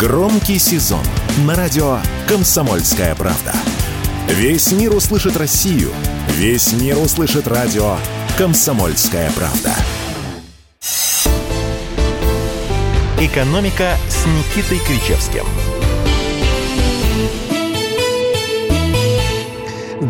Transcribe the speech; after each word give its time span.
Громкий 0.00 0.58
сезон 0.58 1.04
на 1.44 1.54
радио 1.54 1.98
«Комсомольская 2.26 3.14
правда». 3.14 3.52
Весь 4.28 4.72
мир 4.72 4.94
услышит 4.96 5.36
Россию. 5.36 5.90
Весь 6.28 6.72
мир 6.72 6.96
услышит 6.96 7.46
радио 7.46 7.98
«Комсомольская 8.38 9.30
правда». 9.32 9.74
«Экономика» 13.20 13.98
с 14.08 14.24
Никитой 14.24 14.78
Кричевским– 14.78 15.44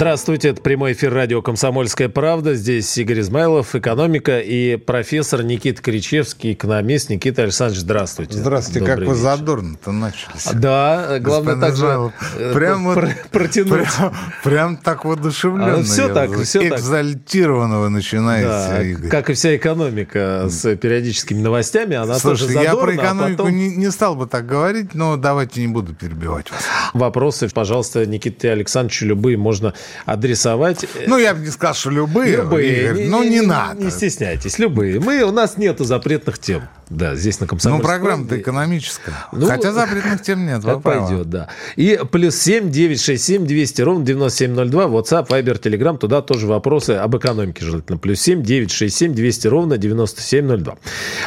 Здравствуйте, 0.00 0.48
это 0.48 0.62
прямой 0.62 0.92
эфир 0.92 1.12
радио 1.12 1.42
«Комсомольская 1.42 2.08
правда». 2.08 2.54
Здесь 2.54 2.96
Игорь 2.96 3.20
Измайлов, 3.20 3.74
экономика, 3.74 4.40
и 4.40 4.76
профессор 4.76 5.42
Никита 5.42 5.82
Кричевский, 5.82 6.54
экономист. 6.54 7.10
Никита 7.10 7.42
Александрович, 7.42 7.82
здравствуйте. 7.82 8.38
Здравствуйте, 8.38 8.80
Добрый 8.80 8.96
как 8.96 9.08
вы 9.08 9.14
задорно-то 9.14 9.92
начались. 9.92 10.46
Да, 10.54 11.18
главное 11.18 11.56
так 11.56 11.76
же 11.76 12.12
э, 12.38 12.54
прям 12.54 12.84
вот, 12.84 13.04
протянуть. 13.30 13.68
Прям, 13.68 14.14
прям 14.42 14.76
так 14.78 15.04
воодушевленно. 15.04 15.80
А, 15.80 15.82
все 15.82 16.08
так, 16.08 16.34
все 16.44 16.66
Экзальтированного 16.66 17.88
так. 17.88 17.92
начинается, 17.92 18.68
да, 18.70 18.82
Игорь. 18.82 19.10
Как 19.10 19.28
и 19.28 19.34
вся 19.34 19.54
экономика 19.54 20.46
с 20.48 20.76
периодическими 20.76 21.42
новостями, 21.42 21.96
она 21.96 22.14
Слушай, 22.18 22.40
тоже 22.40 22.54
задорна, 22.54 22.62
я 22.62 22.74
про 22.74 22.94
экономику 22.94 23.42
а 23.42 23.44
потом... 23.44 23.54
не, 23.54 23.76
не 23.76 23.90
стал 23.90 24.14
бы 24.14 24.26
так 24.26 24.46
говорить, 24.46 24.94
но 24.94 25.18
давайте 25.18 25.60
не 25.60 25.68
буду 25.68 25.94
перебивать 25.94 26.50
вас. 26.50 26.62
Вопросы, 26.94 27.50
пожалуйста, 27.50 28.06
Никите 28.06 28.50
Александровичу 28.50 29.04
любые 29.04 29.36
можно 29.36 29.74
адресовать. 30.04 30.86
Ну, 31.06 31.18
я 31.18 31.34
бы 31.34 31.40
не 31.40 31.50
сказал, 31.50 31.74
что 31.74 31.90
любые, 31.90 32.36
любые 32.36 32.84
Игорь, 32.84 33.02
не, 33.04 33.08
но 33.08 33.22
не, 33.22 33.30
не, 33.30 33.40
надо. 33.42 33.82
Не 33.82 33.90
стесняйтесь, 33.90 34.58
любые. 34.58 35.00
Мы, 35.00 35.22
у 35.22 35.32
нас 35.32 35.56
нету 35.56 35.84
запретных 35.84 36.38
тем. 36.38 36.68
Да, 36.90 37.14
здесь 37.14 37.38
на 37.38 37.46
комсомольском. 37.46 37.86
Ну, 37.86 37.88
программа-то 37.88 38.40
экономическая. 38.40 39.14
Ну, 39.30 39.46
Хотя 39.46 39.72
запретных 39.72 40.22
тем 40.22 40.44
нет. 40.44 40.62
Как 40.64 40.82
пойдет, 40.82 41.30
да. 41.30 41.48
И 41.76 42.00
плюс 42.10 42.36
семь 42.36 42.70
девять 42.70 43.00
шесть 43.00 43.24
семь 43.24 43.46
двести 43.46 43.80
ровно 43.80 44.04
девяносто 44.04 44.38
семь 44.38 44.52
ноль 44.52 44.70
два. 44.70 44.86
WhatsApp, 44.86 45.28
Viber, 45.28 45.60
Telegram. 45.60 45.96
Туда 45.96 46.20
тоже 46.20 46.48
вопросы 46.48 46.92
об 46.92 47.16
экономике 47.16 47.64
желательно. 47.64 47.96
Плюс 47.96 48.20
семь 48.20 48.42
девять 48.42 48.72
шесть 48.72 48.96
семь 48.96 49.14
двести 49.14 49.46
ровно 49.46 49.78
девяносто 49.78 50.20
семь 50.20 50.46
ноль 50.46 50.62
два. 50.62 50.78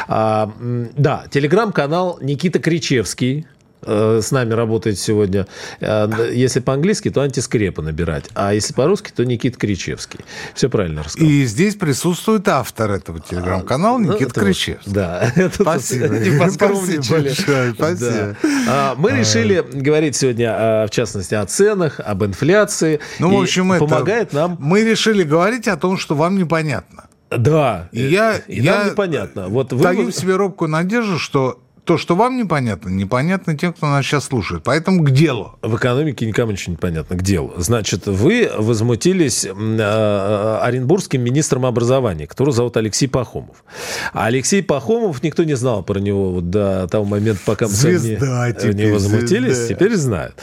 А, 0.06 0.52
да, 0.60 1.24
телеграм-канал 1.30 2.18
Никита 2.20 2.58
Кричевский. 2.58 3.46
Э, 3.86 4.20
с 4.22 4.30
нами 4.30 4.52
работает 4.52 4.98
сегодня. 4.98 5.46
Э, 5.80 6.08
если 6.32 6.60
по-английски, 6.60 7.10
то 7.10 7.22
антискрепа 7.22 7.82
набирать. 7.82 8.26
А 8.34 8.54
если 8.54 8.72
по-русски, 8.72 9.12
то 9.14 9.24
Никит 9.24 9.56
Кричевский. 9.56 10.20
Все 10.54 10.68
правильно 10.68 11.02
рассказал. 11.02 11.28
И 11.28 11.44
здесь 11.44 11.74
присутствует 11.76 12.48
автор 12.48 12.90
этого 12.90 13.20
телеграм-канала 13.20 13.98
а, 13.98 14.00
Никит 14.00 14.34
ну, 14.34 14.42
Кричевский. 14.42 14.92
Да. 14.92 15.32
Спасибо. 15.54 16.08
Не 16.08 16.50
Спасибо 16.50 17.22
большое. 17.22 17.74
Спасибо. 17.74 18.36
А, 18.68 18.94
мы 18.96 19.12
решили 19.12 19.64
говорить 19.72 20.16
сегодня, 20.16 20.86
в 20.86 20.90
частности, 20.90 21.34
о 21.34 21.44
ценах, 21.46 22.00
об 22.00 22.24
инфляции. 22.24 23.00
Ну, 23.18 23.36
в 23.36 23.40
общем, 23.40 23.72
это... 23.72 23.84
Помогает 23.84 24.32
нам... 24.32 24.56
Мы 24.60 24.84
решили 24.84 25.22
говорить 25.22 25.68
о 25.68 25.76
том, 25.76 25.98
что 25.98 26.14
вам 26.14 26.38
непонятно. 26.38 27.04
Да, 27.30 27.88
и 27.92 28.02
я, 28.02 28.36
и 28.46 28.60
я 28.60 28.78
нам 28.78 28.90
непонятно. 28.90 29.48
Вот 29.48 29.72
вы... 29.72 29.82
даю 29.82 30.10
себе 30.10 30.36
робкую 30.36 30.70
надежду, 30.70 31.18
что 31.18 31.63
то, 31.84 31.98
что 31.98 32.16
вам 32.16 32.36
непонятно, 32.38 32.88
непонятно 32.88 33.56
тем, 33.56 33.72
кто 33.72 33.86
нас 33.86 34.04
сейчас 34.06 34.24
слушает. 34.24 34.62
Поэтому 34.64 35.04
к 35.04 35.10
делу. 35.10 35.58
В 35.62 35.76
экономике 35.76 36.26
никому 36.26 36.52
ничего 36.52 36.72
не 36.72 36.76
понятно. 36.78 37.16
К 37.16 37.22
делу. 37.22 37.52
Значит, 37.56 38.06
вы 38.06 38.50
возмутились 38.56 39.44
э, 39.44 40.58
Оренбургским 40.62 41.20
министром 41.20 41.66
образования, 41.66 42.26
которого 42.26 42.54
зовут 42.54 42.76
Алексей 42.78 43.06
Пахомов. 43.06 43.64
А 44.12 44.26
Алексей 44.26 44.62
Пахомов, 44.62 45.22
никто 45.22 45.44
не 45.44 45.54
знал 45.54 45.82
про 45.82 45.98
него 45.98 46.32
вот 46.32 46.48
до 46.48 46.88
того 46.88 47.04
момента, 47.04 47.40
пока 47.44 47.66
мы 47.66 47.72
звезда, 47.72 48.48
не, 48.48 48.54
теперь, 48.54 48.74
не 48.74 48.92
возмутились. 48.92 49.56
Звезда. 49.56 49.74
Теперь 49.74 49.96
знают. 49.96 50.34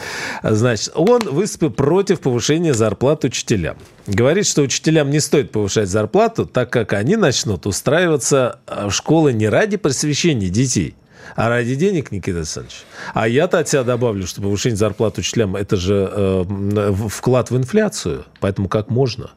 Значит, 0.43 0.91
он 0.95 1.21
выступил 1.21 1.71
против 1.71 2.19
повышения 2.19 2.73
зарплат 2.73 3.23
учителям. 3.23 3.77
Говорит, 4.05 4.45
что 4.45 4.61
учителям 4.61 5.09
не 5.09 5.19
стоит 5.19 5.51
повышать 5.51 5.89
зарплату, 5.89 6.45
так 6.45 6.69
как 6.69 6.93
они 6.93 7.15
начнут 7.15 7.65
устраиваться 7.65 8.59
в 8.67 8.91
школы 8.91 9.33
не 9.33 9.47
ради 9.47 9.77
просвещения 9.77 10.49
детей, 10.49 10.95
а 11.35 11.49
ради 11.49 11.75
денег, 11.75 12.11
Никита 12.11 12.39
Александрович? 12.39 12.83
А 13.13 13.27
я-то 13.27 13.59
от 13.59 13.69
себя 13.69 13.83
добавлю, 13.83 14.27
что 14.27 14.41
повышение 14.41 14.77
зарплат 14.77 15.17
учителям– 15.17 15.55
это 15.57 15.75
же 15.75 16.09
э, 16.11 16.93
вклад 17.09 17.51
в 17.51 17.57
инфляцию. 17.57 18.25
Поэтому 18.39 18.67
как 18.67 18.89
можно? 18.89 19.31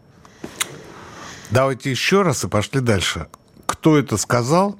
Давайте 1.51 1.91
еще 1.91 2.23
раз 2.23 2.45
и 2.45 2.49
пошли 2.49 2.81
дальше. 2.81 3.27
Кто 3.67 3.99
это 3.99 4.17
сказал? 4.17 4.79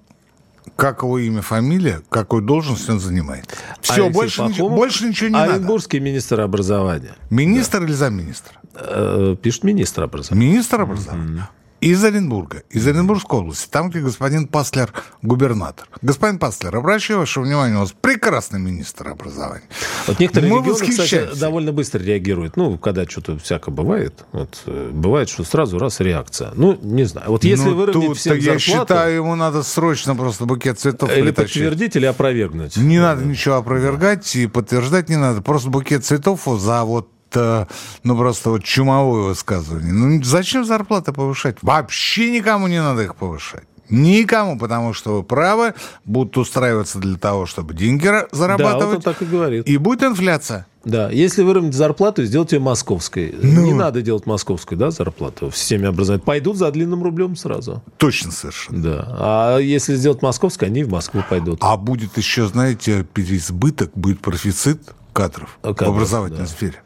Как 0.77 1.03
его 1.03 1.19
имя, 1.19 1.43
фамилия, 1.43 2.01
какую 2.09 2.43
должность 2.43 2.89
он 2.89 2.99
занимает. 2.99 3.55
Все, 3.81 4.09
больше, 4.09 4.39
Пахомов, 4.39 4.53
ничего, 4.53 4.71
больше 4.71 5.05
ничего 5.05 5.29
не 5.29 5.37
Оренбургский 5.37 5.99
надо. 6.01 6.11
министр 6.11 6.41
образования. 6.41 7.15
Министр 7.31 7.81
да. 7.81 7.85
или 7.85 7.93
замминистра? 7.93 8.55
Э, 8.75 9.37
пишет 9.41 9.63
министр 9.65 10.05
образования. 10.05 10.47
Министр 10.47 10.81
образования. 10.81 11.41
Mm-hmm 11.41 11.64
из 11.85 12.03
Оренбурга, 12.03 12.63
из 12.71 12.87
Оренбургской 12.89 13.41
области, 13.41 13.69
там, 13.69 13.91
где 13.91 14.01
господин 14.01 14.49
Паслер 14.49 14.91
губернатор. 15.21 15.87
Господин 16.01 16.39
Паслер, 16.39 16.75
обращаю 16.75 17.21
ваше 17.21 17.41
внимание, 17.41 17.77
у 17.77 17.81
вас 17.81 17.93
прекрасный 17.93 18.59
министр 18.59 19.09
образования. 19.09 19.65
Вот 20.07 20.19
некоторые 20.19 20.51
Мы 20.51 20.61
регионы, 20.61 20.89
кстати, 20.89 21.39
довольно 21.39 21.73
быстро 21.73 22.03
реагируют. 22.03 22.57
Ну, 22.57 22.79
когда 22.79 23.05
что-то 23.05 23.39
всяко 23.39 23.71
бывает, 23.71 24.25
вот, 24.33 24.63
э, 24.65 24.91
бывает, 24.95 25.29
что 25.29 25.45
сразу 25.45 25.79
раз 25.79 26.01
реакция. 26.01 26.53
Ну, 26.55 26.79
не 26.81 27.05
знаю. 27.05 27.29
Вот 27.29 27.45
если 27.45 27.69
ну, 27.69 27.75
выровнять 27.75 28.17
всем 28.17 28.39
я 28.39 28.59
считаю, 28.59 29.17
ему 29.17 29.35
надо 29.35 29.63
срочно 29.63 30.17
просто 30.17 30.47
букет 30.47 30.79
цветов 30.79 31.13
Или 31.13 31.21
притащить. 31.21 31.63
подтвердить, 31.63 31.97
или 31.97 32.07
опровергнуть. 32.07 32.79
Не 32.79 32.97
да. 32.97 33.15
надо 33.15 33.27
ничего 33.27 33.57
опровергать 33.57 34.35
и 34.37 34.47
подтверждать 34.47 35.11
не 35.11 35.17
надо. 35.17 35.43
Просто 35.43 35.69
букет 35.69 36.03
цветов 36.03 36.45
за 36.47 36.83
вот 36.85 37.11
это, 37.35 37.69
ну, 38.05 38.17
просто 38.17 38.51
вот 38.51 38.65
чумовое 38.65 39.29
высказывание. 39.29 39.93
Ну, 39.93 40.23
зачем 40.23 40.65
зарплаты 40.65 41.13
повышать? 41.13 41.57
Вообще 41.63 42.31
никому 42.31 42.69
не 42.69 42.81
надо 42.81 43.03
их 43.03 43.17
повышать. 43.17 43.65
Никому, 43.91 44.59
потому 44.59 44.95
что 44.95 45.17
вы 45.17 45.23
правы, 45.23 45.75
будут 46.07 46.39
устраиваться 46.39 46.99
для 46.99 47.19
того, 47.19 47.45
чтобы 47.45 47.75
деньги 47.75 48.09
зарабатывать. 48.33 48.81
Да, 48.81 48.87
вот 48.87 48.97
он 48.97 49.03
так 49.03 49.21
и 49.21 49.25
говорит. 49.27 49.67
И 49.69 49.77
будет 49.77 50.03
инфляция. 50.05 50.67
Да, 50.87 51.11
если 51.11 51.43
выровнять 51.43 51.75
зарплату, 51.75 52.25
сделайте 52.25 52.57
ее 52.57 52.63
московской. 52.63 53.35
Ну, 53.43 53.63
не 53.63 53.75
надо 53.75 54.01
делать 54.01 54.27
московскую, 54.27 54.79
да, 54.79 54.91
зарплату 54.91 55.51
в 55.51 55.57
системе 55.57 55.89
образования. 55.89 56.23
Пойдут 56.23 56.57
за 56.57 56.71
длинным 56.71 57.03
рублем 57.03 57.37
сразу. 57.37 57.83
Точно 57.99 58.33
совершенно. 58.33 58.83
Да. 58.83 59.07
А 59.19 59.59
если 59.59 59.95
сделать 59.97 60.23
московской, 60.23 60.69
они 60.69 60.85
в 60.85 60.91
Москву 60.91 61.23
пойдут. 61.29 61.59
А 61.61 61.77
будет 61.77 62.17
еще, 62.17 62.47
знаете, 62.47 63.07
переизбыток, 63.13 63.93
будет 63.95 64.21
профицит 64.21 64.95
кадров, 65.13 65.59
кадров 65.63 65.89
в 65.89 65.93
образовательной 65.93 66.41
да. 66.43 66.47
сфере. 66.49 66.84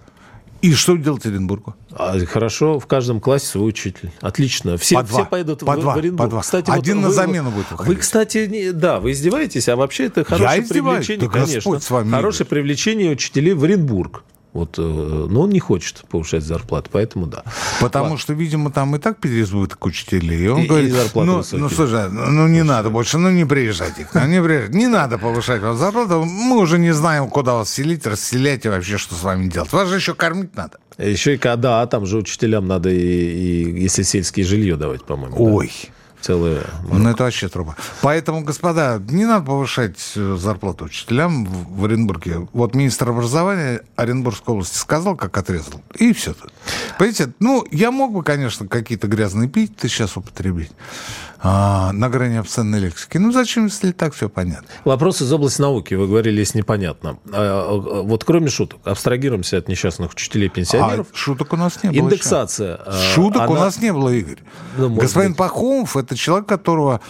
И 0.61 0.75
что 0.75 0.97
делать 0.97 1.25
Оренбургу? 1.25 1.77
А, 1.93 2.19
хорошо, 2.27 2.81
в 2.81 2.87
каждом 2.87 3.21
классе 3.21 3.47
свой 3.47 3.69
учитель. 3.69 4.11
Отлично. 4.21 4.77
Все, 4.77 4.97
по 4.97 5.03
два, 5.05 5.19
все 5.21 5.27
пойдут 5.27 5.61
по 5.61 5.73
в, 5.73 5.81
два, 5.81 5.95
в 5.95 5.99
Оренбург. 5.99 6.27
По 6.27 6.31
два. 6.31 6.41
Кстати, 6.43 6.71
Один 6.71 6.97
вот 6.97 7.03
на 7.03 7.09
вы, 7.09 7.15
замену 7.15 7.51
будет 7.51 7.71
выходить. 7.71 7.95
Вы, 7.95 8.01
кстати, 8.01 8.47
не, 8.47 8.73
да, 8.73 8.99
вы 8.99 9.13
издеваетесь, 9.13 9.69
а 9.69 9.77
вообще 9.77 10.07
это 10.07 10.25
хорошее 10.25 10.63
привлечение, 10.63 11.29
да 11.29 11.33
конечно. 11.33 11.79
С 11.79 11.91
вами 11.91 12.11
хорошее 12.11 12.47
привлечение 12.47 13.13
учителей 13.13 13.55
в 13.55 13.63
Оренбург. 13.65 14.25
Вот, 14.55 14.79
э, 14.79 14.83
но 14.83 15.43
он 15.43 15.51
не 15.51 15.61
хочет 15.61 16.05
повышать 16.09 16.43
зарплату, 16.43 16.89
поэтому 16.91 17.27
да. 17.27 17.45
Потому 17.81 18.05
Ладно. 18.05 18.19
что, 18.19 18.33
видимо, 18.33 18.71
там 18.71 18.97
и 18.97 18.99
так 18.99 19.19
переизбыток 19.19 19.85
учителей. 19.85 20.45
И 20.45 20.49
он 20.49 20.63
и, 20.63 20.67
говорит, 20.67 20.95
и 20.95 21.19
ну, 21.21 21.43
ну, 21.53 21.69
слушай, 21.69 22.09
ну 22.11 22.49
не 22.49 22.63
надо 22.63 22.89
больше, 22.89 23.19
ну 23.19 23.31
не 23.31 23.45
приезжайте 23.45 24.05
к 24.05 24.15
нам, 24.15 24.31
не 24.31 24.43
приезжайте. 24.43 24.77
Не 24.77 24.87
надо 24.87 25.19
повышать 25.19 25.61
вам 25.61 25.77
зарплату, 25.77 26.25
мы 26.25 26.59
уже 26.59 26.79
не 26.79 26.93
знаем, 26.93 27.29
куда 27.29 27.55
вас 27.55 27.71
селить, 27.71 28.07
расселяйте 28.07 28.71
вообще, 28.71 28.97
что 28.97 29.15
с 29.15 29.23
вами 29.23 29.49
делать. 29.49 29.73
Вас 29.73 29.89
же 29.89 29.97
еще 29.97 30.15
кормить 30.15 30.57
надо. 30.57 30.79
Еще 30.97 31.35
и 31.35 31.39
когда, 31.39 31.83
а 31.83 31.87
там 31.87 32.07
же 32.07 32.17
учителям 32.17 32.67
надо, 32.67 32.89
и, 32.89 32.97
и 32.97 33.83
если 33.83 34.03
сельское 34.03 34.45
жилье 34.45 34.77
давать, 34.77 35.05
по-моему. 35.05 35.37
Ой. 35.57 35.71
Да? 35.83 35.93
Целая... 36.21 36.63
Ну, 36.91 37.09
это 37.09 37.25
вообще 37.25 37.49
труба. 37.49 37.77
Поэтому, 38.03 38.43
господа, 38.43 39.01
не 39.09 39.25
надо 39.25 39.47
повышать 39.47 40.13
э, 40.17 40.37
зарплату 40.39 40.87
учителям 40.87 41.45
в 41.45 41.85
Оренбурге. 41.85 42.49
Вот 42.53 42.75
министр 42.75 43.11
образования 43.11 43.83
Оренбургской 43.97 44.55
области 44.55 44.77
сказал, 44.77 45.17
как 45.17 45.37
отрезал, 45.37 45.81
и 45.95 46.13
все. 46.13 46.35
Понимаете, 46.99 47.33
ну, 47.41 47.65
я 47.71 47.91
мог 47.91 48.13
бы, 48.13 48.23
конечно, 48.23 48.67
какие-то 48.67 49.07
грязные 49.07 49.49
пить 49.49 49.73
сейчас 49.81 50.17
употребить 50.17 50.73
а, 51.41 51.93
на 51.93 52.09
грани 52.09 52.37
обсценной 52.37 52.81
лексики. 52.81 53.17
Ну, 53.19 53.33
зачем, 53.33 53.67
если 53.67 53.93
так 53.93 54.15
все 54.15 54.29
понятно? 54.29 54.67
Вопрос 54.85 55.23
из 55.23 55.33
области 55.33 55.61
науки. 55.61 55.95
Вы 55.95 56.09
говорили, 56.09 56.41
если 56.41 56.59
непонятно. 56.59 57.19
А, 57.33 57.69
а, 57.71 58.03
вот 58.03 58.25
кроме 58.25 58.49
шуток, 58.49 58.81
абстрагируемся 58.85 59.59
от 59.59 59.69
несчастных 59.69 60.13
учителей-пенсионеров. 60.13 61.07
А 61.13 61.17
шуток 61.17 61.53
у 61.53 61.57
нас 61.57 61.83
не 61.83 61.91
было. 61.91 61.99
Индексация. 62.07 62.81
Еще. 62.87 63.15
Шуток 63.15 63.43
она... 63.43 63.51
у 63.51 63.55
нас 63.55 63.81
не 63.81 63.93
было, 63.93 64.09
Игорь. 64.09 64.39
Ну, 64.77 64.95
Господин 64.95 65.31
быть. 65.33 65.39
Пахомов– 65.39 65.97
это 65.97 66.08
человек, 66.17 66.49
которого 66.49 67.01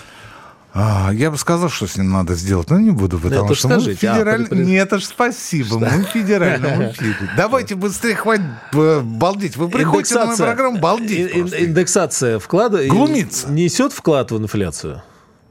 а, 0.75 1.11
я 1.12 1.31
бы 1.31 1.39
сказал, 1.39 1.71
что 1.71 1.87
с 1.87 1.97
ним 1.97 2.12
надо 2.12 2.35
сделать, 2.35 2.71
но 2.71 2.79
не 2.79 2.91
буду, 2.91 3.19
потому 3.19 3.49
Нет, 3.49 3.59
что 3.59 3.69
мы 3.69 3.81
федеральный... 3.81 4.47
А, 4.47 4.49
при... 4.49 4.65
Нет, 4.65 4.93
аж 4.93 5.05
спасибо, 5.05 5.67
что? 5.67 5.79
мы 5.79 6.05
в 6.05 6.09
федеральном 6.09 6.91
эфире. 6.91 7.17
Давайте 7.37 7.75
быстрее, 7.75 8.15
хватит 8.15 8.45
балдеть. 8.73 9.56
Вы 9.56 9.69
приходите 9.69 10.15
на 10.15 10.27
мою 10.27 10.37
программу, 10.37 10.79
балдеть 10.79 11.35
Индексация 11.35 12.39
вклада... 12.39 12.87
Глумиться. 12.87 13.50
Несет 13.50 13.93
вклад 13.93 14.31
в 14.31 14.39
инфляцию? 14.39 15.03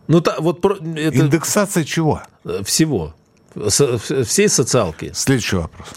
Ну, 0.08 0.22
та, 0.22 0.36
вот 0.40 0.64
это... 0.64 1.18
Индексация 1.18 1.84
чего? 1.84 2.22
Всего 2.64 3.14
Со- 3.70 3.98
всей 4.24 4.50
социалки. 4.50 5.12
Следующий 5.14 5.56
вопрос. 5.58 5.88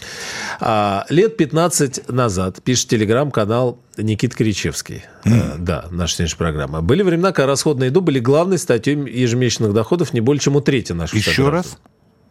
А, 0.59 1.05
лет 1.09 1.37
15 1.37 2.09
назад, 2.09 2.61
пишет 2.63 2.89
телеграм-канал 2.89 3.79
Никит 3.97 4.35
Кричевский. 4.35 5.03
Э, 5.25 5.57
Да, 5.57 5.85
наша 5.91 6.15
сегодняшняя 6.15 6.37
программа. 6.37 6.81
Были 6.81 7.03
времена, 7.03 7.31
когда 7.31 7.47
расход 7.47 7.77
на 7.79 7.85
еду 7.85 8.01
были 8.01 8.19
главной 8.19 8.57
статьей 8.57 8.95
ежемесячных 8.95 9.73
доходов 9.73 10.13
не 10.13 10.21
более 10.21 10.39
чем 10.41 10.55
у 10.55 10.61
трети 10.61 10.93
наших 10.93 11.15
Еще 11.17 11.49
раз. 11.49 11.77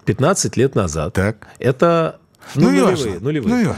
15 0.05 0.57
лет 0.57 0.75
назад. 0.75 1.15
Так. 1.15 1.47
Это 1.59 2.19
Ну, 2.55 2.71
ну, 2.71 2.87
нулевые, 2.87 3.21
нулевые. 3.21 3.65
Ну. 3.65 3.77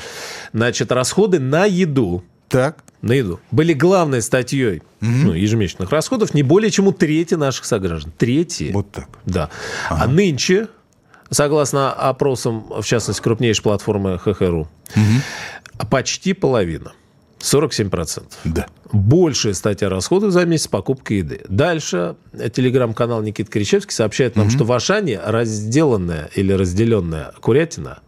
Значит, 0.53 0.93
расходы 0.93 1.39
на 1.41 1.65
еду 1.67 2.25
Так. 2.49 2.79
на 3.03 3.13
еду 3.13 3.41
были 3.51 3.73
главной 3.73 4.23
статьей 4.23 4.83
ну, 5.01 5.33
ежемесячных 5.35 5.91
расходов 5.91 6.33
не 6.35 6.43
более 6.45 6.71
чем 6.71 6.87
у 6.87 6.93
трети 6.93 7.35
наших 7.35 7.65
сограждан. 7.65 8.13
Трети. 8.17 8.71
Вот 8.73 8.91
так. 8.93 9.09
Да. 9.27 9.51
А 9.91 10.07
нынче, 10.07 10.69
согласно 11.33 11.93
опросам, 11.93 12.67
в 12.81 12.85
частности, 12.85 13.21
крупнейшей 13.21 13.63
платформы 13.63 14.19
ХХРУ, 14.19 14.69
почти 15.91 16.33
половина. 16.33 16.93
47%. 17.41 18.23
Да. 18.45 18.67
Большая 18.93 19.55
статья 19.55 19.89
расходов 19.89 20.31
за 20.31 20.47
месяц 20.47 20.69
покупка 20.69 21.15
еды. 21.15 21.41
Дальше 21.49 22.15
телеграм-канал 22.53 23.21
Никита 23.21 23.51
Кричевский 23.51 23.93
сообщает 23.93 24.37
нам, 24.37 24.49
что 24.49 24.65
в 24.65 24.73
Ашане 24.73 25.19
разделанная 25.19 26.31
или 26.37 26.53
разделенная 26.53 27.33
курятина 27.41 27.99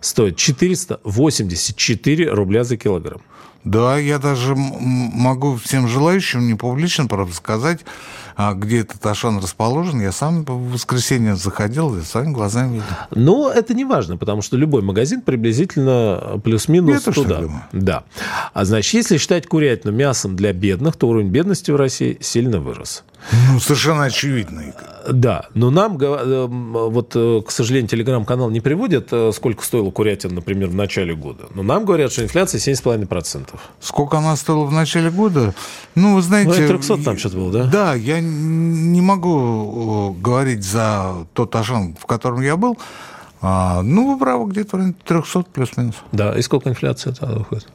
стоит 0.00 0.36
484 0.36 2.30
рубля 2.32 2.64
за 2.64 2.76
килограмм. 2.76 3.20
Да, 3.62 3.98
я 3.98 4.18
даже 4.18 4.54
могу 4.56 5.56
всем 5.56 5.86
желающим, 5.86 6.46
не 6.46 6.54
публично, 6.54 7.06
правда, 7.06 7.34
сказать, 7.34 7.80
а, 8.34 8.54
где 8.54 8.80
этот 8.80 9.04
Ашан 9.04 9.38
расположен. 9.38 10.00
Я 10.00 10.12
сам 10.12 10.44
в 10.44 10.72
воскресенье 10.72 11.36
заходил, 11.36 11.94
и 11.98 12.00
своими 12.00 12.32
глазами 12.32 12.74
видел. 12.74 12.86
Но 13.10 13.50
это 13.50 13.74
не 13.74 13.84
важно, 13.84 14.16
потому 14.16 14.40
что 14.40 14.56
любой 14.56 14.80
магазин 14.80 15.20
приблизительно 15.20 16.40
плюс-минус 16.42 16.94
Я 16.94 17.00
тоже 17.00 17.22
туда. 17.22 17.40
думаю. 17.42 17.62
Да. 17.72 18.04
А 18.54 18.64
значит, 18.64 18.94
если 18.94 19.18
считать 19.18 19.46
курятину 19.46 19.92
мясом 19.92 20.36
для 20.36 20.54
бедных, 20.54 20.96
то 20.96 21.08
уровень 21.08 21.28
бедности 21.28 21.70
в 21.70 21.76
России 21.76 22.16
сильно 22.22 22.60
вырос. 22.60 23.04
Ну, 23.48 23.60
совершенно 23.60 24.04
очевидно. 24.04 24.62
Да, 25.10 25.46
но 25.54 25.70
нам, 25.70 25.96
э, 25.98 26.46
вот, 26.46 27.12
э, 27.14 27.42
к 27.46 27.50
сожалению, 27.50 27.88
телеграм-канал 27.88 28.50
не 28.50 28.60
приводит, 28.60 29.08
э, 29.12 29.32
сколько 29.34 29.64
стоила 29.64 29.90
курятина, 29.90 30.34
например, 30.34 30.68
в 30.68 30.74
начале 30.74 31.14
года. 31.14 31.44
Но 31.54 31.62
нам 31.62 31.84
говорят, 31.84 32.12
что 32.12 32.22
инфляция 32.22 32.58
7,5%. 32.58 33.60
Сколько 33.80 34.18
она 34.18 34.36
стоила 34.36 34.64
в 34.64 34.72
начале 34.72 35.10
года? 35.10 35.54
Ну, 35.94 36.16
вы 36.16 36.22
знаете... 36.22 36.50
Ну, 36.50 36.56
это 36.56 36.68
300 36.74 37.04
там 37.04 37.18
что-то 37.18 37.36
было, 37.36 37.52
да? 37.52 37.64
Да, 37.64 37.94
я 37.94 38.20
не 38.20 39.00
могу 39.00 40.16
говорить 40.20 40.64
за 40.64 41.26
тот 41.32 41.54
Ашан, 41.56 41.96
в 41.98 42.06
котором 42.06 42.40
я 42.42 42.56
был. 42.56 42.78
А, 43.42 43.82
ну, 43.82 44.12
вы 44.12 44.18
правы, 44.18 44.50
где-то 44.50 44.70
в 44.70 44.74
районе 44.74 44.94
300 45.04 45.44
плюс-минус. 45.52 45.94
Да, 46.12 46.38
и 46.38 46.42
сколько 46.42 46.68
инфляция 46.68 47.14
тогда 47.14 47.36
выходит? 47.36 47.68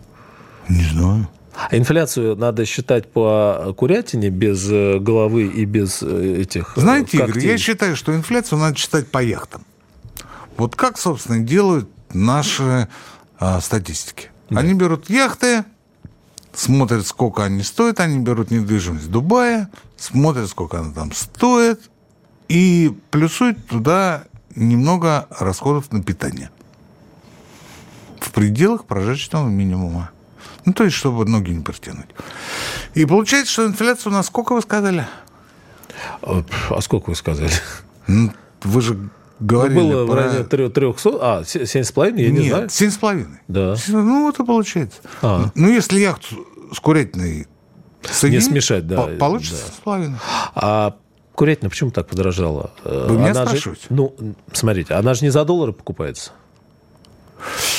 Не 0.70 0.84
знаю. 0.84 1.28
А 1.56 1.76
инфляцию 1.78 2.36
надо 2.36 2.66
считать 2.66 3.12
по 3.12 3.74
курятине 3.78 4.30
без 4.30 4.70
э, 4.70 5.00
головы 5.00 5.48
и 5.48 5.66
без 5.66 6.04
э, 6.04 6.42
этих 6.42 6.78
э, 6.78 6.82
Знаете, 6.82 7.18
Игорь, 7.18 7.32
когтей? 7.32 7.52
я 7.52 7.58
считаю, 7.58 7.96
что 7.96 8.14
инфляцию 8.14 8.60
надо 8.60 8.76
читать 8.76 9.10
по 9.10 9.24
яхтам. 9.24 9.66
Вот 10.58 10.76
как, 10.76 10.98
собственно, 10.98 11.40
делают 11.40 11.90
наши 12.14 12.88
а, 13.40 13.60
статистики. 13.62 14.30
Они 14.50 14.74
берут 14.74 15.10
яхты, 15.10 15.66
смотрят, 16.54 17.06
сколько 17.06 17.44
они 17.44 17.64
стоят, 17.64 18.00
они 18.00 18.20
берут 18.20 18.52
недвижимость 18.52 19.10
Дубая, 19.10 19.70
смотрят, 19.98 20.50
сколько 20.50 20.80
она 20.80 20.94
там 20.94 21.12
стоит, 21.14 21.90
и 22.48 22.96
плюсуют 23.12 23.66
туда 23.68 24.26
немного 24.56 25.28
расходов 25.40 25.92
на 25.92 26.04
питание. 26.04 26.50
В 28.20 28.32
пределах 28.32 28.86
прожиточного 28.86 29.50
минимума. 29.50 30.12
Ну, 30.66 30.74
то 30.74 30.84
есть, 30.84 30.96
чтобы 30.96 31.26
ноги 31.26 31.52
не 31.52 31.62
протянуть. 31.64 32.08
И 32.96 33.06
получается, 33.06 33.52
что 33.54 33.66
инфляция 33.68 34.10
у 34.10 34.14
нас 34.14 34.28
сколько 34.28 34.54
вы 34.54 34.62
сказали? 34.62 35.06
А, 36.22 36.44
А 36.72 36.82
сколько 36.82 37.10
вы 37.10 37.16
сказали? 37.16 37.52
Ну, 38.08 38.32
вы 38.64 38.82
же 38.82 39.10
говорили 39.40 39.80
Было 39.92 40.06
в 40.06 40.08
про... 40.12 40.16
районе 40.24 40.44
300, 40.44 41.10
а, 41.22 41.42
7,5, 41.44 42.22
я 42.22 42.30
не 42.32 42.40
Нет, 42.40 42.50
знаю. 42.50 42.70
семь 42.70 42.90
с 42.92 42.98
половиной. 42.98 43.40
Да. 43.48 43.76
Ну, 43.88 44.24
вот 44.24 44.40
и 44.40 44.46
получается. 44.46 45.00
А. 45.22 45.52
Ну, 45.56 45.70
если 45.70 46.00
яхту 46.00 46.46
с 46.74 46.80
курятиной 46.80 47.48
соединить, 48.04 48.46
смешать, 48.46 48.88
да, 48.88 49.02
по- 49.04 49.08
Получится 49.18 49.56
да. 49.62 49.68
семь 49.68 49.74
с 49.76 49.80
половиной. 49.84 50.16
А 50.56 50.96
курятина 51.36 51.70
почему 51.70 51.92
так 51.92 52.08
подорожала? 52.08 52.72
Э, 52.84 53.08
Вы 53.10 53.16
меня 53.18 53.32
она 53.32 53.42
же- 53.44 53.48
спрашиваете? 53.50 53.86
ну, 53.90 54.16
смотрите, 54.54 54.94
она 54.94 55.14
же 55.14 55.24
не 55.26 55.30
за 55.32 55.44
доллары 55.46 55.74
покупается. 55.74 56.32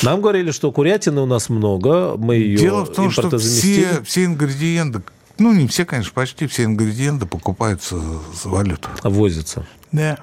Нам 0.03 0.21
говорили, 0.21 0.51
что 0.51 0.71
курятины 0.71 1.21
у 1.21 1.25
нас 1.25 1.49
много, 1.49 2.15
мы 2.17 2.35
ее 2.35 2.57
Дело 2.57 2.85
в 2.85 2.93
том, 2.93 3.09
что 3.11 3.37
все, 3.37 4.01
все 4.03 4.25
ингредиенты, 4.25 5.01
ну, 5.39 5.53
не 5.53 5.67
все, 5.67 5.85
конечно, 5.85 6.11
почти 6.13 6.47
все 6.47 6.63
ингредиенты 6.63 7.25
покупаются 7.25 7.97
за 7.97 8.49
валюту. 8.49 8.89
возятся. 9.03 9.65
Да. 9.91 10.17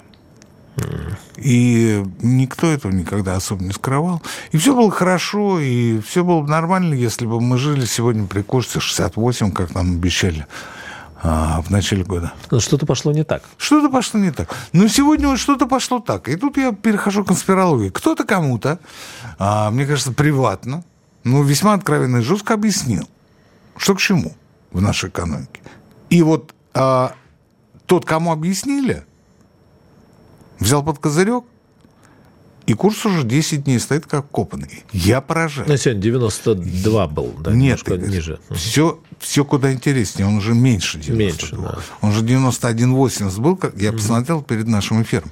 И 1.37 2.03
никто 2.21 2.67
этого 2.67 2.91
никогда 2.91 3.37
особо 3.37 3.63
не 3.63 3.73
скрывал. 3.73 4.23
И 4.51 4.57
все 4.57 4.75
было 4.75 4.91
хорошо, 4.91 5.61
и 5.61 6.01
все 6.01 6.25
было 6.25 6.41
бы 6.41 6.49
нормально, 6.49 6.95
если 6.95 7.27
бы 7.27 7.41
мы 7.41 7.59
жили 7.59 7.85
сегодня 7.85 8.27
при 8.27 8.43
курсе 8.43 8.81
68, 8.81 9.53
как 9.53 9.75
нам 9.75 9.93
обещали 9.93 10.47
а, 11.27 11.63
в 11.63 11.71
начале 11.71 12.05
года. 12.05 12.35
Но 12.51 12.61
что-то 12.61 12.85
пошло 12.85 13.11
не 13.11 13.25
так. 13.25 13.43
Что-то 13.57 13.89
пошло 13.89 14.21
не 14.21 14.31
так. 14.31 14.55
Но 14.73 14.89
сегодня 14.89 15.29
вот 15.29 15.39
что-то 15.39 15.67
пошло 15.67 15.99
так. 15.99 16.29
И 16.29 16.37
тут 16.37 16.59
я 16.59 16.73
перехожу 16.73 17.25
к 17.25 17.29
конспирологии. 17.29 17.89
Кто-то 17.89 18.25
кому-то, 18.25 18.79
а, 19.39 19.71
мне 19.71 19.87
кажется, 19.87 20.13
приватно, 20.13 20.85
ну, 21.25 21.43
весьма 21.43 21.73
откровенно 21.73 22.19
и 22.19 22.21
жестко 22.21 22.53
объяснил, 22.53 23.09
что 23.79 23.95
к 23.95 24.01
чему 24.01 24.35
в 24.71 24.83
нашей 24.83 25.09
экономике. 25.09 25.63
И 26.11 26.23
вот 26.23 26.55
а, 26.75 27.15
тот, 27.87 28.05
кому 28.05 28.31
объяснили, 28.31 29.07
взял 30.61 30.83
под 30.83 30.99
козырек, 30.99 31.45
и 32.67 32.73
курс 32.73 33.05
уже 33.05 33.25
10 33.25 33.65
дней 33.65 33.79
стоит 33.79 34.07
как 34.07 34.31
копанный. 34.31 34.85
Я 34.93 35.21
поражаюсь. 35.21 35.69
Ну, 35.69 35.77
сегодня 35.77 36.03
92 36.03 37.07
был, 37.09 37.35
да, 37.41 37.53
Нет, 37.53 37.81
Игорь, 37.83 38.09
ниже. 38.09 38.41
Все, 38.51 39.01
все 39.19 39.45
куда 39.45 39.73
интереснее. 39.73 40.27
Он 40.27 40.37
уже 40.37 40.55
меньше 40.55 40.99
92. 40.99 41.17
Меньше, 41.17 41.57
да. 41.57 41.79
Он 42.01 42.13
же 42.13 42.25
91,80 42.25 43.41
был, 43.41 43.57
как 43.57 43.77
я 43.77 43.93
посмотрел 43.93 44.43
перед 44.43 44.67
нашим 44.67 45.03
эфиром. 45.03 45.31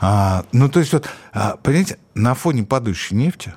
А, 0.00 0.44
ну, 0.50 0.68
то 0.68 0.80
есть, 0.80 0.92
вот, 0.92 1.08
а, 1.32 1.56
понимаете, 1.62 1.98
на 2.14 2.34
фоне 2.34 2.64
падающей 2.64 3.16
нефти 3.16 3.54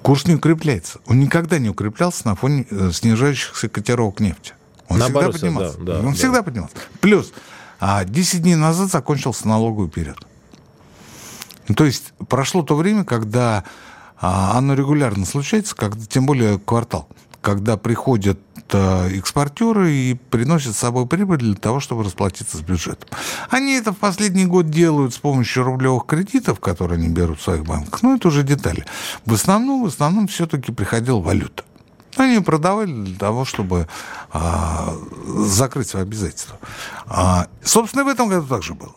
курс 0.00 0.26
не 0.26 0.34
укрепляется. 0.36 1.00
Он 1.06 1.20
никогда 1.20 1.58
не 1.58 1.68
укреплялся 1.68 2.26
на 2.26 2.36
фоне 2.36 2.66
э, 2.70 2.90
снижающихся 2.92 3.68
котировок 3.68 4.20
нефти. 4.20 4.54
Он 4.88 4.98
Наоборот, 4.98 5.34
всегда 5.34 5.48
поднимался. 5.48 5.78
да, 5.78 5.84
да, 5.84 5.98
Он 6.00 6.06
да. 6.06 6.12
всегда 6.12 6.42
поднимался. 6.42 6.76
Плюс, 7.00 7.32
а 7.80 8.04
10 8.04 8.42
дней 8.42 8.54
назад 8.54 8.90
закончился 8.90 9.48
налоговый 9.48 9.88
период. 9.90 10.26
Ну, 11.68 11.74
То 11.74 11.84
есть 11.84 12.12
прошло 12.28 12.62
то 12.62 12.76
время, 12.76 13.04
когда 13.04 13.64
а, 14.20 14.56
оно 14.56 14.74
регулярно 14.74 15.26
случается, 15.26 15.74
когда, 15.74 16.04
тем 16.06 16.26
более 16.26 16.58
квартал, 16.58 17.08
когда 17.40 17.76
приходят 17.76 18.38
а, 18.72 19.08
экспортеры 19.08 19.92
и 19.92 20.14
приносят 20.14 20.74
с 20.74 20.78
собой 20.78 21.06
прибыль 21.06 21.38
для 21.38 21.54
того, 21.54 21.80
чтобы 21.80 22.04
расплатиться 22.04 22.56
с 22.56 22.60
бюджетом. 22.60 23.08
Они 23.50 23.74
это 23.74 23.92
в 23.92 23.98
последний 23.98 24.46
год 24.46 24.70
делают 24.70 25.14
с 25.14 25.18
помощью 25.18 25.64
рублевых 25.64 26.06
кредитов, 26.06 26.60
которые 26.60 26.98
они 26.98 27.08
берут 27.08 27.40
в 27.40 27.42
своих 27.42 27.64
банках. 27.64 28.02
Но 28.02 28.16
это 28.16 28.28
уже 28.28 28.42
детали. 28.42 28.84
В 29.26 29.34
основном, 29.34 29.84
в 29.84 29.86
основном 29.86 30.26
все-таки 30.28 30.72
приходила 30.72 31.20
валюта. 31.20 31.64
Они 32.16 32.38
продавали 32.40 32.92
для 32.92 33.18
того, 33.18 33.44
чтобы 33.44 33.88
а, 34.32 34.94
закрыть 35.26 35.88
свои 35.88 36.02
обязательства. 36.02 36.58
А, 37.06 37.48
собственно, 37.62 38.04
в 38.04 38.08
этом 38.08 38.28
году 38.28 38.46
также 38.46 38.74
было. 38.74 38.94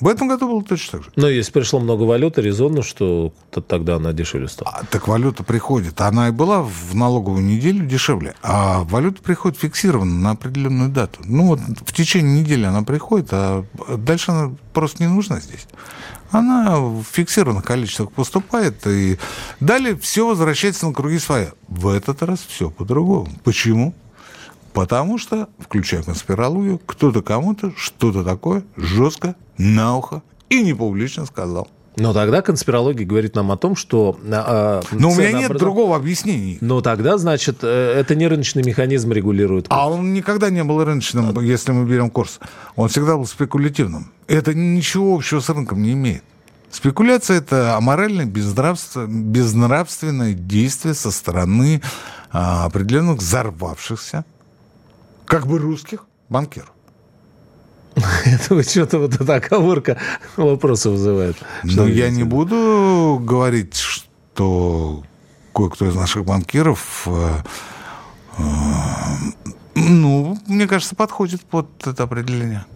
В 0.00 0.08
этом 0.08 0.28
году 0.28 0.48
было 0.48 0.62
точно 0.62 0.98
так 0.98 1.04
же. 1.04 1.10
Но 1.16 1.28
если 1.28 1.52
пришло 1.52 1.80
много 1.80 2.02
валюты, 2.02 2.42
резонно, 2.42 2.82
что 2.82 3.32
тогда 3.68 3.96
она 3.96 4.12
дешевле 4.12 4.48
стала. 4.48 4.70
А, 4.70 4.84
так 4.84 5.08
валюта 5.08 5.42
приходит. 5.42 6.00
Она 6.00 6.28
и 6.28 6.32
была 6.32 6.62
в 6.62 6.94
налоговую 6.94 7.42
неделю 7.42 7.86
дешевле. 7.86 8.34
А 8.42 8.82
валюта 8.84 9.22
приходит 9.22 9.58
фиксированно 9.58 10.14
на 10.14 10.30
определенную 10.32 10.90
дату. 10.90 11.20
Ну 11.24 11.46
вот 11.46 11.60
в 11.60 11.92
течение 11.92 12.40
недели 12.40 12.64
она 12.64 12.82
приходит, 12.82 13.28
а 13.32 13.64
дальше 13.96 14.32
она 14.32 14.54
просто 14.74 15.02
не 15.02 15.08
нужна 15.08 15.40
здесь. 15.40 15.66
Она 16.30 16.78
в 16.78 17.02
фиксированных 17.04 17.64
количествах 17.64 18.10
поступает, 18.10 18.86
и 18.86 19.18
далее 19.60 19.96
все 19.96 20.26
возвращается 20.26 20.86
на 20.86 20.92
круги 20.92 21.18
своя. 21.18 21.52
В 21.68 21.88
этот 21.88 22.22
раз 22.22 22.40
все 22.40 22.68
по-другому. 22.70 23.30
Почему? 23.44 23.94
Потому 24.76 25.16
что, 25.16 25.48
включая 25.58 26.02
конспирологию, 26.02 26.78
кто-то 26.84 27.22
кому-то 27.22 27.72
что-то 27.78 28.22
такое 28.22 28.62
жестко 28.76 29.34
на 29.56 29.96
ухо 29.96 30.22
и 30.50 30.62
не 30.62 30.74
публично 30.74 31.24
сказал. 31.24 31.68
Но 31.96 32.12
тогда 32.12 32.42
конспирология 32.42 33.06
говорит 33.06 33.34
нам 33.36 33.50
о 33.52 33.56
том, 33.56 33.74
что... 33.74 34.18
а, 34.30 34.82
а, 34.82 34.94
Но 34.94 35.12
у 35.12 35.14
меня 35.14 35.30
ценообразов- 35.30 35.38
нет 35.38 35.56
другого 35.56 35.96
объяснения. 35.96 36.58
Но 36.60 36.82
тогда, 36.82 37.16
значит, 37.16 37.60
э, 37.62 37.94
это 37.98 38.14
не 38.14 38.28
рыночный 38.28 38.62
механизм 38.64 39.12
регулирует. 39.12 39.64
А 39.70 39.88
он 39.88 40.12
никогда 40.12 40.50
не 40.50 40.62
был 40.62 40.84
рыночным, 40.84 41.40
если 41.40 41.72
мы 41.72 41.86
берем 41.86 42.10
курс. 42.10 42.38
Он 42.74 42.90
всегда 42.90 43.16
был 43.16 43.24
спекулятивным. 43.24 44.12
Это 44.26 44.52
ничего 44.52 45.14
общего 45.14 45.40
с 45.40 45.48
рынком 45.48 45.80
не 45.80 45.92
имеет. 45.92 46.22
Спекуляция– 46.70 47.38
это 47.38 47.76
аморальное, 47.76 48.26
безнравственное, 48.26 49.06
безнравственное 49.06 50.34
действие 50.34 50.92
со 50.92 51.10
стороны 51.10 51.80
а, 52.30 52.66
определенных 52.66 53.20
взорвавшихся, 53.20 54.26
как 55.26 55.46
бы 55.46 55.58
русских, 55.58 56.06
банкиров. 56.28 56.72
Это 58.24 58.62
что-то 58.62 58.98
вот 58.98 59.14
эта 59.14 59.36
оговорка 59.36 59.98
вопросы 60.36 60.90
вызывает. 60.90 61.36
Но 61.62 61.86
я 61.86 62.10
не 62.10 62.24
буду 62.24 63.20
говорить, 63.22 63.76
что 63.76 65.02
кое-кто 65.54 65.86
из 65.86 65.94
наших 65.94 66.24
банкиров, 66.24 67.06
э, 67.06 67.42
э, 68.38 68.42
ну, 69.74 70.38
мне 70.46 70.66
кажется, 70.66 70.94
подходит 70.94 71.42
под 71.42 71.68
это 71.86 72.02
определение. 72.02 72.66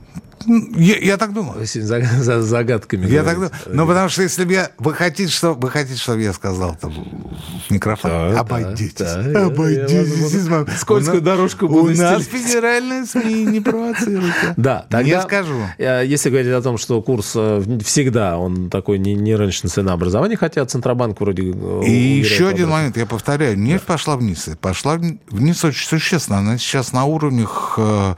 Я, 0.46 0.96
я 0.98 1.16
так 1.16 1.32
думаю. 1.32 1.66
За, 1.66 2.00
за 2.02 2.42
загадками. 2.42 3.06
Я 3.06 3.22
так 3.22 3.34
думаю. 3.34 3.50
Ну, 3.66 3.86
потому 3.86 4.08
что 4.08 4.22
если 4.22 4.44
бы 4.44 4.52
я... 4.54 4.70
Вы 4.78 4.94
хотите, 4.94 5.30
что, 5.30 5.52
вы 5.54 5.70
хотите, 5.70 6.00
чтобы 6.00 6.22
я 6.22 6.32
сказал 6.32 6.76
там 6.80 6.92
в 6.92 7.70
микрофон? 7.70 8.10
Да, 8.10 8.40
обойдитесь. 8.40 9.12
Да, 9.32 9.46
обойдитесь. 9.46 10.44
Я, 10.44 10.60
я, 10.60 10.76
скользкую 10.78 11.20
дорожку 11.20 11.68
буду 11.68 11.92
У 11.92 11.96
нас 11.96 12.24
федеральные 12.24 13.04
СМИ, 13.04 13.44
не 13.44 13.60
провоцируйте. 13.60 14.34
Да, 14.56 14.86
тогда... 14.88 15.02
Не 15.02 15.22
скажу. 15.22 15.60
Если 15.78 16.30
говорить 16.30 16.52
о 16.52 16.62
том, 16.62 16.78
что 16.78 17.00
курс 17.02 17.32
э, 17.34 17.62
всегда, 17.84 18.38
он 18.38 18.70
такой 18.70 18.98
не, 18.98 19.14
не 19.14 19.34
рыночный 19.34 19.70
ценообразование, 19.70 20.36
хотя 20.36 20.64
Центробанк 20.64 21.20
вроде... 21.20 21.52
Э, 21.52 21.82
И 21.86 21.90
еще 21.90 22.48
один 22.48 22.68
момент, 22.68 22.96
я 22.96 23.06
повторяю, 23.06 23.58
нефть 23.58 23.84
пошла 23.84 24.16
вниз. 24.16 24.48
Пошла 24.60 24.98
вниз 25.28 25.64
очень 25.64 25.86
существенно. 25.86 26.38
Она 26.38 26.58
сейчас 26.58 26.92
на 26.92 27.04
уровнях 27.04 27.74
э, 27.78 28.14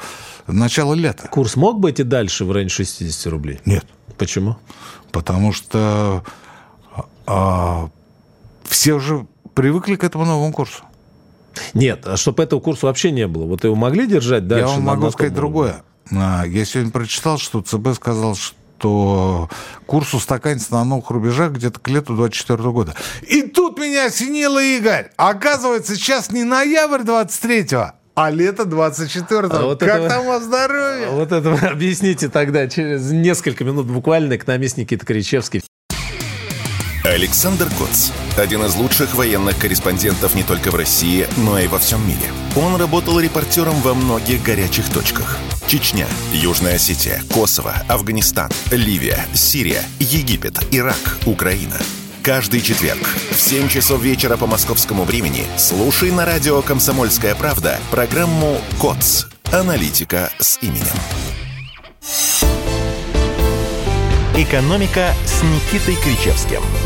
начала 0.47 0.95
лета. 0.95 1.29
Курс 1.29 1.57
мог 1.57 1.81
быть 1.81 2.01
и 2.01 2.03
дальше 2.03 2.45
в 2.45 2.53
районе 2.53 2.71
60 2.71 3.33
рублей? 3.33 3.61
Нет. 3.65 3.87
Почему? 4.19 4.57
Потому 5.11 5.53
что 5.53 6.25
а, 7.27 7.89
все 8.65 8.95
уже 8.95 9.27
привыкли 9.55 9.97
к 9.97 10.05
этому 10.05 10.25
новому 10.25 10.53
курсу. 10.53 10.85
Нет, 11.75 12.07
а 12.07 12.17
чтобы 12.17 12.43
этого 12.43 12.61
курса 12.61 12.87
вообще 12.87 13.11
не 13.11 13.27
было. 13.27 13.45
Вот 13.45 13.65
его 13.65 13.75
могли 13.75 14.07
держать 14.07 14.47
дальше? 14.47 14.67
Я 14.67 14.73
вам 14.73 14.83
могу 14.83 15.11
сказать 15.11 15.35
другое. 15.35 15.83
А, 16.11 16.45
я 16.45 16.65
сегодня 16.65 16.91
прочитал, 16.91 17.39
что 17.39 17.61
ЦБ 17.61 17.95
сказал, 17.95 18.35
что 18.35 19.49
курс 19.87 20.15
устаканится 20.15 20.73
на 20.73 20.85
новых 20.85 21.11
рубежах 21.11 21.53
где-то 21.53 21.79
к 21.79 21.89
лету 21.89 22.17
24 22.17 22.59
года. 22.71 22.95
И 23.29 23.43
тут 23.43 23.79
меня 23.79 24.07
осенило, 24.07 24.63
Игорь. 24.63 25.11
Оказывается, 25.17 25.95
сейчас 25.95 26.33
не 26.33 26.45
ноябрь 26.45 27.03
23-го, 27.03 27.93
а 28.15 28.31
лето 28.31 28.65
24-го. 28.65 29.57
А 29.57 29.63
вот 29.63 29.81
как 29.81 30.01
это, 30.01 30.09
там 30.09 30.27
вас 30.27 30.45
здоровье? 30.45 31.09
Вот 31.11 31.33
это 31.33 31.51
вы 31.51 31.67
объясните 31.67 32.29
тогда 32.29 32.69
через 32.69 33.11
несколько 33.11 33.65
минут 33.65 33.87
буквально 33.87 34.37
экономист 34.37 34.77
Никита 34.77 35.05
Кричевский. 35.07 35.63
Александр 37.05 37.69
Коц. 37.79 38.11
Один 38.37 38.65
из 38.65 38.77
лучших 38.77 39.15
военных 39.17 39.59
корреспондентов 39.59 40.35
не 40.37 40.45
только 40.45 40.71
в 40.71 40.77
России, 40.77 41.27
но 41.37 41.59
и 41.59 41.67
во 41.67 41.79
всем 41.79 42.07
мире. 42.07 42.31
Он 42.57 42.77
работал 42.77 43.19
репортером 43.19 43.75
во 43.83 43.93
многих 43.93 44.43
горячих 44.43 44.89
точках. 44.89 45.37
Чечня, 45.67 46.07
Южная 46.33 46.77
Осетия, 46.77 47.21
Косово, 47.33 47.75
Афганистан, 47.89 48.51
Ливия, 48.71 49.19
Сирия, 49.35 49.83
Египет, 49.99 50.59
Ирак, 50.71 51.19
Украина– 51.27 51.77
Каждый 52.23 52.61
четверг 52.61 53.01
в 53.33 53.41
7 53.41 53.67
часов 53.67 54.01
вечера 54.01 54.37
по 54.37 54.47
московскому 54.47 55.03
времени 55.03 55.45
слушай 55.57 56.13
на 56.13 56.25
радио 56.25 56.63
«Комсомольская 56.63 57.35
правда» 57.35 57.81
программу 57.91 58.59
«КОЦ. 58.81 59.27
Аналитика 59.51 60.31
с 60.39 60.63
именем». 60.63 60.87
«Экономика» 64.37 65.13
с 65.27 65.43
Никитой 65.43 65.97
Кричевским– 65.97 66.63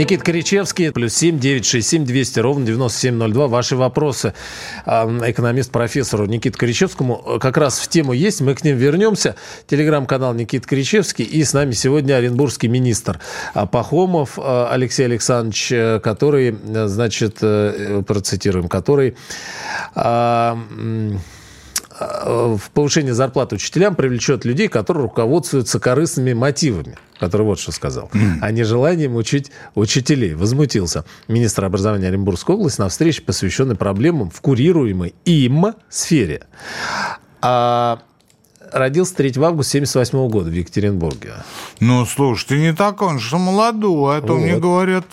Никит 0.00 0.22
Коричевский, 0.22 0.92
плюс 0.92 1.12
семь 1.12 1.38
девять 1.38 1.66
шесть 1.66 1.90
семь 1.90 2.06
двести 2.06 2.38
ровно 2.38 2.64
девяносто 2.64 3.00
семь 3.00 3.16
ноль 3.16 3.34
два. 3.34 3.48
Ваши 3.48 3.76
вопросы 3.76 4.32
экономист-профессору 4.86 6.24
Никиту 6.24 6.58
Коричевскому 6.58 7.38
как 7.38 7.58
раз 7.58 7.78
в 7.78 7.86
тему 7.86 8.14
есть. 8.14 8.40
Мы 8.40 8.54
к 8.54 8.64
ним 8.64 8.78
вернемся. 8.78 9.36
Телеграм-канал 9.66 10.32
Никит 10.32 10.64
Коричевский. 10.64 11.26
И 11.26 11.44
с 11.44 11.52
нами 11.52 11.72
сегодня 11.72 12.14
оренбургский 12.14 12.70
министр 12.70 13.20
а, 13.52 13.66
Пахомов 13.66 14.38
а, 14.38 14.70
Алексей 14.72 15.04
Александрович, 15.04 15.70
э, 15.70 16.00
который, 16.02 16.56
э, 16.58 16.86
значит, 16.86 17.36
э, 17.42 18.02
процитируем, 18.06 18.68
который 18.68 19.18
а, 19.94 20.58
в 22.00 22.70
повышение 22.72 23.14
зарплат 23.14 23.52
учителям 23.52 23.94
привлечет 23.94 24.44
людей, 24.44 24.68
которые 24.68 25.04
руководствуются 25.04 25.78
корыстными 25.78 26.32
мотивами 26.32 26.96
который 27.18 27.42
вот 27.42 27.60
что 27.60 27.70
сказал, 27.70 28.08
mm. 28.14 28.38
а 28.40 28.50
не 28.50 28.62
желанием 28.62 29.14
учить 29.14 29.52
учителей. 29.74 30.34
Возмутился 30.34 31.04
министр 31.28 31.66
образования 31.66 32.08
Оренбургской 32.08 32.54
области 32.54 32.80
на 32.80 32.88
встрече, 32.88 33.20
посвященной 33.20 33.76
проблемам 33.76 34.30
в 34.30 34.40
курируемой 34.40 35.14
им 35.26 35.74
сфере. 35.90 36.46
А 37.42 38.00
родился 38.72 39.14
3 39.16 39.34
августа 39.42 39.72
78 39.72 40.28
года 40.28 40.50
в 40.50 40.52
Екатеринбурге. 40.52 41.34
Ну, 41.80 42.04
слушайте, 42.06 42.58
не 42.58 42.72
так 42.72 43.02
он 43.02 43.18
же 43.18 43.38
молодой, 43.38 44.18
а 44.18 44.20
то 44.20 44.34
вот. 44.34 44.42
мне 44.42 44.58
говорят, 44.58 45.04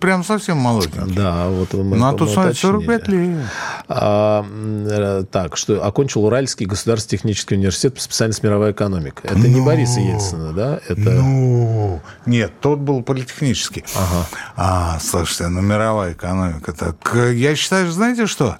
прям 0.00 0.24
совсем 0.24 0.58
молоденький. 0.58 1.14
Да, 1.14 1.48
вот 1.48 1.72
мы 1.74 1.96
На 1.96 2.12
то 2.12 2.26
45 2.26 3.08
лет. 3.08 3.38
А, 3.88 5.24
так, 5.30 5.56
что 5.56 5.84
окончил 5.84 6.24
Уральский 6.24 6.66
государственный 6.66 7.18
технический 7.18 7.54
университет 7.56 7.94
по 7.94 8.00
специальности 8.00 8.44
мировая 8.44 8.72
экономика. 8.72 9.22
Это 9.24 9.38
ну, 9.38 9.46
не 9.46 9.60
Бориса 9.60 10.00
Ельцина, 10.00 10.52
да? 10.52 10.80
Это... 10.88 11.00
Ну, 11.00 12.00
нет, 12.26 12.52
тот 12.60 12.78
был 12.78 13.02
политехнический. 13.02 13.84
Ага. 13.94 14.26
А, 14.56 14.98
слушайте, 15.00 15.48
ну 15.48 15.60
мировая 15.60 16.12
экономика. 16.12 16.72
Так, 16.72 17.14
я 17.32 17.54
считаю, 17.56 17.90
знаете 17.90 18.26
что, 18.26 18.56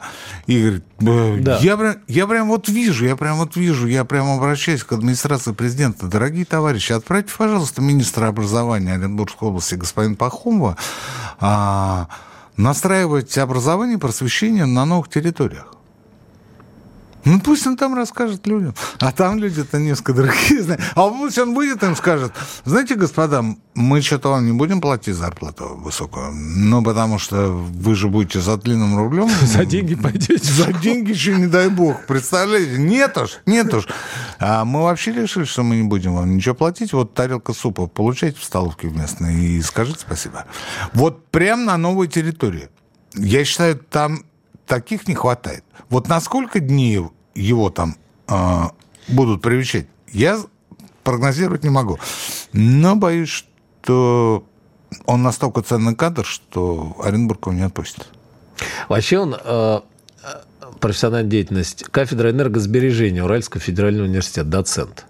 Игорь, 0.46 0.80
э, 1.00 1.36
да. 1.40 1.58
я, 1.58 1.76
прям, 1.76 1.96
я 2.08 2.26
прям 2.26 2.48
вот 2.48 2.68
вижу, 2.68 3.06
я 3.06 3.16
прям 3.16 3.38
вот 3.38 3.56
вижу, 3.56 3.86
я 3.86 4.04
прям 4.04 4.26
обращаюсь 4.44 4.84
к 4.84 4.92
администрации 4.92 5.52
президента. 5.52 6.06
Дорогие 6.06 6.44
товарищи, 6.44 6.92
отправьте, 6.92 7.32
пожалуйста, 7.36 7.80
министра 7.82 8.26
образования 8.26 8.94
Оренбургской 8.94 9.48
области 9.48 9.74
господин 9.74 10.16
Пахомова 10.16 10.76
а, 11.40 12.08
настраивать 12.56 13.36
образование 13.38 13.96
и 13.96 14.00
просвещение 14.00 14.66
на 14.66 14.84
новых 14.84 15.08
территориях. 15.08 15.74
Ну, 17.24 17.40
пусть 17.40 17.66
он 17.66 17.76
там 17.76 17.94
расскажет 17.94 18.46
людям. 18.46 18.74
А 19.00 19.12
там 19.12 19.38
люди-то 19.38 19.78
несколько 19.78 20.12
другие 20.12 20.78
А 20.94 21.08
пусть 21.08 21.38
он 21.38 21.54
выйдет 21.54 21.82
и 21.82 21.86
им 21.86 21.96
скажет, 21.96 22.32
знаете, 22.64 22.94
господа, 22.96 23.44
мы 23.74 24.02
что-то 24.02 24.30
вам 24.30 24.46
не 24.46 24.52
будем 24.52 24.80
платить 24.80 25.14
зарплату 25.14 25.76
высокую, 25.76 26.32
ну, 26.32 26.82
потому 26.82 27.18
что 27.18 27.48
вы 27.48 27.94
же 27.94 28.08
будете 28.08 28.40
за 28.40 28.56
длинным 28.56 28.96
рублем. 28.96 29.28
За 29.42 29.64
деньги 29.64 29.94
пойдете. 29.94 30.52
За 30.52 30.72
деньги 30.72 31.10
еще 31.10 31.34
не 31.34 31.46
дай 31.46 31.68
бог. 31.68 32.06
Представляете? 32.06 32.78
Нет 32.78 33.16
уж, 33.16 33.38
нет 33.46 33.72
уж. 33.72 33.86
А 34.38 34.64
мы 34.64 34.82
вообще 34.82 35.12
решили, 35.12 35.44
что 35.44 35.62
мы 35.62 35.76
не 35.76 35.84
будем 35.84 36.14
вам 36.14 36.36
ничего 36.36 36.54
платить. 36.54 36.92
Вот 36.92 37.14
тарелка 37.14 37.52
супа 37.52 37.86
получайте 37.86 38.38
в 38.38 38.44
столовке 38.44 38.88
местной 38.88 39.34
и 39.34 39.62
скажите 39.62 40.00
спасибо. 40.00 40.46
Вот 40.92 41.26
прям 41.28 41.64
на 41.64 41.76
новой 41.76 42.08
территории. 42.08 42.68
Я 43.14 43.44
считаю, 43.44 43.76
там 43.76 44.24
таких 44.66 45.08
не 45.08 45.14
хватает. 45.14 45.64
Вот 45.88 46.08
на 46.08 46.20
сколько 46.20 46.60
дней 46.60 47.00
его 47.34 47.70
там 47.70 47.96
э, 48.28 48.62
будут 49.08 49.42
привечать, 49.42 49.86
я 50.12 50.40
прогнозировать 51.02 51.64
не 51.64 51.70
могу. 51.70 51.98
Но 52.52 52.96
боюсь, 52.96 53.44
что 53.82 54.44
он 55.06 55.22
настолько 55.22 55.62
ценный 55.62 55.94
кадр, 55.94 56.24
что 56.24 56.96
Оренбург 57.02 57.46
его 57.46 57.52
не 57.52 57.62
отпустит. 57.62 58.08
Вообще 58.88 59.18
он 59.18 59.36
э, 59.38 59.80
профессиональная 60.80 61.30
деятельность, 61.30 61.84
кафедра 61.84 62.30
энергосбережения 62.30 63.24
Уральского 63.24 63.60
федерального 63.60 64.06
университета, 64.06 64.48
доцент. 64.48 65.06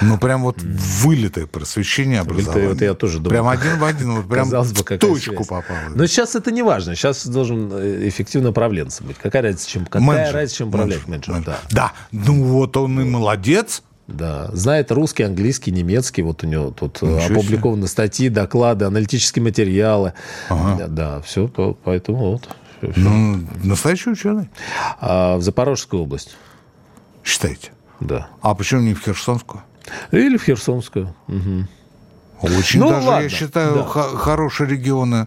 Ну, 0.00 0.18
прям 0.18 0.42
вот 0.42 0.60
вылитое 0.60 1.46
просвещение 1.46 2.20
образования. 2.20 2.72
Это 2.72 2.84
я 2.84 2.94
тоже 2.94 3.18
думаю. 3.18 3.30
Прям 3.30 3.48
один 3.48 3.78
в 3.78 3.84
один, 3.84 4.12
вот 4.16 4.28
прям 4.28 4.44
Казалось 4.44 4.72
бы, 4.72 4.80
в 4.82 4.98
точку 4.98 5.34
связь. 5.34 5.46
попало. 5.46 5.64
Но 5.94 6.06
сейчас 6.06 6.34
это 6.34 6.50
не 6.50 6.62
важно. 6.62 6.94
Сейчас 6.94 7.26
должен 7.26 7.70
э, 7.72 8.08
эффективно 8.08 8.50
управленца 8.50 9.04
быть. 9.04 9.16
Какая 9.18 9.42
разница, 9.42 9.68
чем, 9.68 9.84
какая 9.84 10.02
менеджер. 10.02 10.34
разница, 10.34 10.56
чем 10.56 10.68
управлять 10.68 11.06
менеджером? 11.08 11.42
Да. 11.44 11.58
да. 11.70 11.92
Ну, 12.12 12.44
вот 12.44 12.76
он 12.76 13.00
и 13.00 13.04
молодец. 13.04 13.82
Да, 14.06 14.50
знает 14.52 14.92
русский, 14.92 15.22
английский, 15.22 15.70
немецкий. 15.72 16.20
Вот 16.20 16.44
у 16.44 16.46
него 16.46 16.70
тут 16.70 16.98
э, 17.02 17.06
Ничего 17.06 17.40
опубликованы 17.40 17.82
себе. 17.82 17.88
статьи, 17.88 18.28
доклады, 18.28 18.84
аналитические 18.84 19.42
материалы. 19.42 20.12
Ага. 20.50 20.88
Да, 20.88 21.20
все, 21.22 21.48
поэтому 21.84 22.32
вот. 22.32 22.48
Все, 22.82 22.92
все. 22.92 23.00
Ну, 23.00 23.46
настоящий 23.62 24.10
ученый. 24.10 24.50
А 25.00 25.36
в 25.36 25.42
Запорожскую 25.42 26.02
область. 26.02 26.36
Считаете? 27.22 27.70
Да. 28.00 28.28
А 28.42 28.54
почему 28.54 28.82
не 28.82 28.92
в 28.92 29.00
Херсонскую? 29.02 29.62
Или 30.12 30.36
в 30.36 30.44
Херсонскую. 30.44 31.14
Угу. 31.28 31.66
Очень 32.42 32.80
Ну, 32.80 32.90
даже, 32.90 33.06
ладно, 33.06 33.22
я 33.22 33.28
считаю, 33.28 33.74
да. 33.74 33.84
хо- 33.84 34.16
хорошие 34.16 34.68
регионы. 34.68 35.26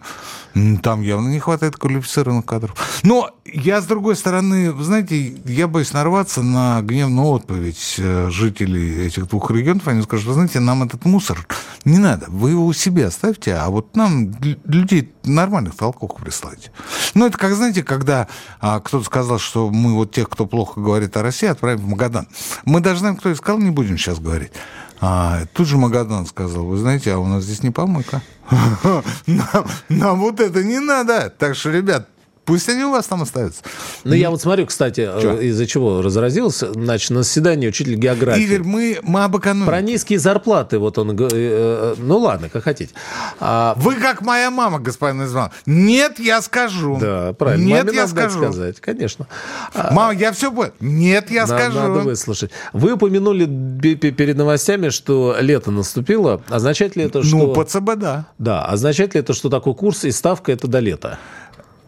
Там 0.81 1.01
явно 1.01 1.29
не 1.29 1.39
хватает 1.39 1.77
квалифицированных 1.77 2.43
кадров. 2.45 2.75
Но 3.03 3.29
я, 3.45 3.79
с 3.79 3.85
другой 3.85 4.15
стороны, 4.15 4.73
знаете, 4.83 5.35
я 5.45 5.67
боюсь 5.67 5.93
нарваться 5.93 6.41
на 6.41 6.81
гневную 6.81 7.27
отповедь 7.27 7.95
э, 7.99 8.29
жителей 8.31 9.05
этих 9.05 9.27
двух 9.27 9.51
регионов. 9.51 9.87
Они 9.87 10.01
скажут, 10.01 10.25
вы 10.27 10.33
знаете, 10.33 10.59
нам 10.59 10.81
этот 10.81 11.05
мусор 11.05 11.45
не 11.85 11.99
надо. 11.99 12.25
Вы 12.29 12.51
его 12.51 12.65
у 12.65 12.73
себя 12.73 13.07
оставьте, 13.07 13.53
а 13.53 13.69
вот 13.69 13.95
нам 13.95 14.33
людей 14.65 15.13
нормальных 15.23 15.75
толковых 15.75 16.15
прислать. 16.17 16.71
Ну, 17.13 17.27
это 17.27 17.37
как, 17.37 17.53
знаете, 17.53 17.83
когда 17.83 18.27
а, 18.59 18.79
кто-то 18.79 19.05
сказал, 19.05 19.37
что 19.37 19.69
мы 19.69 19.93
вот 19.93 20.11
тех, 20.11 20.27
кто 20.27 20.47
плохо 20.47 20.81
говорит 20.81 21.15
о 21.17 21.21
России, 21.21 21.47
отправим 21.47 21.81
в 21.81 21.87
Магадан. 21.87 22.27
Мы 22.65 22.79
даже 22.79 22.99
знаем, 23.01 23.15
кто 23.17 23.29
это 23.29 23.37
сказал, 23.37 23.59
не 23.59 23.69
будем 23.69 23.97
сейчас 23.97 24.19
говорить. 24.19 24.51
А, 24.99 25.45
тут 25.53 25.67
же 25.67 25.77
Магадан 25.77 26.25
сказал, 26.25 26.65
вы 26.65 26.77
знаете, 26.77 27.13
а 27.13 27.19
у 27.19 27.25
нас 27.25 27.43
здесь 27.43 27.63
не 27.63 27.69
помойка. 27.69 28.21
Нам, 29.27 29.65
нам 29.89 30.19
вот 30.19 30.39
это 30.39 30.63
не 30.63 30.79
надо. 30.79 31.29
Так 31.29 31.55
что, 31.55 31.69
ребят, 31.69 32.07
пусть 32.47 32.67
они 32.69 32.83
у 32.85 32.91
вас 32.91 33.05
там 33.05 33.21
остаются. 33.21 33.61
Ну, 34.03 34.13
я 34.15 34.31
вот 34.31 34.41
смотрю, 34.41 34.65
кстати, 34.65 35.01
э, 35.07 35.43
из-за 35.43 35.67
чего 35.67 36.01
разразился. 36.01 36.73
Значит, 36.73 37.11
на 37.11 37.21
заседании 37.23 37.67
учитель 37.67 37.95
географии. 37.95 38.41
Игорь, 38.43 38.63
мы, 38.63 38.99
мы 39.03 39.23
об 39.23 39.37
экономике. 39.37 39.67
Про 39.69 39.81
низкие 39.81 40.17
зарплаты, 40.17 40.79
вот 40.79 40.97
он... 40.97 41.11
э, 41.11 41.27
э, 41.31 41.95
Ну, 41.97 42.17
ладно, 42.17 42.49
как 42.49 42.63
хотите. 42.63 42.93
А, 43.39 43.73
Вы 43.77 43.95
как 43.95 44.21
моя 44.21 44.49
мама, 44.49 44.79
господин 44.79 45.23
Изван. 45.25 45.51
Нет, 45.65 46.19
я 46.19 46.41
скажу. 46.41 46.97
да, 46.99 47.33
правильно. 47.33 47.65
Нет, 47.65 47.85
Маме 47.85 47.97
я 47.97 48.07
скажу. 48.07 48.39
сказать, 48.39 48.79
конечно. 48.79 49.27
А, 49.75 49.93
Мама, 49.93 50.13
я 50.13 50.31
все 50.31 50.51
понял. 50.51 50.71
Нет, 50.79 51.29
я 51.29 51.45
на- 51.45 51.47
скажу. 51.47 51.77
Надо 51.77 51.99
выслушать. 51.99 52.51
Вы 52.73 52.93
упомянули 52.93 53.45
перед 53.91 54.37
новостями, 54.37 54.89
что 54.89 55.35
лето 55.39 55.69
наступило. 55.71 56.41
Означает 56.49 56.95
ли 56.95 57.03
это, 57.03 57.23
что... 57.23 57.35
Ну, 57.37 57.53
по 57.53 57.65
ЦБ, 57.65 57.95
да. 57.97 58.27
Да, 58.37 58.65
означает 58.65 59.13
ли 59.13 59.19
это, 59.19 59.33
что 59.33 59.49
такой 59.49 59.75
курс 59.75 60.05
и 60.05 60.11
ставка 60.11 60.51
это 60.53 60.67
до 60.67 60.79
лета? 60.79 61.19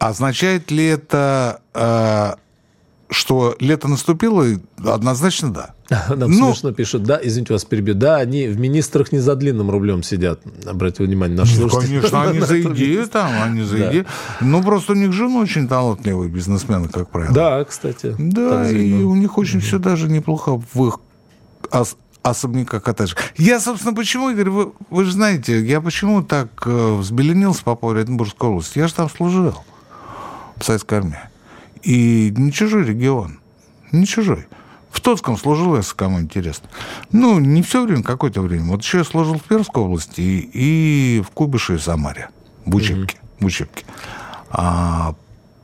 Означает 0.00 0.70
ли 0.70 0.84
это, 0.86 1.60
э, 1.74 2.32
что 3.10 3.54
лето 3.60 3.86
наступило? 3.86 4.46
Однозначно 4.82 5.52
да. 5.52 5.74
Нам 6.16 6.30
Ну- 6.30 6.46
смешно 6.54 6.72
пишут, 6.72 7.02
да, 7.02 7.20
извините, 7.22 7.52
вас 7.52 7.64
перебью, 7.66 7.94
да, 7.94 8.16
они 8.16 8.46
в 8.48 8.58
министрах 8.58 9.12
не 9.12 9.18
за 9.18 9.34
длинным 9.36 9.70
рублем 9.70 10.02
сидят, 10.02 10.40
обратите 10.66 11.04
внимание, 11.04 11.36
наши 11.36 11.60
Ну, 11.60 11.68
слушатели. 11.68 11.96
конечно, 11.98 12.22
они 12.30 12.40
за 12.40 12.62
идею 12.62 13.06
там, 13.08 13.30
они 13.42 13.62
за 13.62 13.90
идею. 13.90 14.06
Ну, 14.40 14.62
просто 14.62 14.92
у 14.92 14.96
них 14.96 15.12
жены 15.12 15.38
очень 15.38 15.68
талантливые 15.68 16.30
бизнесмены, 16.30 16.88
как 16.88 17.10
правило. 17.10 17.34
Да, 17.34 17.64
кстати. 17.64 18.14
Да, 18.18 18.70
и 18.70 19.02
у 19.02 19.14
них 19.14 19.36
очень 19.36 19.60
все 19.60 19.78
даже 19.78 20.08
неплохо 20.08 20.62
в 20.72 20.86
их 20.88 20.98
ос- 21.72 21.96
особняках 22.22 22.82
коттеджах. 22.84 23.18
Я, 23.36 23.60
собственно, 23.60 23.94
почему, 23.94 24.30
Игорь, 24.30 24.48
вы, 24.48 24.72
вы 24.88 25.04
же 25.04 25.12
знаете, 25.12 25.60
я 25.62 25.82
почему 25.82 26.22
так 26.22 26.48
э, 26.64 26.94
взбеленился 26.96 27.62
по 27.64 27.74
поводу 27.74 28.00
Оренбургской 28.00 28.48
области? 28.48 28.78
Я 28.78 28.88
же 28.88 28.94
там 28.94 29.10
служил 29.10 29.54
в 30.60 30.64
советской 30.64 30.98
армии. 30.98 31.18
И 31.82 32.32
не 32.36 32.52
чужой 32.52 32.84
регион, 32.84 33.40
не 33.92 34.06
чужой. 34.06 34.46
В 34.90 35.00
Тотском 35.00 35.38
служил, 35.38 35.76
если 35.76 35.94
кому 35.94 36.20
интересно. 36.20 36.68
Ну, 37.12 37.38
не 37.38 37.62
все 37.62 37.84
время, 37.84 38.02
какое-то 38.02 38.42
время. 38.42 38.64
Вот 38.70 38.82
еще 38.82 38.98
я 38.98 39.04
служил 39.04 39.38
в 39.38 39.42
Пермской 39.44 39.82
области 39.82 40.20
и, 40.20 40.50
и 40.52 41.22
в 41.22 41.30
Кубише 41.30 41.76
и 41.76 41.78
Самаре. 41.78 42.28
В 42.66 42.74
Учебке. 42.74 43.18
В 43.38 43.46
Учебке. 43.46 43.84
А 44.50 45.14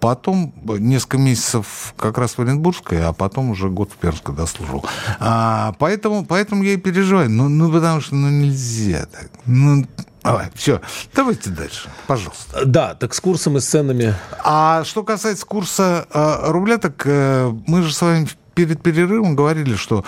потом 0.00 0.55
несколько 0.62 1.19
месяцев 1.19 1.93
как 1.97 2.19
раз 2.19 2.38
в 2.38 2.41
Оренбургской, 2.41 3.05
а 3.05 3.12
потом 3.12 3.50
уже 3.50 3.69
год 3.69 3.91
в 3.91 3.97
Пермской 3.97 4.35
дослужил. 4.35 4.85
А, 5.19 5.75
поэтому, 5.81 6.25
поэтому 6.25 6.62
я 6.62 6.75
и 6.75 6.76
переживаю. 6.76 7.29
Ну, 7.29 7.49
ну, 7.49 7.71
потому 7.73 8.00
что 8.00 8.15
ну, 8.15 8.31
нельзя 8.31 9.07
так. 9.07 9.29
Ну, 9.45 9.85
давай, 10.26 10.50
все. 10.54 10.80
Давайте 11.14 11.50
дальше, 11.50 11.88
пожалуйста. 12.06 12.64
Да, 12.64 12.95
так 12.95 13.14
с 13.14 13.21
курсом 13.21 13.56
и 13.56 13.61
с 13.61 13.66
ценами. 13.66 14.14
А 14.45 14.85
что 14.85 15.02
касается 15.02 15.47
курса 15.47 16.06
э, 16.12 16.50
рубля, 16.50 16.78
так 16.78 17.02
э, 17.06 17.52
мы 17.66 17.83
же 17.83 17.92
с 17.95 18.00
вами 18.02 18.28
перед 18.54 18.83
перерывом 18.83 19.37
говорили, 19.37 19.75
что 19.76 20.04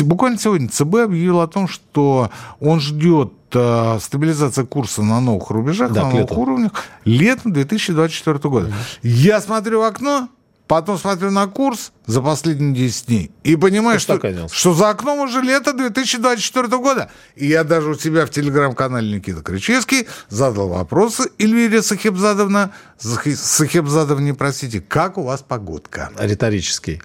буквально 0.00 0.38
сегодня 0.38 0.68
ЦБ 0.68 0.94
объявил 1.04 1.40
о 1.40 1.46
том, 1.46 1.68
что 1.68 2.30
он 2.60 2.80
ждет 2.80 3.32
э, 3.52 3.98
стабилизации 4.00 4.64
курса 4.64 5.02
на 5.02 5.20
новых 5.20 5.50
рубежах, 5.50 5.92
Да, 5.92 6.02
на 6.02 6.10
новых 6.10 6.30
лету. 6.30 6.40
уровнях 6.40 6.72
летом 7.04 7.52
2024 7.52 8.38
года. 8.48 8.72
Я 9.02 9.40
смотрю 9.40 9.80
в 9.80 9.84
окно, 9.84 10.28
потом 10.72 10.96
смотрю 10.96 11.30
на 11.30 11.48
курс 11.48 11.92
за 12.06 12.22
последние 12.22 12.72
10 12.72 13.06
дней 13.06 13.30
и 13.44 13.56
понимаю, 13.56 14.00
что, 14.00 14.18
что 14.50 14.72
за 14.72 14.88
окном 14.88 15.18
уже 15.18 15.42
лето 15.42 15.74
2024 15.74 16.66
года. 16.78 17.10
И 17.36 17.46
я 17.46 17.62
даже 17.62 17.90
у 17.90 17.94
себя 17.94 18.24
в 18.24 18.30
телеграм-канале 18.30 19.16
Никита 19.16 19.42
Кричевский 19.42 20.08
задал 20.30 20.68
вопросы 20.68 21.30
Эльвире 21.38 21.82
Сахибзадовна, 21.82 22.72
Сахибзадовне, 22.96 24.32
простите, 24.32 24.80
как 24.80 25.18
у 25.18 25.24
вас 25.24 25.44
погодка? 25.46 26.10
Риторический. 26.18 27.02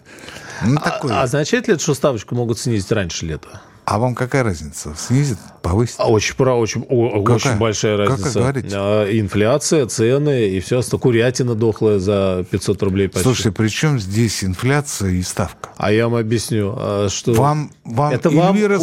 Ну, 0.64 0.78
такой. 0.78 1.12
А 1.12 1.24
означает 1.24 1.68
ли 1.68 1.74
это, 1.74 1.84
что 1.84 1.94
ставочку 1.94 2.36
могут 2.36 2.60
снизить 2.60 2.90
раньше 2.94 3.26
лета? 3.26 3.62
А 3.89 4.00
вам 4.00 4.15
какая 4.15 4.43
разница? 4.43 4.93
Снизит, 4.97 5.38
повысит? 5.62 5.95
А 6.00 6.10
Очень, 6.10 6.36
про, 6.36 6.56
очень, 6.56 6.86
о- 6.89 7.21
очень 7.21 7.56
большая 7.58 7.95
разница. 7.95 8.38
говорите? 8.39 8.67
А, 8.73 9.06
Инфляция, 9.10 9.86
цены 9.86 10.50
и 10.50 10.60
все 10.60 10.80
остальное. 10.80 11.02
Курятина 11.04 11.56
дохлая 11.56 11.97
за 11.97 12.45
500 12.52 12.84
рублей 12.84 13.08
почти. 13.08 13.23
Слушайте, 13.23 13.52
при 13.54 13.69
чем 13.69 13.97
здесь 13.97 14.43
инфляция 14.43 15.12
и 15.12 15.21
ставка? 15.21 15.69
А 15.78 15.93
я 15.93 16.10
вам 16.10 16.19
объясню, 16.19 16.73
а, 16.78 17.08
что... 17.10 17.32
Вам, 17.32 17.71
вам 17.86 18.12
Это 18.13 18.28
Эльвира 18.28 18.78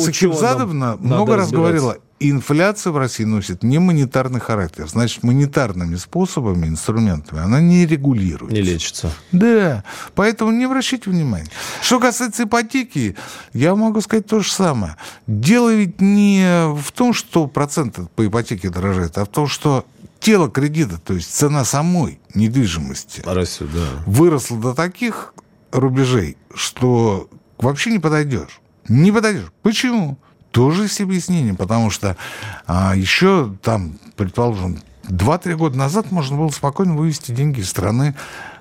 надо 0.64 1.02
много 1.02 1.36
раз 1.36 1.48
разбираться. 1.48 1.54
говорила, 1.54 1.96
инфляция 2.20 2.92
в 2.92 2.96
России 2.98 3.24
носит 3.24 3.62
не 3.62 3.78
монетарный 3.78 4.40
характер. 4.40 4.88
Значит, 4.88 5.22
монетарными 5.22 5.96
способами, 5.96 6.66
инструментами 6.66 7.40
она 7.42 7.60
не 7.60 7.86
регулируется. 7.86 8.54
Не 8.54 8.62
лечится. 8.62 9.12
Да, 9.32 9.84
поэтому 10.14 10.52
не 10.52 10.64
обращайте 10.64 11.10
внимания. 11.10 11.50
Что 11.82 12.00
касается 12.00 12.44
ипотеки, 12.44 13.16
я 13.52 13.74
могу 13.74 14.00
сказать 14.00 14.26
то 14.26 14.40
же 14.40 14.50
самое. 14.50 14.96
Дело 15.26 15.74
ведь 15.74 16.00
не 16.00 16.72
в 16.74 16.92
том, 16.92 17.12
что 17.12 17.46
проценты 17.46 18.06
по 18.14 18.26
ипотеке 18.26 18.70
дорожают, 18.70 19.18
а 19.18 19.24
в 19.24 19.28
том, 19.28 19.46
что 19.46 19.86
тело 20.20 20.50
кредита, 20.50 20.98
то 20.98 21.14
есть 21.14 21.34
цена 21.34 21.64
самой 21.64 22.18
недвижимости, 22.34 23.22
Растет, 23.26 23.68
да. 23.72 23.86
выросла 24.06 24.58
до 24.58 24.74
таких 24.74 25.34
рубежей, 25.70 26.38
что 26.54 27.28
вообще 27.58 27.90
не 27.90 27.98
подойдешь. 27.98 28.60
Не 28.88 29.12
подойдешь. 29.12 29.50
Почему? 29.62 30.18
Тоже 30.54 30.86
с 30.86 31.00
объяснением, 31.00 31.56
потому 31.56 31.90
что 31.90 32.16
а, 32.68 32.94
еще 32.94 33.52
там, 33.60 33.98
предположим, 34.16 34.78
2-3 35.02 35.56
года 35.56 35.76
назад 35.76 36.12
можно 36.12 36.36
было 36.36 36.48
спокойно 36.50 36.94
вывести 36.94 37.32
деньги 37.32 37.58
из 37.58 37.68
страны 37.68 38.14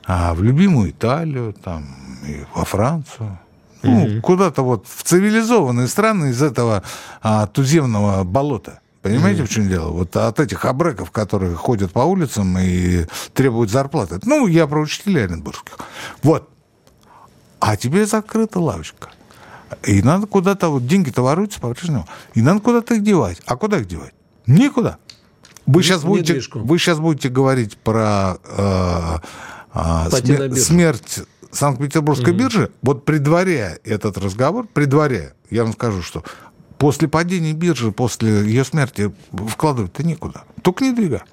а, 0.07 0.33
в 0.33 0.41
любимую 0.41 0.89
Италию, 0.89 1.53
там, 1.53 1.85
и 2.27 2.45
во 2.55 2.65
Францию. 2.65 3.37
Ну, 3.83 4.21
куда-то 4.21 4.63
вот 4.63 4.87
в 4.87 5.03
цивилизованные 5.03 5.87
страны 5.87 6.31
из 6.31 6.41
этого 6.41 6.81
а, 7.21 7.45
туземного 7.45 8.23
болота. 8.23 8.79
Понимаете, 9.03 9.43
в 9.43 9.49
чем 9.49 9.69
дело? 9.69 9.91
Вот 9.91 10.15
от 10.15 10.39
этих 10.39 10.65
абреков, 10.65 11.11
которые 11.11 11.53
ходят 11.53 11.91
по 11.91 11.99
улицам 11.99 12.57
и 12.57 13.05
требуют 13.33 13.69
зарплаты. 13.69 14.19
Ну, 14.23 14.47
я 14.47 14.65
про 14.65 14.81
учителей 14.81 15.25
оренбургских. 15.25 15.77
Вот. 16.23 16.49
А 17.59 17.77
теперь 17.77 18.07
закрыта 18.07 18.59
лавочка. 18.59 19.09
И 19.85 20.01
надо 20.01 20.27
куда-то, 20.27 20.69
вот 20.69 20.85
деньги-то 20.85 21.21
воруются 21.21 21.59
по-прежнему, 21.59 22.07
и 22.33 22.41
надо 22.41 22.59
куда-то 22.59 22.95
их 22.95 23.03
девать. 23.03 23.41
А 23.45 23.55
куда 23.55 23.77
их 23.77 23.87
девать? 23.87 24.13
Никуда. 24.45 24.97
Вы 25.65 25.83
сейчас, 25.83 26.03
будете, 26.03 26.33
недвижку. 26.33 26.59
вы 26.59 26.77
сейчас 26.77 26.99
будете 26.99 27.29
говорить 27.29 27.77
про 27.77 28.37
э, 28.43 29.17
э, 29.73 30.09
смер- 30.09 30.55
смерть 30.55 31.19
Санкт-Петербургской 31.51 32.33
биржи. 32.33 32.71
Вот 32.81 33.05
предваряя 33.05 33.79
этот 33.83 34.17
разговор, 34.17 34.67
предваряя, 34.71 35.33
я 35.49 35.63
вам 35.63 35.73
скажу, 35.73 36.01
что 36.01 36.23
после 36.77 37.07
падения 37.07 37.53
биржи, 37.53 37.91
после 37.91 38.41
ее 38.41 38.65
смерти 38.65 39.13
вкладывать-то 39.31 40.03
некуда. 40.03 40.43
Только 40.61 40.83
не 40.83 40.91
двига. 40.91 41.23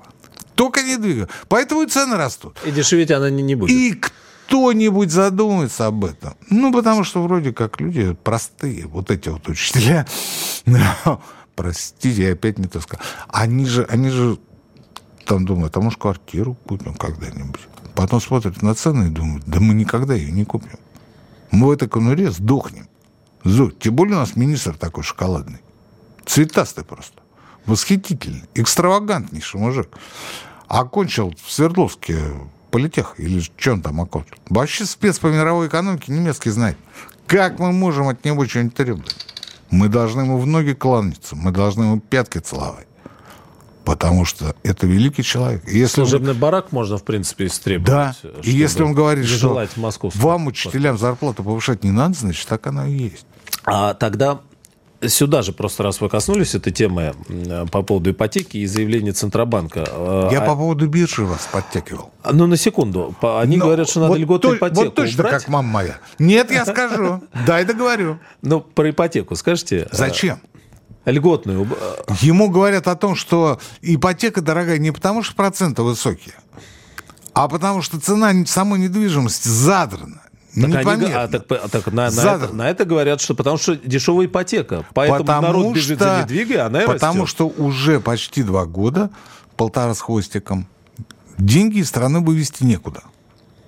Только 0.55 0.83
не 0.83 0.97
двига. 0.97 1.29
Поэтому 1.49 1.83
и 1.83 1.87
цены 1.87 2.17
растут. 2.17 2.59
И 2.65 2.71
дешеветь 2.71 3.11
она 3.11 3.31
не, 3.31 3.43
не 3.43 3.55
будет. 3.55 3.71
И 3.71 4.01
кто-нибудь 4.51 5.13
задумается 5.13 5.87
об 5.87 6.05
этом. 6.05 6.35
Ну, 6.51 6.73
потому 6.73 7.05
что 7.05 7.23
вроде 7.23 7.53
как 7.53 7.81
люди 7.81 8.17
простые, 8.25 8.85
вот 8.89 9.13
эти 9.13 9.29
вот 9.29 9.49
учителя. 9.49 10.09
Простите, 11.55 12.25
я 12.25 12.33
опять 12.33 12.59
не 12.59 12.67
то 12.67 12.81
сказал. 12.81 13.05
Они 13.29 13.65
же, 13.65 13.85
они 13.85 14.09
же 14.09 14.39
там 15.25 15.47
думают, 15.47 15.77
а 15.77 15.81
может 15.81 16.01
квартиру 16.01 16.57
купим 16.67 16.95
когда-нибудь. 16.95 17.61
Потом 17.95 18.21
смотрят 18.21 18.61
на 18.61 18.75
цены 18.75 19.07
и 19.07 19.11
думают, 19.11 19.45
да 19.47 19.61
мы 19.61 19.73
никогда 19.73 20.15
ее 20.15 20.33
не 20.33 20.45
купим. 20.45 20.81
Мы 21.53 21.69
в 21.69 21.71
этой 21.71 21.89
конуре 21.89 22.33
сдохнем. 22.33 22.89
Зу. 23.45 23.71
Тем 23.71 23.95
более 23.95 24.17
у 24.17 24.19
нас 24.19 24.35
министр 24.35 24.77
такой 24.77 25.05
шоколадный. 25.05 25.61
Цветастый 26.27 26.83
просто. 26.83 27.23
Восхитительный. 27.67 28.49
Экстравагантнейший 28.57 29.61
мужик. 29.61 29.97
Окончил 30.67 31.33
в 31.41 31.53
Свердловске 31.53 32.19
политех, 32.71 33.15
или 33.19 33.41
что 33.41 33.73
он 33.73 33.83
там 33.83 34.01
окончил. 34.01 34.37
Вообще 34.49 34.85
спец 34.85 35.19
по 35.19 35.27
мировой 35.27 35.69
экономике 35.69 36.13
немецкий 36.13 36.51
знает. 36.51 36.77
Как 37.27 37.59
мы 37.59 37.73
можем 37.73 38.09
от 38.09 38.25
него 38.25 38.47
что-нибудь 38.47 38.75
требовать? 38.75 39.27
Мы 39.71 39.89
должны 39.89 40.23
ему 40.23 40.39
в 40.39 40.47
ноги 40.47 40.73
кланяться, 40.73 41.37
мы 41.37 41.53
должны 41.53 41.85
ему 41.85 42.01
пятки 42.01 42.39
целовать. 42.39 42.87
Потому 43.85 44.25
что 44.25 44.55
это 44.63 44.87
великий 44.87 45.23
человек. 45.23 45.63
Если 45.67 45.95
Служебный 45.95 46.33
он... 46.33 46.39
барак 46.39 46.71
можно, 46.73 46.99
в 46.99 47.05
принципе, 47.05 47.47
истребовать. 47.47 48.19
Да, 48.23 48.31
и 48.43 48.51
если 48.51 48.83
он 48.83 48.93
говорит, 48.95 49.27
что 49.27 49.67
вам, 50.15 50.47
учителям, 50.47 50.99
зарплату 50.99 51.43
повышать 51.43 51.83
не 51.83 51.91
надо, 51.91 52.15
значит, 52.15 52.47
так 52.47 52.67
оно 52.67 52.87
и 52.87 52.93
есть. 52.93 53.27
А 53.65 53.95
тогда 53.95 54.41
сюда 55.09 55.43
же 55.43 55.53
просто 55.53 55.83
раз 55.83 56.01
вы 56.01 56.09
коснулись 56.09 56.55
этой 56.55 56.73
темы 56.73 57.15
по 57.71 57.83
поводу 57.83 58.11
ипотеки 58.11 58.59
и 58.59 58.67
заявления 58.67 59.13
Центробанка. 59.13 59.81
Я 60.31 60.41
а... 60.41 60.47
по 60.47 60.55
поводу 60.57 60.89
биржи 60.89 61.25
вас 61.25 61.49
подтягивал. 61.51 62.11
Ну, 62.31 62.47
на 62.47 62.57
секунду. 62.57 63.15
Они 63.23 63.57
Но 63.57 63.67
говорят, 63.67 63.89
что 63.89 64.01
надо 64.01 64.13
вот 64.13 64.19
льготную 64.19 64.59
то, 64.59 64.59
ипотеку 64.59 64.85
Вот 64.85 64.95
точно 64.95 65.25
убрать. 65.25 65.43
как 65.43 65.49
мама 65.49 65.69
моя. 65.69 65.99
Нет, 66.19 66.51
я 66.51 66.65
скажу. 66.67 67.23
Дай 67.47 67.65
договорю. 67.65 68.19
Ну, 68.43 68.61
про 68.61 68.91
ипотеку 68.91 69.37
скажите. 69.37 69.89
Зачем? 69.91 70.41
Льготную. 71.07 71.67
Ему 72.21 72.51
говорят 72.51 72.87
о 72.87 72.95
том, 72.95 73.15
что 73.15 73.59
ипотека 73.81 74.43
дорогая 74.43 74.79
не 74.79 74.91
потому, 74.91 75.23
что 75.23 75.35
проценты 75.35 75.83
высокие, 75.83 76.35
а 77.33 77.49
потому 77.49 77.81
что 77.81 77.99
цена 77.99 78.33
самой 78.47 78.81
недвижимости 78.81 79.49
задрана. 79.49 80.23
Так, 80.55 80.87
они, 80.87 81.13
а, 81.13 81.29
так, 81.29 81.45
а, 81.49 81.69
так 81.69 81.87
на, 81.93 82.11
на, 82.11 82.21
это, 82.21 82.49
на 82.53 82.69
это 82.69 82.85
говорят, 82.85 83.21
что 83.21 83.35
потому 83.35 83.57
что 83.57 83.77
дешевая 83.77 84.27
ипотека. 84.27 84.85
Поэтому 84.95 85.21
потому 85.21 85.47
народ 85.47 85.75
бежит 85.75 85.99
что, 85.99 86.17
за 86.17 86.23
недвигой, 86.23 86.57
а 86.57 86.67
она 86.67 86.81
Потому 86.81 87.23
растет. 87.23 87.29
что 87.29 87.49
уже 87.49 88.01
почти 88.01 88.43
два 88.43 88.65
года, 88.65 89.11
полтора 89.57 89.95
с 89.95 90.01
хвостиком, 90.01 90.67
деньги 91.39 91.79
из 91.79 91.89
страны 91.89 92.21
вывести 92.21 92.65
некуда. 92.65 93.03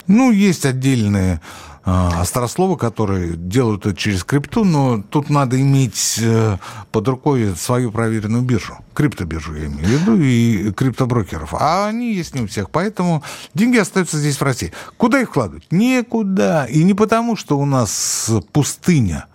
Ну, 0.09 0.33
есть 0.33 0.67
отдельные 0.67 1.41
а, 1.85 2.21
острословы, 2.21 2.77
которые 2.77 3.37
делают 3.37 3.87
это 3.87 3.97
через 3.97 4.23
крипту, 4.23 4.65
но 4.65 5.03
тут 5.03 5.31
надо 5.31 5.61
иметь 5.61 6.19
э, 6.23 6.59
под 6.93 7.09
рукой 7.09 7.57
свою 7.57 7.91
проверенную 7.91 8.43
биржу. 8.43 8.79
Криптобиржу 8.95 9.55
я 9.55 9.67
имею 9.67 9.85
в 9.85 9.89
виду, 9.89 10.17
и 10.17 10.71
криптоброкеров. 10.73 11.55
А 11.55 11.89
они 11.89 12.15
есть 12.15 12.37
не 12.37 12.43
у 12.43 12.47
всех, 12.47 12.71
поэтому 12.71 13.25
деньги 13.55 13.79
остаются 13.79 14.19
здесь 14.19 14.37
в 14.37 14.43
России. 14.43 14.73
Куда 14.97 15.21
их 15.21 15.31
вкладывать? 15.31 15.67
Никуда. 15.73 16.67
И 16.67 16.85
не 16.85 16.95
потому, 16.95 17.35
что 17.35 17.59
у 17.59 17.65
нас 17.65 18.31
пустыня 18.53 19.27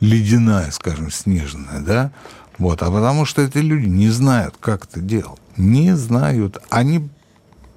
ледяная, 0.00 0.70
скажем, 0.72 1.10
снежная, 1.10 1.80
да, 1.80 2.12
вот, 2.58 2.82
а 2.82 2.90
потому 2.90 3.24
что 3.24 3.40
эти 3.40 3.58
люди 3.58 3.86
не 3.86 4.10
знают, 4.10 4.56
как 4.60 4.84
это 4.84 5.00
делать. 5.00 5.40
Не 5.56 5.96
знают. 5.96 6.58
Они 6.68 7.08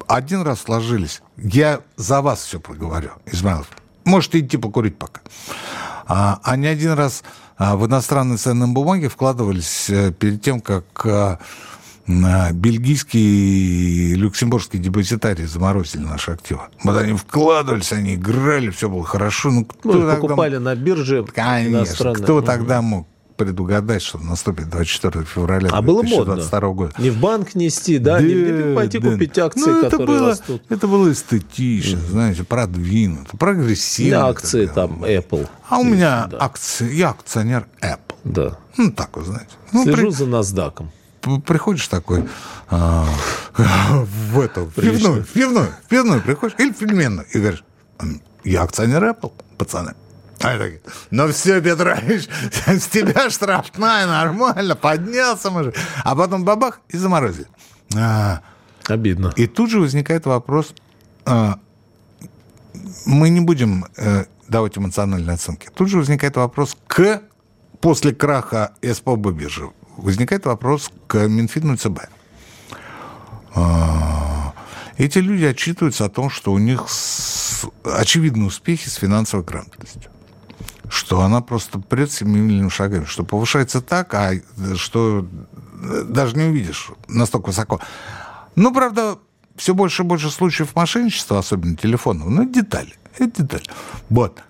один 0.06 0.42
раз 0.42 0.60
сложились. 0.60 1.22
Я 1.36 1.80
за 1.96 2.20
вас 2.20 2.42
все 2.42 2.60
проговорю, 2.60 3.10
Измайлов. 3.26 3.68
Можете 4.08 4.40
идти 4.40 4.56
покурить 4.56 4.96
пока. 4.96 5.20
А, 6.06 6.40
они 6.42 6.66
один 6.66 6.92
раз 6.92 7.22
а, 7.58 7.76
в 7.76 7.86
иностранные 7.86 8.38
ценные 8.38 8.68
бумаги 8.68 9.06
вкладывались 9.06 9.90
э, 9.90 10.12
перед 10.12 10.40
тем, 10.40 10.62
как 10.62 10.84
а, 11.04 11.38
бельгийские 12.06 13.22
и 13.22 14.14
люксембургские 14.14 14.80
депозитарии 14.80 15.44
заморозили 15.44 16.04
наши 16.04 16.30
активы. 16.30 16.62
Вот 16.82 16.96
они 16.96 17.12
вкладывались, 17.12 17.92
они 17.92 18.14
играли, 18.14 18.70
все 18.70 18.88
было 18.88 19.04
хорошо. 19.04 19.50
Ну, 19.50 19.66
кто 19.66 19.92
ну, 19.92 20.00
тогда... 20.00 20.14
покупали 20.14 20.56
на 20.56 20.74
бирже 20.74 21.24
Конечно. 21.24 22.14
Кто 22.14 22.40
тогда 22.40 22.80
мог 22.80 23.06
предугадать, 23.38 24.02
что 24.02 24.18
наступит 24.18 24.68
24 24.68 25.24
февраля 25.24 25.70
а 25.72 25.80
2022 25.80 26.60
было 26.60 26.72
года. 26.72 26.94
Не 26.98 27.10
в 27.10 27.18
банк 27.18 27.54
нести, 27.54 27.98
да, 27.98 28.16
да 28.16 28.22
не, 28.22 28.34
не 28.34 28.74
пойти 28.74 28.98
да. 28.98 29.10
купить 29.10 29.38
акции, 29.38 29.70
ну, 29.70 29.78
это 29.78 29.90
которые 29.90 30.18
было, 30.18 30.28
растут. 30.30 30.62
Это 30.68 30.86
было 30.88 31.12
эстетично, 31.12 31.96
mm. 31.96 32.10
знаете, 32.10 32.44
продвинуто, 32.44 33.36
прогрессивно. 33.36 34.26
акции 34.28 34.66
там 34.66 35.04
Apple. 35.04 35.48
А 35.68 35.78
у 35.78 35.84
меня 35.84 36.26
да. 36.30 36.38
акции, 36.40 36.92
я 36.92 37.10
акционер 37.10 37.66
Apple. 37.80 38.16
Да. 38.24 38.58
Ну, 38.76 38.92
так 38.92 39.16
вы 39.16 39.24
знаете. 39.24 39.52
Ну, 39.72 39.84
Слежу 39.84 40.08
при... 40.08 40.10
за 40.10 40.24
NASDAQ. 40.24 40.86
Приходишь 41.46 41.86
такой 41.88 42.28
а, 42.68 43.06
в 43.56 44.40
эту 44.40 44.64
в 44.64 44.74
пивную, 44.74 45.24
в 45.24 45.28
пивную, 45.28 45.68
в 45.84 45.88
пивную 45.88 46.22
приходишь, 46.22 46.56
или 46.58 46.72
в 46.72 46.76
пельменную, 46.76 47.26
и 47.32 47.38
говоришь, 47.38 47.64
я 48.44 48.62
акционер 48.62 49.04
Apple, 49.04 49.32
пацаны. 49.56 49.94
А 50.40 50.52
я 50.52 50.58
так, 50.58 50.72
ну 51.10 51.28
все, 51.32 51.60
Петрович, 51.60 52.28
с 52.66 52.86
тебя 52.88 53.28
штрафная, 53.30 54.06
нормально, 54.06 54.76
поднялся 54.76 55.50
мужик. 55.50 55.74
А 56.04 56.14
потом 56.14 56.44
бабах 56.44 56.80
и 56.88 56.96
заморозили. 56.96 57.48
А, 57.96 58.40
Обидно. 58.86 59.32
И 59.36 59.46
тут 59.46 59.70
же 59.70 59.80
возникает 59.80 60.26
вопрос, 60.26 60.74
а, 61.24 61.58
мы 63.04 63.28
не 63.30 63.40
будем 63.40 63.86
э, 63.96 64.24
давать 64.48 64.78
эмоциональные 64.78 65.34
оценки. 65.34 65.68
Тут 65.74 65.88
же 65.88 65.98
возникает 65.98 66.36
вопрос 66.36 66.76
к, 66.86 67.22
после 67.80 68.14
краха 68.14 68.72
СПБ 68.82 69.30
биржи, 69.32 69.68
возникает 69.96 70.46
вопрос 70.46 70.90
к 71.06 71.26
Минфину 71.26 71.74
и 71.74 71.76
ЦБ. 71.76 72.00
А, 73.54 74.54
эти 74.96 75.18
люди 75.18 75.44
отчитываются 75.44 76.04
о 76.04 76.08
том, 76.08 76.30
что 76.30 76.52
у 76.52 76.58
них 76.58 76.86
очевидные 77.84 78.46
успехи 78.46 78.88
с 78.88 78.94
финансовой 78.94 79.44
грамотностью 79.44 80.10
что 80.90 81.20
она 81.20 81.40
просто 81.40 81.78
прет 81.78 82.12
семимильными 82.12 82.68
шагами, 82.68 83.04
что 83.04 83.24
повышается 83.24 83.80
так, 83.80 84.14
а 84.14 84.32
что 84.76 85.26
даже 86.04 86.36
не 86.36 86.44
увидишь 86.44 86.90
настолько 87.08 87.46
высоко. 87.46 87.80
Ну, 88.56 88.72
правда, 88.72 89.18
все 89.56 89.74
больше 89.74 90.02
и 90.02 90.06
больше 90.06 90.30
случаев 90.30 90.74
мошенничества, 90.74 91.38
особенно 91.38 91.76
телефонного, 91.76 92.28
ну, 92.28 92.44
детали, 92.48 92.94
это 93.18 93.42
детали. 93.42 93.64
Вот. 94.08 94.42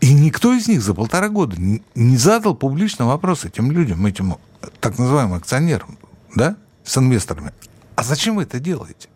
И 0.00 0.12
никто 0.14 0.52
из 0.52 0.66
них 0.68 0.82
за 0.82 0.94
полтора 0.94 1.28
года 1.28 1.56
не 1.58 2.16
задал 2.16 2.54
публично 2.54 3.06
вопрос 3.06 3.44
этим 3.44 3.70
людям, 3.70 4.04
этим 4.06 4.36
так 4.80 4.98
называемым 4.98 5.34
акционерам, 5.34 5.98
да, 6.34 6.56
с 6.84 6.98
инвесторами. 6.98 7.52
А 7.94 8.02
зачем 8.02 8.36
вы 8.36 8.42
это 8.42 8.58
делаете? 8.58 9.08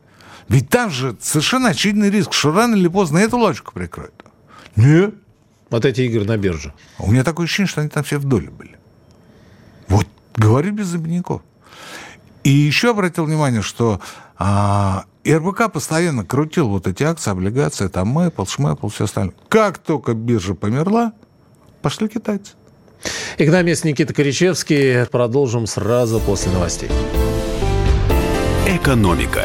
Ведь 0.48 0.68
там 0.68 0.90
же 0.90 1.16
совершенно 1.20 1.70
очевидный 1.70 2.10
риск, 2.10 2.32
что 2.32 2.52
рано 2.52 2.76
или 2.76 2.86
поздно 2.86 3.18
эту 3.18 3.36
лодочку 3.36 3.72
прикроют. 3.72 4.24
Нет. 4.76 5.14
Вот 5.70 5.84
эти 5.84 6.02
игры 6.02 6.24
на 6.24 6.36
бирже. 6.36 6.72
У 6.98 7.10
меня 7.10 7.24
такое 7.24 7.44
ощущение, 7.44 7.68
что 7.68 7.80
они 7.80 7.90
там 7.90 8.04
все 8.04 8.18
в 8.18 8.24
доле 8.24 8.50
были. 8.50 8.76
Вот, 9.88 10.06
говорю 10.36 10.72
без 10.72 10.94
обиняков. 10.94 11.42
И 12.44 12.50
еще 12.50 12.90
обратил 12.90 13.24
внимание, 13.24 13.62
что 13.62 14.00
а, 14.38 15.04
РБК 15.26 15.72
постоянно 15.72 16.24
крутил 16.24 16.68
вот 16.68 16.86
эти 16.86 17.02
акции, 17.02 17.30
облигации, 17.30 17.88
там 17.88 18.16
Apple, 18.18 18.48
Шмэпл, 18.48 18.88
все 18.88 19.04
остальное. 19.04 19.34
Как 19.48 19.78
только 19.78 20.14
биржа 20.14 20.54
померла, 20.54 21.12
пошли 21.82 22.08
китайцы. 22.08 22.52
Экономист 23.38 23.84
Никита 23.84 24.14
Коричевский. 24.14 25.06
Продолжим 25.06 25.66
сразу 25.66 26.20
после 26.20 26.52
новостей. 26.52 26.90
Экономика. 28.66 29.42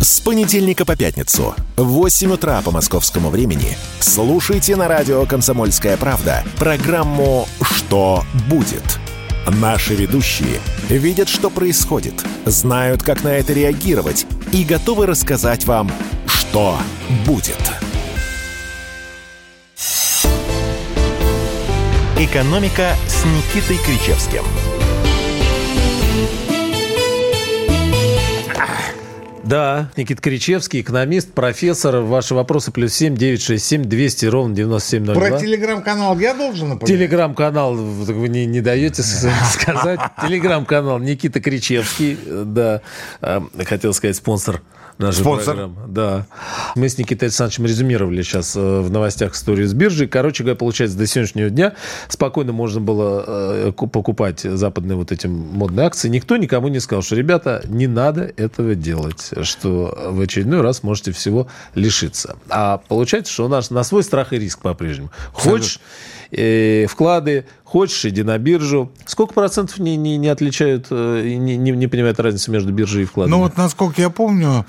С 0.00 0.18
понедельника 0.18 0.86
по 0.86 0.96
пятницу 0.96 1.54
в 1.76 1.84
8 1.84 2.32
утра 2.32 2.62
по 2.62 2.70
московскому 2.70 3.28
времени 3.28 3.76
слушайте 4.00 4.74
на 4.74 4.88
радио 4.88 5.26
«Комсомольская 5.26 5.98
правда» 5.98 6.42
программу 6.58 7.46
«Что 7.60 8.24
будет?». 8.48 8.98
Наши 9.46 9.94
ведущие 9.94 10.58
видят, 10.88 11.28
что 11.28 11.50
происходит, 11.50 12.14
знают, 12.46 13.02
как 13.02 13.24
на 13.24 13.28
это 13.28 13.52
реагировать 13.52 14.26
и 14.52 14.64
готовы 14.64 15.04
рассказать 15.04 15.66
вам, 15.66 15.92
что 16.26 16.78
будет. 17.26 17.60
«Экономика» 22.16 22.96
с 23.06 23.26
Никитой 23.26 23.76
Кричевским– 23.84 24.44
Да, 29.50 29.90
Никита 29.96 30.22
Кричевский, 30.22 30.80
экономист, 30.80 31.32
профессор. 31.32 31.96
Ваши 32.02 32.36
вопросы 32.36 32.70
плюс 32.70 32.94
семь 32.94 33.16
девять 33.16 33.42
шесть 33.42 33.66
семь 33.66 33.82
двести 33.82 34.26
ровно 34.26 34.54
девяносто 34.54 34.90
семь 34.90 35.04
ноль 35.04 35.16
Про 35.16 35.40
телеграм-канал 35.40 36.16
я 36.20 36.34
должен 36.34 36.68
напомнить? 36.68 36.96
Телеграм-канал 36.96 37.74
вы 37.74 38.28
не, 38.28 38.46
не 38.46 38.60
даете 38.60 39.02
сказать. 39.52 39.98
Телеграм-канал 40.22 41.00
Никита 41.00 41.40
Кричевский, 41.40 42.16
да, 42.44 42.82
а, 43.20 43.42
хотел 43.66 43.92
сказать 43.92 44.14
спонсор 44.14 44.62
нашей 45.00 45.20
Спонсор. 45.20 45.56
программы. 45.56 45.76
Да. 45.88 46.26
Мы 46.76 46.88
с 46.88 46.98
Никитой 46.98 47.26
Александровичем 47.26 47.66
резюмировали 47.66 48.22
сейчас 48.22 48.54
э, 48.56 48.80
в 48.80 48.90
новостях 48.90 49.34
историю 49.34 49.68
с 49.68 49.72
биржей. 49.72 50.08
Короче 50.08 50.42
говоря, 50.42 50.56
получается, 50.56 50.96
до 50.96 51.06
сегодняшнего 51.06 51.50
дня 51.50 51.74
спокойно 52.08 52.52
можно 52.52 52.80
было 52.80 53.24
э, 53.26 53.72
покупать 53.72 54.40
западные 54.40 54.96
вот 54.96 55.12
эти 55.12 55.26
модные 55.26 55.86
акции. 55.86 56.08
Никто 56.08 56.36
никому 56.36 56.68
не 56.68 56.80
сказал, 56.80 57.02
что, 57.02 57.16
ребята, 57.16 57.62
не 57.66 57.86
надо 57.86 58.32
этого 58.36 58.74
делать, 58.74 59.30
что 59.42 59.96
в 60.10 60.20
очередной 60.20 60.60
раз 60.60 60.82
можете 60.82 61.12
всего 61.12 61.48
лишиться. 61.74 62.36
А 62.48 62.78
получается, 62.88 63.32
что 63.32 63.46
у 63.46 63.48
нас 63.48 63.70
на 63.70 63.82
свой 63.84 64.02
страх 64.02 64.32
и 64.32 64.38
риск 64.38 64.60
по-прежнему. 64.60 65.10
Хочешь 65.32 65.80
э, 66.30 66.86
вклады, 66.86 67.46
хочешь, 67.64 68.04
иди 68.04 68.22
на 68.22 68.38
биржу. 68.38 68.92
Сколько 69.06 69.34
процентов 69.34 69.78
не, 69.78 69.96
не, 69.96 70.16
не 70.16 70.28
отличают, 70.28 70.86
э, 70.90 71.34
не, 71.36 71.56
не, 71.56 71.72
не 71.72 71.86
понимают 71.86 72.20
разницу 72.20 72.50
между 72.50 72.72
биржей 72.72 73.02
и 73.02 73.06
вкладами? 73.06 73.32
Ну 73.32 73.38
вот, 73.40 73.56
насколько 73.56 74.00
я 74.00 74.10
помню, 74.10 74.64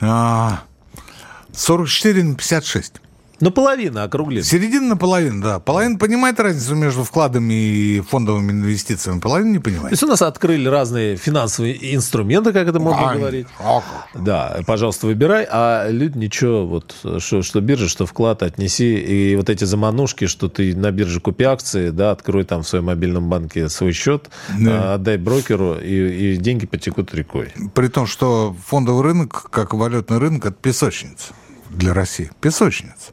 44 0.00 2.20
а, 2.20 2.24
на 2.24 2.34
56. 2.34 2.94
Ну, 3.40 3.50
половина 3.50 4.04
округлим. 4.04 4.42
Середина 4.42 4.88
на 4.88 4.96
половину, 4.96 5.42
да. 5.42 5.58
Половина 5.60 5.98
понимает 5.98 6.40
разницу 6.40 6.74
между 6.74 7.04
вкладами 7.04 7.52
и 7.52 8.00
фондовыми 8.00 8.52
инвестициями, 8.52 9.20
половина 9.20 9.50
не 9.52 9.58
То 9.58 9.64
понимает. 9.64 9.90
есть 9.90 10.02
у 10.02 10.06
нас 10.06 10.22
открыли 10.22 10.68
разные 10.68 11.16
финансовые 11.16 11.94
инструменты, 11.94 12.52
как 12.52 12.66
это 12.68 12.80
можно 12.80 13.08
Ай, 13.10 13.18
говорить. 13.18 13.46
а? 13.60 13.82
Да, 14.14 14.58
пожалуйста, 14.66 15.06
выбирай, 15.06 15.46
а 15.50 15.88
люди 15.90 16.16
ничего, 16.16 16.66
вот 16.66 16.94
что, 17.18 17.42
что 17.42 17.60
биржа, 17.60 17.88
что 17.88 18.06
вклад 18.06 18.42
отнеси, 18.42 18.94
и 18.96 19.36
вот 19.36 19.50
эти 19.50 19.64
заманушки, 19.64 20.26
что 20.26 20.48
ты 20.48 20.74
на 20.74 20.90
бирже 20.90 21.20
купи 21.20 21.44
акции, 21.44 21.90
да, 21.90 22.12
открой 22.12 22.44
там 22.44 22.62
в 22.62 22.68
своем 22.68 22.86
мобильном 22.86 23.28
банке 23.28 23.68
свой 23.68 23.92
счет, 23.92 24.30
Да. 24.58 24.92
а, 24.92 24.94
отдай 24.94 25.18
брокеру, 25.18 25.74
и, 25.78 26.34
и 26.34 26.36
деньги 26.36 26.64
потекут 26.66 27.14
рекой. 27.14 27.52
При 27.74 27.88
том, 27.88 28.06
что 28.06 28.56
фондовый 28.66 29.02
рынок, 29.02 29.50
как 29.50 29.74
валютный 29.74 30.18
рынок, 30.18 30.46
это 30.46 30.56
песочница 30.60 31.34
для 31.76 31.94
России. 31.94 32.30
Песочница. 32.40 33.12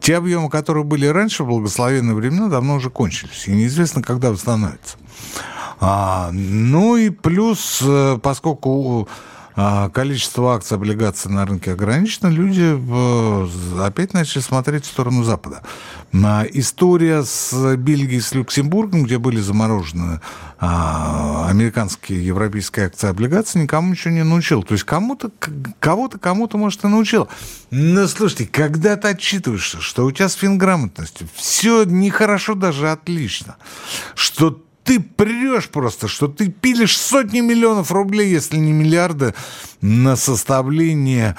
Те 0.00 0.16
объемы, 0.16 0.48
которые 0.48 0.84
были 0.84 1.06
раньше 1.06 1.44
в 1.44 1.48
благословенные 1.48 2.14
времена, 2.14 2.48
давно 2.48 2.76
уже 2.76 2.90
кончились. 2.90 3.46
И 3.46 3.52
неизвестно, 3.52 4.02
когда 4.02 4.30
восстановятся. 4.30 4.96
А, 5.78 6.30
ну 6.32 6.96
и 6.96 7.10
плюс, 7.10 7.80
э, 7.82 8.18
поскольку 8.22 9.08
количество 9.92 10.54
акций, 10.54 10.76
облигаций 10.76 11.30
на 11.30 11.44
рынке 11.44 11.72
ограничено, 11.72 12.28
люди 12.28 12.76
э, 12.76 13.84
опять 13.84 14.14
начали 14.14 14.42
смотреть 14.42 14.84
в 14.84 14.88
сторону 14.88 15.24
Запада. 15.24 15.62
А, 16.12 16.44
История 16.52 17.22
с 17.22 17.76
Бельгией, 17.76 18.20
с 18.20 18.32
Люксембургом, 18.32 19.04
где 19.04 19.18
были 19.18 19.40
заморожены 19.40 20.20
а, 20.58 21.48
американские, 21.48 22.24
европейские 22.24 22.86
акции 22.86 23.08
облигации, 23.08 23.60
никому 23.60 23.90
ничего 23.90 24.14
не 24.14 24.24
научил. 24.24 24.62
То 24.62 24.74
есть 24.74 24.84
кому-то, 24.84 25.30
кого-то, 25.78 26.18
кому-то, 26.18 26.58
может, 26.58 26.84
и 26.84 26.88
научил. 26.88 27.28
Но 27.70 28.06
слушайте, 28.08 28.46
когда 28.46 28.96
ты 28.96 29.08
отчитываешься, 29.08 29.80
что 29.80 30.04
у 30.04 30.12
тебя 30.12 30.28
с 30.28 30.34
финграмотностью 30.34 31.28
все 31.34 31.84
нехорошо, 31.84 32.54
даже 32.54 32.90
отлично, 32.90 33.56
что 34.14 34.62
ты 34.84 35.00
прешь 35.00 35.68
просто, 35.68 36.08
что 36.08 36.28
ты 36.28 36.48
пилишь 36.48 36.96
сотни 36.98 37.40
миллионов 37.40 37.92
рублей, 37.92 38.30
если 38.30 38.56
не 38.56 38.72
миллиарды, 38.72 39.34
на 39.80 40.16
составление 40.16 41.36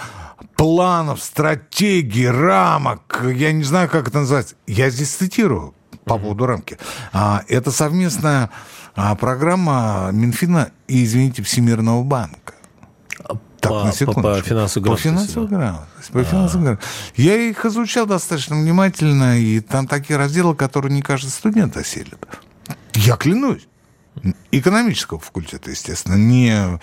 планов, 0.56 1.22
стратегий, 1.24 2.28
рамок. 2.28 3.24
Я 3.36 3.52
не 3.52 3.64
знаю, 3.64 3.90
как 3.90 4.08
это 4.08 4.20
называется. 4.20 4.56
Я 4.68 4.90
здесь 4.90 5.10
цитирую 5.16 5.74
по 6.06 6.18
поводу 6.18 6.46
рамки. 6.46 6.78
А, 7.14 7.44
это 7.48 7.72
совместная 7.72 8.50
а, 8.96 9.16
программа 9.16 10.10
Минфина 10.12 10.72
и, 10.88 11.04
извините, 11.04 11.42
Всемирного 11.44 12.04
банка. 12.04 12.54
Так, 13.60 13.72
По- 13.72 13.84
на 13.84 13.92
по- 13.92 13.96
секундочку. 13.96 14.42
по 14.42 14.42
финансовой 14.42 14.90
По 14.90 14.98
финансовой 14.98 15.48
да. 15.50 15.56
грамотности. 15.58 16.12
По 16.12 16.24
финансовой 16.24 16.64
грамотности. 16.66 17.22
Я 17.22 17.36
их 17.36 17.64
изучал 17.66 18.08
достаточно 18.08 18.56
внимательно, 18.56 19.38
и 19.40 19.60
там 19.60 19.88
такие 19.88 20.18
разделы, 20.18 20.56
которые 20.56 20.92
не 20.92 21.04
каждый 21.04 21.30
студент 21.30 21.78
осилит. 21.78 22.18
Я 22.94 23.16
клянусь. 23.16 23.68
Экономического 24.52 25.20
факультета, 25.20 25.70
естественно, 25.70 26.16
не 26.16 26.80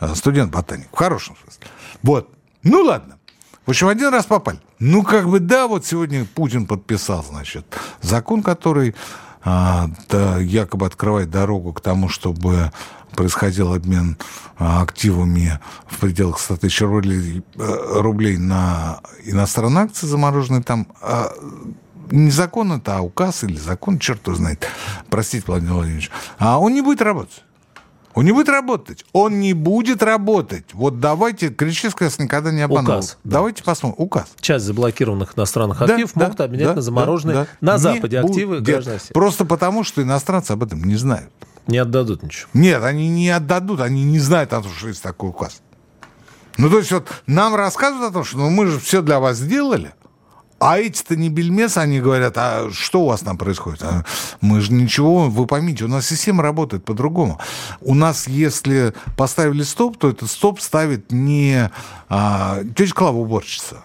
э, 0.00 0.14
студент-ботаник. 0.14 0.88
В 0.92 0.96
хорошем 0.96 1.36
смысле. 1.42 1.66
Вот. 2.02 2.30
Ну, 2.62 2.82
ладно. 2.82 3.18
В 3.64 3.70
общем, 3.70 3.88
один 3.88 4.08
раз 4.12 4.26
попали. 4.26 4.60
Ну, 4.78 5.02
как 5.02 5.28
бы, 5.28 5.40
да, 5.40 5.66
вот 5.66 5.84
сегодня 5.86 6.24
Путин 6.24 6.66
подписал, 6.66 7.24
значит, 7.24 7.64
закон, 8.02 8.42
который 8.42 8.94
а, 9.48 9.88
да, 10.08 10.38
якобы 10.38 10.86
открывает 10.86 11.30
дорогу 11.30 11.72
к 11.72 11.80
тому, 11.80 12.08
чтобы 12.08 12.72
происходил 13.14 13.72
обмен 13.72 14.18
а, 14.58 14.82
активами 14.82 15.60
в 15.86 15.98
пределах 15.98 16.40
100 16.40 16.56
тысяч 16.56 16.80
рублей, 16.80 17.44
э, 17.54 18.00
рублей 18.00 18.38
на 18.38 19.00
иностранные 19.24 19.84
акции 19.84 20.08
замороженные 20.08 20.62
там. 20.62 20.88
А, 21.00 21.30
не 22.10 22.30
закон 22.30 22.72
это, 22.72 22.98
а 22.98 23.00
указ 23.00 23.44
или 23.44 23.56
закон, 23.56 23.98
черт 23.98 24.26
его 24.26 24.36
знает. 24.36 24.66
Простите, 25.10 25.44
Владимир 25.46 25.74
Владимирович. 25.74 26.10
А 26.38 26.58
он 26.58 26.74
не 26.74 26.82
будет 26.82 27.02
работать. 27.02 27.42
Он 28.16 28.24
не 28.24 28.32
будет 28.32 28.48
работать. 28.48 29.04
Он 29.12 29.40
не 29.40 29.52
будет 29.52 30.02
работать. 30.02 30.64
Вот 30.72 31.00
давайте, 31.00 31.50
Кричевский 31.50 32.06
нас 32.06 32.18
никогда 32.18 32.50
не 32.50 32.62
обманул. 32.62 32.94
Указ, 32.94 33.18
да. 33.24 33.36
Давайте 33.36 33.62
посмотрим. 33.62 34.02
Указ. 34.02 34.28
Часть 34.40 34.64
заблокированных 34.64 35.36
иностранных 35.36 35.80
Да, 35.80 35.84
активов 35.84 36.12
да, 36.14 36.24
могут 36.24 36.40
обменять 36.40 36.68
да, 36.68 36.74
на 36.76 36.80
замороженные 36.80 37.34
да, 37.34 37.46
да. 37.60 37.72
на 37.72 37.72
Не 37.74 37.78
Западе 37.78 38.18
активы 38.18 38.60
граждан 38.60 38.94
России. 38.94 39.12
Просто 39.12 39.44
потому, 39.44 39.84
что 39.84 40.02
иностранцы 40.02 40.52
об 40.52 40.62
этом 40.62 40.82
не 40.82 40.96
знают. 40.96 41.30
Не 41.66 41.76
отдадут 41.76 42.22
ничего. 42.22 42.48
Нет, 42.54 42.82
они 42.82 43.10
не 43.10 43.28
отдадут, 43.28 43.82
они 43.82 44.02
не 44.04 44.18
знают 44.18 44.54
о 44.54 44.62
том, 44.62 44.72
что 44.72 44.88
есть 44.88 45.02
такой 45.02 45.28
указ. 45.28 45.60
Ну, 46.56 46.70
то 46.70 46.78
есть 46.78 46.92
вот 46.92 47.08
нам 47.26 47.54
рассказывают 47.54 48.10
о 48.10 48.14
том, 48.14 48.24
что 48.24 48.38
ну, 48.38 48.48
мы 48.48 48.66
же 48.66 48.80
все 48.80 49.02
для 49.02 49.20
вас 49.20 49.36
сделали, 49.36 49.92
а 50.58 50.78
эти-то 50.78 51.16
не 51.16 51.28
бельмес, 51.28 51.76
они 51.76 52.00
говорят, 52.00 52.34
а 52.36 52.70
что 52.72 53.02
у 53.02 53.06
вас 53.08 53.20
там 53.20 53.36
происходит? 53.36 53.82
А 53.82 54.04
мы 54.40 54.60
же 54.60 54.72
ничего, 54.72 55.28
вы 55.28 55.46
поймите, 55.46 55.84
у 55.84 55.88
нас 55.88 56.06
система 56.06 56.42
работает 56.42 56.84
по-другому. 56.84 57.38
У 57.80 57.94
нас, 57.94 58.26
если 58.26 58.94
поставили 59.16 59.62
стоп, 59.62 59.98
то 59.98 60.08
этот 60.08 60.30
стоп 60.30 60.60
ставит 60.60 61.12
не 61.12 61.70
а, 62.08 62.60
тетя 62.74 62.94
Клава 62.94 63.18
уборщица, 63.18 63.82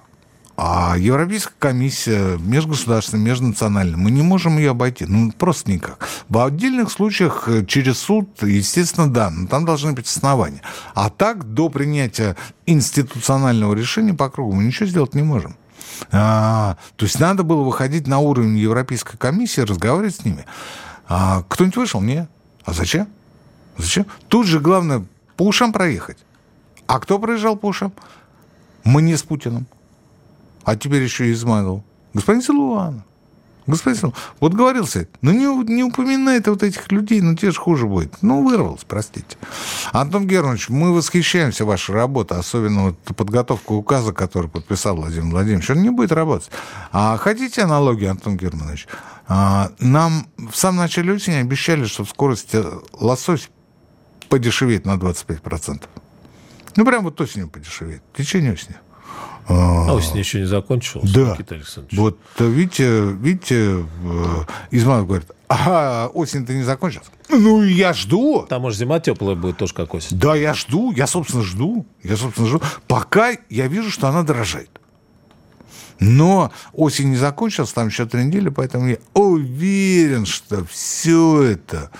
а 0.56 0.96
Европейская 0.98 1.56
комиссия 1.58 2.38
межгосударственная, 2.38 3.26
межнациональная, 3.26 3.98
мы 3.98 4.12
не 4.12 4.22
можем 4.22 4.58
ее 4.58 4.72
обойти. 4.72 5.06
Ну, 5.06 5.32
просто 5.32 5.72
никак. 5.72 6.08
В 6.30 6.38
отдельных 6.38 6.92
случаях 6.92 7.46
э, 7.48 7.66
через 7.66 7.98
суд, 7.98 8.30
естественно, 8.44 9.12
да, 9.12 9.30
но 9.30 9.48
там 9.48 9.66
должны 9.66 9.94
быть 9.94 10.06
основания. 10.06 10.62
А 10.94 11.10
так, 11.10 11.54
до 11.54 11.70
принятия 11.70 12.36
институционального 12.68 13.74
решения 13.74 14.14
по 14.14 14.30
кругу 14.30 14.54
мы 14.54 14.64
ничего 14.64 14.86
сделать 14.86 15.16
не 15.16 15.24
можем. 15.24 15.56
А, 16.12 16.78
то 16.96 17.06
есть 17.06 17.20
надо 17.20 17.44
было 17.44 17.64
выходить 17.64 18.08
на 18.08 18.20
уровень 18.20 18.58
Европейской 18.58 19.18
комиссии, 19.18 19.62
разговаривать 19.62 20.16
с 20.16 20.26
ними. 20.26 20.46
А, 21.08 21.44
кто-нибудь 21.48 21.78
вышел? 21.78 22.02
Нет. 22.02 22.30
А 22.64 22.74
зачем? 22.74 23.08
Зачем? 23.78 24.06
Тут 24.28 24.48
же 24.48 24.60
главное 24.60 25.06
по 25.38 25.44
ушам 25.44 25.74
проехать. 25.74 26.18
А 26.88 27.00
кто 27.00 27.20
проезжал 27.20 27.56
по 27.56 27.68
ушам? 27.68 27.94
Мне 28.84 29.18
с 29.18 29.24
Путиным. 29.24 29.68
А 30.64 30.76
теперь 30.76 31.04
еще 31.04 31.28
и 31.28 31.34
Измайлов. 31.34 31.84
Господин 32.14 32.42
Силуанов. 32.42 33.04
Господин. 33.68 34.14
Вот 34.40 34.54
говорил 34.54 34.88
Сет, 34.88 35.10
ну 35.22 35.32
не, 35.32 35.46
не 35.72 35.84
упоминай 35.84 36.40
ты 36.40 36.52
вот 36.52 36.64
этих 36.64 36.92
людей, 36.92 37.22
ну 37.22 37.36
тебе 37.36 37.52
же 37.52 37.60
хуже 37.60 37.86
будет. 37.86 38.22
Ну, 38.22 38.44
вырвался, 38.44 38.86
простите. 38.88 39.38
Антон 39.92 40.28
Германович, 40.28 40.70
мы 40.70 40.94
восхищаемся 40.94 41.66
вашей 41.66 41.94
работой, 41.94 42.40
особенно 42.40 42.86
вот 42.86 43.00
подготовку 43.16 43.76
указа, 43.76 44.14
который 44.14 44.50
подписал 44.50 44.96
Владимир 44.96 45.32
Владимирович. 45.32 45.70
Он 45.70 45.82
не 45.82 45.90
будет 45.90 46.12
работать. 46.12 46.50
А 46.92 47.18
хотите 47.18 47.62
аналогию, 47.62 48.12
Антон 48.12 48.38
Германович? 48.38 48.88
А, 49.28 49.72
нам 49.80 50.28
в 50.38 50.56
самом 50.56 50.80
начале 50.80 51.14
осени 51.14 51.36
обещали, 51.36 51.86
что 51.86 52.04
в 52.04 52.10
скорости 52.10 52.64
лосось 52.94 53.50
подешевеет 54.28 54.86
на 54.86 54.96
25%. 54.96 55.84
Ну, 56.76 56.86
прям 56.86 57.04
вот 57.04 57.20
осенью 57.22 57.50
подешевеет. 57.50 58.02
В 58.14 58.18
течение 58.18 58.54
осени. 58.54 58.76
А 59.54 59.94
осень 59.94 60.18
еще 60.18 60.40
не 60.40 60.46
закончилась, 60.46 61.12
Да. 61.12 61.32
Никита 61.32 61.56
Александрович. 61.56 61.98
Вот 61.98 62.18
э, 62.40 62.48
видите, 62.48 63.02
видите, 63.12 63.86
э, 64.04 64.26
Измайлов 64.72 65.08
говорит, 65.08 65.28
а 65.50 66.10
осень-то 66.14 66.54
не 66.54 66.64
закончилась. 66.64 67.08
Ну, 67.30 67.62
я 67.64 67.94
жду. 67.94 68.46
Там, 68.48 68.62
может, 68.62 68.80
зима 68.80 69.00
теплая 69.00 69.36
будет 69.36 69.58
тоже 69.58 69.74
как 69.74 69.94
осень. 69.94 70.18
Да, 70.18 70.36
я 70.36 70.54
жду, 70.54 70.92
я, 70.92 71.08
собственно, 71.08 71.44
жду. 71.44 71.86
Я, 72.04 72.16
собственно, 72.16 72.48
жду. 72.48 72.62
Пока 72.88 73.32
я 73.50 73.68
вижу, 73.68 73.92
что 73.92 74.08
она 74.08 74.24
дорожает. 74.24 74.70
Но 76.00 76.52
осень 76.74 77.10
не 77.10 77.16
закончилась, 77.18 77.74
там 77.74 77.88
еще 77.88 78.06
три 78.06 78.24
недели, 78.26 78.50
поэтому 78.50 78.88
я 78.88 78.98
уверен, 79.14 80.26
что 80.26 80.66
все 80.66 81.44
это 81.44 81.92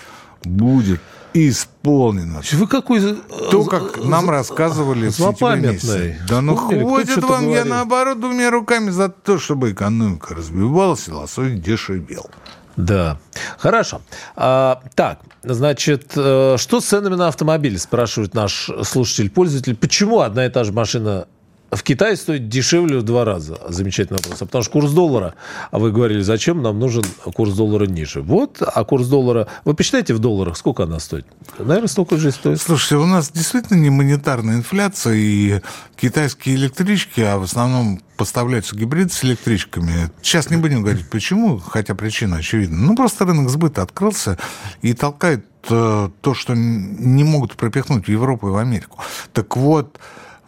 будет 0.42 1.00
исполнено. 1.34 2.40
Вы 2.52 2.66
какой... 2.66 3.16
То, 3.50 3.64
как 3.64 4.04
нам 4.04 4.30
рассказывали 4.30 5.08
в 5.08 5.12
сентябре 5.12 5.72
месяце. 5.72 6.18
Да 6.28 6.40
ну 6.40 6.56
Помнили, 6.56 6.84
хватит 6.84 7.22
вам, 7.22 7.42
я 7.44 7.48
говорил? 7.48 7.74
наоборот 7.74 8.20
двумя 8.20 8.50
руками 8.50 8.90
за 8.90 9.08
то, 9.08 9.38
чтобы 9.38 9.72
экономика 9.72 10.34
развивалась, 10.34 11.08
и 11.08 11.12
лосось 11.12 11.52
дешевел. 11.60 12.28
Да. 12.76 13.18
Хорошо. 13.58 14.00
А, 14.34 14.82
так, 14.94 15.20
значит, 15.42 16.12
э, 16.16 16.56
что 16.58 16.80
с 16.80 16.84
ценами 16.86 17.16
на 17.16 17.28
автомобили, 17.28 17.76
спрашивает 17.76 18.34
наш 18.34 18.70
слушатель-пользователь. 18.82 19.76
Почему 19.76 20.20
одна 20.20 20.46
и 20.46 20.48
та 20.48 20.64
же 20.64 20.72
машина 20.72 21.26
в 21.72 21.82
Китае 21.82 22.16
стоит 22.16 22.48
дешевле 22.48 22.98
в 22.98 23.02
два 23.02 23.24
раза? 23.24 23.58
Замечательный 23.68 24.18
вопрос. 24.18 24.42
А 24.42 24.44
потому 24.44 24.62
что 24.62 24.72
курс 24.72 24.90
доллара, 24.92 25.34
а 25.70 25.78
вы 25.78 25.90
говорили, 25.90 26.20
зачем 26.20 26.62
нам 26.62 26.78
нужен 26.78 27.02
курс 27.34 27.54
доллара 27.54 27.86
ниже? 27.86 28.20
Вот, 28.20 28.60
а 28.60 28.84
курс 28.84 29.06
доллара... 29.06 29.48
Вы 29.64 29.74
посчитайте 29.74 30.12
в 30.12 30.18
долларах, 30.18 30.58
сколько 30.58 30.82
она 30.84 31.00
стоит? 31.00 31.26
Наверное, 31.58 31.88
столько 31.88 32.18
же 32.18 32.28
и 32.28 32.30
стоит. 32.30 32.60
Слушайте, 32.60 32.96
у 32.96 33.06
нас 33.06 33.30
действительно 33.30 33.78
не 33.78 33.88
монетарная 33.88 34.56
инфляция, 34.56 35.14
и 35.14 35.60
китайские 35.96 36.56
электрички, 36.56 37.20
а 37.22 37.38
в 37.38 37.44
основном 37.44 38.02
поставляются 38.18 38.76
гибриды 38.76 39.10
с 39.10 39.24
электричками. 39.24 40.10
Сейчас 40.20 40.50
не 40.50 40.58
будем 40.58 40.82
говорить 40.82 41.08
почему, 41.08 41.58
хотя 41.58 41.94
причина 41.94 42.36
очевидна. 42.36 42.76
Ну, 42.76 42.94
просто 42.94 43.24
рынок 43.24 43.48
сбыта 43.48 43.82
открылся 43.82 44.38
и 44.82 44.92
толкает 44.92 45.46
э, 45.70 46.10
то, 46.20 46.34
что 46.34 46.54
не 46.54 47.24
могут 47.24 47.56
пропихнуть 47.56 48.04
в 48.04 48.08
Европу 48.08 48.48
и 48.48 48.50
в 48.50 48.56
Америку. 48.58 48.98
Так 49.32 49.56
вот, 49.56 49.98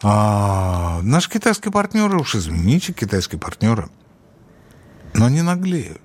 а, 0.01 0.99
наши 1.01 1.29
китайские 1.29 1.71
партнеры, 1.71 2.19
уж 2.19 2.35
извините, 2.35 2.93
китайские 2.93 3.39
партнеры, 3.39 3.89
Но 5.13 5.25
они 5.25 5.41
наглеют. 5.41 6.01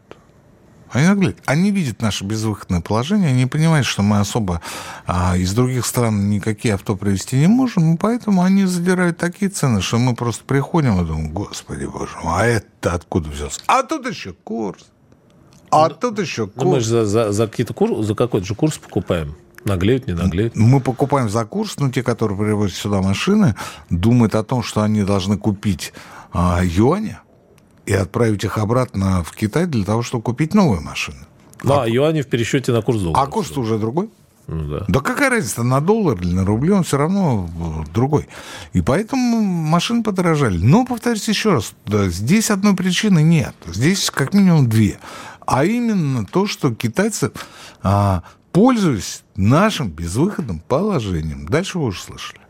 Они 0.91 1.07
наглеют. 1.07 1.39
Они 1.45 1.71
видят 1.71 2.03
наше 2.03 2.25
безвыходное 2.25 2.81
положение, 2.81 3.31
они 3.31 3.47
понимают, 3.47 3.87
что 3.87 4.03
мы 4.03 4.19
особо 4.19 4.61
а, 5.07 5.37
из 5.37 5.53
других 5.55 5.87
стран 5.87 6.29
никакие 6.31 6.75
авто 6.75 6.97
привезти 6.97 7.37
не 7.37 7.47
можем, 7.47 7.95
и 7.95 7.97
поэтому 7.97 8.43
они 8.43 8.65
задирают 8.65 9.19
такие 9.19 9.51
цены, 9.51 9.83
что 9.83 9.99
мы 9.99 10.15
просто 10.15 10.45
приходим 10.45 11.01
и 11.01 11.07
думаем, 11.07 11.33
господи 11.33 11.85
боже 11.85 12.17
мой, 12.23 12.43
а 12.43 12.47
это 12.47 12.95
откуда 12.95 13.31
взялся? 13.31 13.61
А 13.67 13.83
тут 13.83 14.07
еще 14.09 14.33
курс. 14.33 14.87
А 15.71 15.89
ну, 15.89 15.95
тут 15.95 16.19
еще 16.19 16.47
курс. 16.49 16.65
Ну, 16.65 16.71
мы 16.73 16.81
же 16.81 16.89
за, 16.89 17.07
за, 17.07 17.33
за, 17.33 17.47
какие-то 17.47 17.75
курс, 17.75 18.05
за 18.05 18.15
какой-то 18.15 18.47
же 18.47 18.55
курс 18.57 18.79
покупаем. 18.79 19.37
Наглеют, 19.65 20.07
не 20.07 20.15
наглеют? 20.15 20.57
Мы 20.57 20.81
покупаем 20.81 21.29
за 21.29 21.45
курс, 21.45 21.79
но 21.79 21.91
те, 21.91 22.03
которые 22.03 22.39
привозят 22.39 22.77
сюда 22.77 23.03
машины, 23.03 23.55
думают 23.91 24.35
о 24.35 24.43
том, 24.43 24.63
что 24.63 24.83
они 24.83 25.03
должны 25.03 25.37
купить 25.37 25.93
а, 26.33 26.61
юани 26.63 27.19
и 27.87 27.93
отправить 27.93 28.45
их 28.45 28.59
обратно 28.59 29.23
в 29.23 29.33
Китай 29.33 29.67
для 29.67 29.85
того, 29.85 30.03
чтобы 30.03 30.23
купить 30.23 30.55
новые 30.55 30.81
машины. 30.81 31.19
Да, 31.63 31.83
а, 31.83 31.89
юани 31.89 32.23
в 32.23 32.27
пересчете 32.27 32.73
на 32.73 32.83
курс 32.83 33.01
доллара. 33.01 33.23
А 33.23 33.27
курс 33.27 33.57
уже 33.57 33.79
другой? 33.79 34.11
Ну, 34.47 34.69
да. 34.69 34.85
да 34.89 35.01
какая 35.01 35.31
разница, 35.31 35.63
на 35.63 35.81
доллар 35.81 36.21
или 36.21 36.33
на 36.33 36.45
рубль, 36.45 36.73
он 36.73 36.83
все 36.83 36.97
равно 36.97 37.49
другой. 37.95 38.29
И 38.73 38.81
поэтому 38.81 39.41
машины 39.41 40.03
подорожали. 40.03 40.59
Но, 40.59 40.85
повторюсь 40.85 41.29
еще 41.29 41.53
раз, 41.53 41.73
да, 41.87 42.09
здесь 42.09 42.51
одной 42.51 42.75
причины 42.75 43.23
нет. 43.23 43.55
Здесь 43.67 44.11
как 44.11 44.35
минимум 44.35 44.69
две. 44.69 44.99
А 45.47 45.65
именно 45.65 46.27
то, 46.27 46.47
что 46.47 46.75
китайцы 46.75 47.31
а, 47.83 48.23
пользуясь 48.53 49.23
нашим 49.37 49.91
безвыходным 49.91 50.61
положением. 50.61 51.47
Дальше 51.47 51.79
вы 51.79 51.87
уже 51.87 52.01
слышали. 52.01 52.41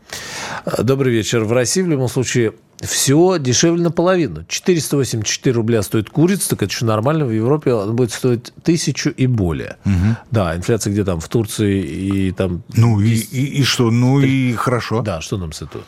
Добрый 0.79 1.13
вечер. 1.13 1.43
В 1.43 1.53
России 1.53 1.81
в 1.81 1.87
любом 1.87 2.07
случае 2.07 2.53
все 2.81 3.37
дешевле 3.39 3.83
наполовину. 3.83 4.45
484 4.47 5.55
рубля 5.55 5.81
стоит 5.81 6.09
курица, 6.09 6.49
так 6.49 6.63
это 6.63 6.71
еще 6.71 6.85
нормально. 6.85 7.25
В 7.25 7.31
Европе 7.31 7.73
она 7.73 7.93
будет 7.93 8.11
стоить 8.11 8.53
тысячу 8.63 9.09
и 9.09 9.27
более. 9.27 9.77
Угу. 9.85 10.17
Да, 10.31 10.55
инфляция 10.55 10.91
где 10.91 11.03
там, 11.03 11.19
в 11.19 11.27
Турции 11.27 11.81
и 11.81 12.31
там... 12.31 12.63
Ну 12.75 12.99
и, 12.99 13.13
и, 13.13 13.59
и 13.59 13.63
что? 13.63 13.91
Ну 13.91 14.19
3... 14.19 14.29
и 14.29 14.53
хорошо. 14.53 15.01
Да, 15.01 15.21
что 15.21 15.37
нам 15.37 15.51
с 15.53 15.61
этого? 15.61 15.83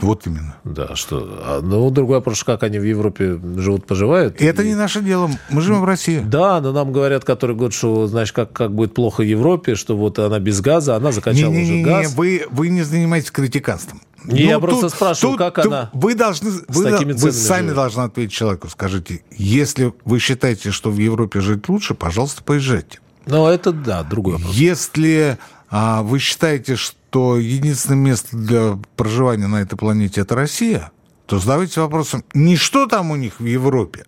Вот 0.00 0.26
именно. 0.26 0.56
Да, 0.64 0.94
что... 0.94 1.28
А, 1.44 1.60
ну, 1.60 1.90
другой 1.90 2.18
вопрос, 2.18 2.44
как 2.44 2.62
они 2.62 2.78
в 2.78 2.84
Европе 2.84 3.38
живут, 3.56 3.86
поживают. 3.86 4.40
Это 4.40 4.62
и... 4.62 4.68
не 4.68 4.74
наше 4.74 5.02
дело. 5.02 5.30
Мы 5.50 5.60
живем 5.60 5.80
в 5.80 5.84
России. 5.84 6.20
Да, 6.20 6.60
но 6.60 6.72
нам 6.72 6.92
говорят 6.92 7.24
который 7.24 7.56
год, 7.56 7.74
что, 7.74 8.06
знаешь, 8.06 8.32
как, 8.32 8.52
как 8.52 8.72
будет 8.72 8.94
плохо 8.94 9.22
Европе, 9.22 9.74
что 9.74 9.96
вот 9.96 10.18
она 10.18 10.38
без 10.38 10.60
газа, 10.60 10.94
она 10.94 11.12
закачала 11.12 11.50
не, 11.50 11.62
не, 11.62 11.68
не, 11.68 11.82
уже 11.82 11.90
газ. 11.90 12.10
Не, 12.10 12.16
вы, 12.16 12.46
вы 12.50 12.68
не 12.68 12.82
занимаетесь 12.82 13.30
критиканством. 13.30 14.00
Ну, 14.26 14.36
я 14.36 14.54
тут, 14.54 14.62
просто 14.62 14.88
спрашиваю, 14.88 15.36
тут, 15.36 15.38
как 15.38 15.62
тут 15.62 15.72
она 15.72 15.90
Вы, 15.92 16.14
должны, 16.14 16.50
вы, 16.68 17.14
вы 17.14 17.32
сами 17.32 17.62
живет. 17.62 17.74
должны 17.74 18.02
ответить 18.02 18.32
человеку. 18.32 18.68
Скажите, 18.68 19.22
если 19.30 19.92
вы 20.04 20.18
считаете, 20.18 20.70
что 20.70 20.90
в 20.90 20.98
Европе 20.98 21.40
жить 21.40 21.68
лучше, 21.68 21.94
пожалуйста, 21.94 22.42
поезжайте. 22.42 23.00
Ну, 23.26 23.46
это 23.46 23.72
да, 23.72 24.02
другой 24.02 24.34
вопрос. 24.34 24.54
Если 24.54 25.38
а, 25.70 26.02
вы 26.02 26.18
считаете, 26.18 26.76
что 26.76 27.38
единственное 27.38 27.98
место 27.98 28.36
для 28.36 28.78
проживания 28.96 29.46
на 29.46 29.62
этой 29.62 29.76
планете– 29.76 30.20
это 30.22 30.34
Россия, 30.34 30.90
то 31.26 31.38
задавайте 31.38 31.80
вопросом, 31.80 32.24
не 32.34 32.56
что 32.56 32.86
там 32.86 33.10
у 33.10 33.16
них 33.16 33.40
в 33.40 33.44
Европе, 33.44 34.04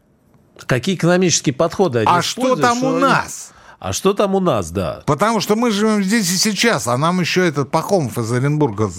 Какие 0.67 0.97
экономические 0.97 1.55
подходы 1.55 2.01
они 2.01 2.09
А 2.11 2.23
что 2.23 2.57
там 2.57 2.83
у 2.83 2.99
нас? 2.99 3.53
А 3.79 3.93
что 3.93 4.13
там 4.13 4.35
у 4.35 4.41
нас, 4.41 4.71
да? 4.71 5.03
Потому 5.07 5.41
что 5.41 5.55
мы 5.55 5.71
живем 5.71 6.03
здесь 6.03 6.31
и 6.33 6.37
сейчас, 6.37 6.89
а 6.89 6.97
нам 6.99 7.21
еще 7.21 7.47
этот 7.47 7.71
Пахомов 7.71 8.19
из 8.19 8.31
Оренбурга 8.33 8.91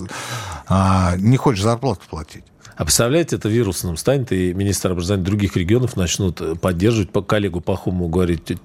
а, 0.67 1.15
не 1.17 1.35
хочет 1.35 1.63
зарплату 1.63 2.01
платить. 2.09 2.45
А 2.77 2.85
представляете, 2.85 3.35
это 3.35 3.49
вирусным 3.49 3.97
станет, 3.97 4.31
и 4.31 4.53
министр 4.53 4.91
образования 4.91 5.25
других 5.25 5.57
регионов 5.57 5.97
начнут 5.97 6.61
поддерживать 6.61 7.11
по 7.11 7.21
коллегу 7.21 7.59
Пахому, 7.59 8.07
говорить, 8.07 8.57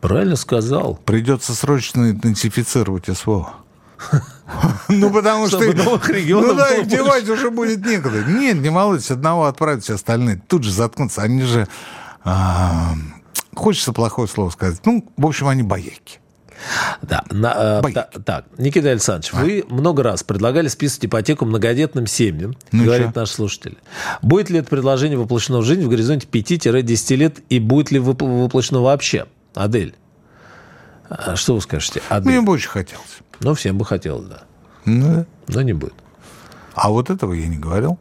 правильно 0.00 0.36
сказал. 0.36 0.94
Придется 1.04 1.54
срочно 1.54 2.10
интенсифицировать 2.10 3.06
СВО. 3.16 3.54
Ну, 4.88 5.10
потому 5.10 5.48
что... 5.48 5.58
новых 5.58 6.08
регионов 6.08 6.50
Ну 6.50 6.54
да, 6.54 6.76
их 6.76 6.86
девать 6.86 7.28
уже 7.28 7.50
будет 7.50 7.84
некуда. 7.84 8.22
Нет, 8.22 8.58
не 8.58 8.70
молодец, 8.70 9.10
одного 9.10 9.46
отправить, 9.46 9.82
все 9.82 9.94
остальные 9.94 10.40
тут 10.46 10.62
же 10.62 10.70
заткнутся. 10.70 11.22
Они 11.22 11.42
же... 11.42 11.66
Хочется 13.56 13.92
плохое 13.92 14.28
слово 14.28 14.50
сказать. 14.50 14.80
Ну, 14.84 15.04
в 15.16 15.26
общем, 15.26 15.48
они 15.48 15.62
бояки. 15.62 16.20
Да, 17.02 17.22
на, 17.30 17.80
э, 17.84 17.92
та, 17.92 18.08
так, 18.24 18.46
Никита 18.56 18.90
Александрович, 18.90 19.30
а? 19.34 19.38
вы 19.38 19.64
много 19.68 20.02
раз 20.02 20.22
предлагали 20.22 20.68
списывать 20.68 21.06
ипотеку 21.06 21.44
многодетным 21.44 22.06
семьям, 22.06 22.56
ну 22.72 22.84
говорит 22.84 23.10
что? 23.10 23.20
наш 23.20 23.30
слушатель. 23.30 23.76
Будет 24.22 24.48
ли 24.48 24.60
это 24.60 24.68
предложение 24.68 25.18
воплощено 25.18 25.58
в 25.58 25.64
жизнь 25.64 25.82
в 25.82 25.88
горизонте 25.88 26.26
5-10 26.26 27.16
лет 27.16 27.40
и 27.50 27.58
будет 27.58 27.90
ли 27.90 27.98
воплощено 27.98 28.80
вообще? 28.80 29.26
Адель, 29.54 29.94
а 31.08 31.36
что 31.36 31.54
вы 31.54 31.60
скажете? 31.60 32.02
Адель? 32.08 32.32
Мне 32.32 32.40
бы 32.40 32.52
очень 32.52 32.70
хотелось. 32.70 33.18
Ну, 33.40 33.54
всем 33.54 33.76
бы 33.76 33.84
хотелось, 33.84 34.26
да. 34.26 34.42
Ну, 34.86 35.26
Но 35.48 35.62
не 35.62 35.72
будет. 35.72 35.94
А 36.74 36.90
вот 36.90 37.10
этого 37.10 37.32
я 37.32 37.46
не 37.48 37.58
говорил. 37.58 37.98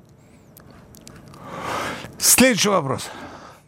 Следующий 2.17 2.69
вопрос. 2.69 3.09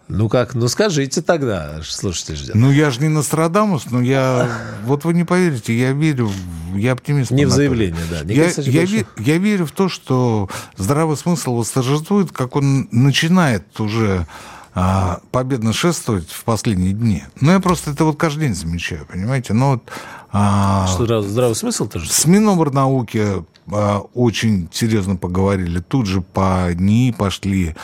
Ну 0.07 0.29
как, 0.29 0.55
ну 0.55 0.67
скажите 0.69 1.21
тогда, 1.21 1.81
слушайте 1.83 2.35
ждет. 2.35 2.55
Ну 2.55 2.71
я 2.71 2.91
же 2.91 3.01
не 3.01 3.09
Нострадамус, 3.09 3.87
но 3.91 4.01
я, 4.01 4.49
вот 4.85 5.03
вы 5.03 5.13
не 5.13 5.25
поверите, 5.25 5.77
я 5.77 5.91
верю, 5.91 6.31
я 6.73 6.93
оптимист. 6.93 7.31
Не 7.31 7.45
в 7.45 7.49
заявление, 7.49 8.03
да. 8.09 8.21
Я, 8.31 8.49
я, 8.55 8.85
ве, 8.85 9.05
я 9.17 9.37
верю 9.37 9.65
в 9.65 9.71
то, 9.71 9.89
что 9.89 10.49
здравый 10.77 11.17
смысл 11.17 11.55
восторжествует, 11.55 12.31
как 12.31 12.55
он 12.55 12.87
начинает 12.91 13.79
уже 13.81 14.25
а, 14.73 15.19
победно 15.31 15.73
шествовать 15.73 16.29
в 16.29 16.43
последние 16.45 16.93
дни. 16.93 17.23
Ну 17.41 17.51
я 17.51 17.59
просто 17.59 17.91
это 17.91 18.05
вот 18.05 18.17
каждый 18.17 18.41
день 18.41 18.55
замечаю, 18.55 19.05
понимаете. 19.07 19.53
Но 19.53 19.71
вот, 19.71 19.83
а, 20.31 20.87
что 20.87 21.21
здравый 21.21 21.55
смысл 21.55 21.87
тоже? 21.87 22.09
С 22.09 22.25
Миноборнауки 22.25 23.43
а, 23.71 23.99
очень 24.13 24.69
серьезно 24.71 25.17
поговорили. 25.17 25.79
Тут 25.79 26.05
же 26.05 26.21
по 26.21 26.73
НИИ 26.73 27.11
пошли 27.11 27.75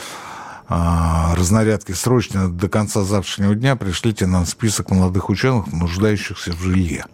разнарядки 0.68 1.92
срочно 1.92 2.50
до 2.50 2.68
конца 2.68 3.02
завтрашнего 3.02 3.54
дня 3.54 3.76
пришлите 3.76 4.26
нам 4.26 4.46
список 4.46 4.90
молодых 4.90 5.28
ученых, 5.28 5.72
нуждающихся 5.72 6.52
в 6.52 6.60
жилье. 6.60 7.06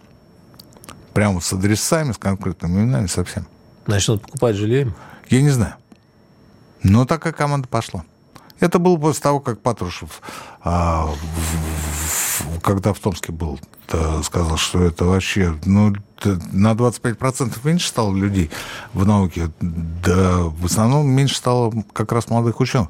Прямо 1.14 1.40
с 1.40 1.52
адресами, 1.52 2.12
с 2.12 2.18
конкретными 2.18 2.82
именами, 2.82 3.06
совсем. 3.06 3.46
Начнут 3.86 4.22
покупать 4.22 4.56
жилье? 4.56 4.94
Я 5.28 5.42
не 5.42 5.50
знаю. 5.50 5.74
Но 6.82 7.04
такая 7.04 7.32
команда 7.32 7.66
пошла. 7.68 8.04
Это 8.60 8.78
было 8.78 8.96
после 8.96 9.22
того, 9.22 9.40
как 9.40 9.60
Патрушев, 9.60 10.20
а, 10.62 11.06
в, 11.06 12.56
в, 12.56 12.60
когда 12.60 12.92
в 12.92 12.98
Томске 12.98 13.32
был, 13.32 13.58
сказал, 14.22 14.56
что 14.58 14.84
это 14.84 15.06
вообще 15.06 15.58
ну, 15.64 15.94
на 16.26 16.72
25% 16.72 17.58
меньше 17.64 17.88
стало 17.88 18.14
людей 18.14 18.50
в 18.92 19.06
науке, 19.06 19.50
да 19.60 20.40
в 20.42 20.66
основном 20.66 21.08
меньше 21.08 21.36
стало 21.36 21.72
как 21.92 22.12
раз 22.12 22.28
молодых 22.28 22.60
ученых. 22.60 22.88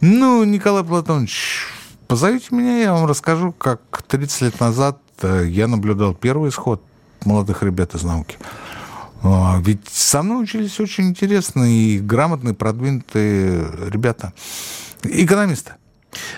Ну, 0.00 0.44
Николай 0.44 0.84
Платонович, 0.84 1.66
позовите 2.06 2.48
меня, 2.50 2.78
я 2.78 2.92
вам 2.92 3.06
расскажу, 3.06 3.52
как 3.52 4.02
30 4.06 4.42
лет 4.42 4.60
назад 4.60 4.98
э, 5.22 5.46
я 5.48 5.66
наблюдал 5.68 6.14
первый 6.14 6.50
исход 6.50 6.82
молодых 7.24 7.62
ребят 7.62 7.94
из 7.94 8.02
науки. 8.02 8.36
А, 9.22 9.58
ведь 9.60 9.88
со 9.88 10.22
мной 10.22 10.44
учились 10.44 10.78
очень 10.80 11.08
интересные 11.08 11.96
и 11.96 11.98
грамотные, 11.98 12.54
продвинутые 12.54 13.66
ребята. 13.88 14.34
Экономисты. 15.02 15.72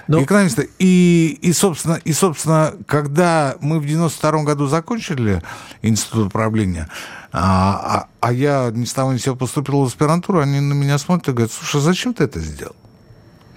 Но... 0.08 0.18
Ну, 0.18 0.24
Экономисты. 0.24 0.70
И, 0.78 1.38
и, 1.42 1.52
собственно, 1.52 1.94
и, 2.04 2.12
собственно, 2.12 2.74
когда 2.86 3.56
мы 3.60 3.80
в 3.80 3.84
92-м 3.84 4.44
году 4.44 4.66
закончили 4.66 5.42
институт 5.82 6.28
управления, 6.28 6.88
а, 7.32 7.38
а, 7.40 8.08
а 8.20 8.32
я 8.32 8.70
ни 8.72 8.84
с 8.84 8.92
того 8.92 9.12
ни 9.12 9.18
с 9.18 9.22
сего 9.22 9.36
поступил 9.36 9.80
в 9.80 9.86
аспирантуру, 9.86 10.40
они 10.40 10.60
на 10.60 10.72
меня 10.72 10.98
смотрят 10.98 11.28
и 11.28 11.32
говорят, 11.32 11.52
слушай, 11.52 11.80
зачем 11.80 12.14
ты 12.14 12.24
это 12.24 12.40
сделал? 12.40 12.76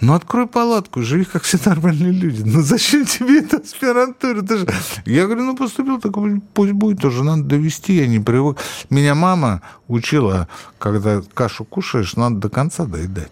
Ну, 0.01 0.13
открой 0.13 0.47
палатку, 0.47 1.01
живи, 1.01 1.25
как 1.25 1.43
все 1.43 1.57
нормальные 1.65 2.11
люди. 2.11 2.41
Ну, 2.45 2.61
зачем 2.61 3.05
тебе 3.05 3.39
эта 3.39 3.57
аспирантура? 3.57 4.41
Ты 4.41 4.57
же... 4.59 4.67
Я 5.05 5.25
говорю, 5.25 5.43
ну, 5.43 5.57
поступил, 5.57 5.99
так 5.99 6.13
пусть 6.53 6.71
будет, 6.71 7.01
тоже 7.01 7.23
надо 7.23 7.43
довести, 7.43 7.93
я 7.93 8.07
не 8.07 8.19
привык. 8.19 8.57
Меня 8.89 9.13
мама 9.13 9.61
учила, 9.87 10.47
когда 10.77 11.21
кашу 11.33 11.65
кушаешь, 11.65 12.15
надо 12.15 12.37
до 12.37 12.49
конца 12.49 12.85
доедать. 12.85 13.31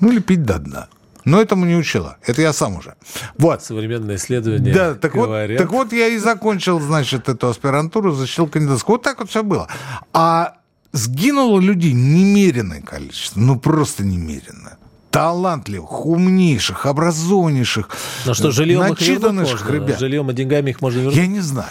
Ну, 0.00 0.12
или 0.12 0.20
пить 0.20 0.44
до 0.44 0.58
дна. 0.60 0.88
Но 1.24 1.40
этому 1.40 1.66
не 1.66 1.76
учила. 1.76 2.16
Это 2.24 2.42
я 2.42 2.52
сам 2.52 2.76
уже. 2.76 2.94
Вот. 3.36 3.62
Современные 3.62 4.16
исследования 4.16 4.72
Да, 4.72 4.94
так 4.94 5.14
вот, 5.14 5.28
так 5.56 5.70
вот 5.70 5.92
я 5.92 6.08
и 6.08 6.18
закончил, 6.18 6.80
значит, 6.80 7.28
эту 7.28 7.48
аспирантуру, 7.48 8.12
защитил 8.12 8.48
кандидатскую. 8.48 8.96
Вот 8.96 9.02
так 9.02 9.18
вот 9.18 9.28
все 9.30 9.42
было. 9.42 9.68
А 10.12 10.54
сгинуло 10.92 11.60
людей 11.60 11.92
немеренное 11.92 12.80
количество. 12.82 13.40
Ну, 13.40 13.58
просто 13.58 14.04
немеренное 14.04 14.78
талантливых, 15.10 16.06
умнейших, 16.06 16.86
образованнейших, 16.86 17.88
Но 18.26 18.34
что, 18.34 18.50
жильем 18.50 18.80
начитанных 18.80 19.68
ребят. 19.70 19.98
Жильем 19.98 20.30
и 20.30 20.34
деньгами 20.34 20.70
их 20.70 20.80
можно 20.82 20.98
вернуть? 20.98 21.16
Я 21.16 21.26
не 21.26 21.40
знаю. 21.40 21.70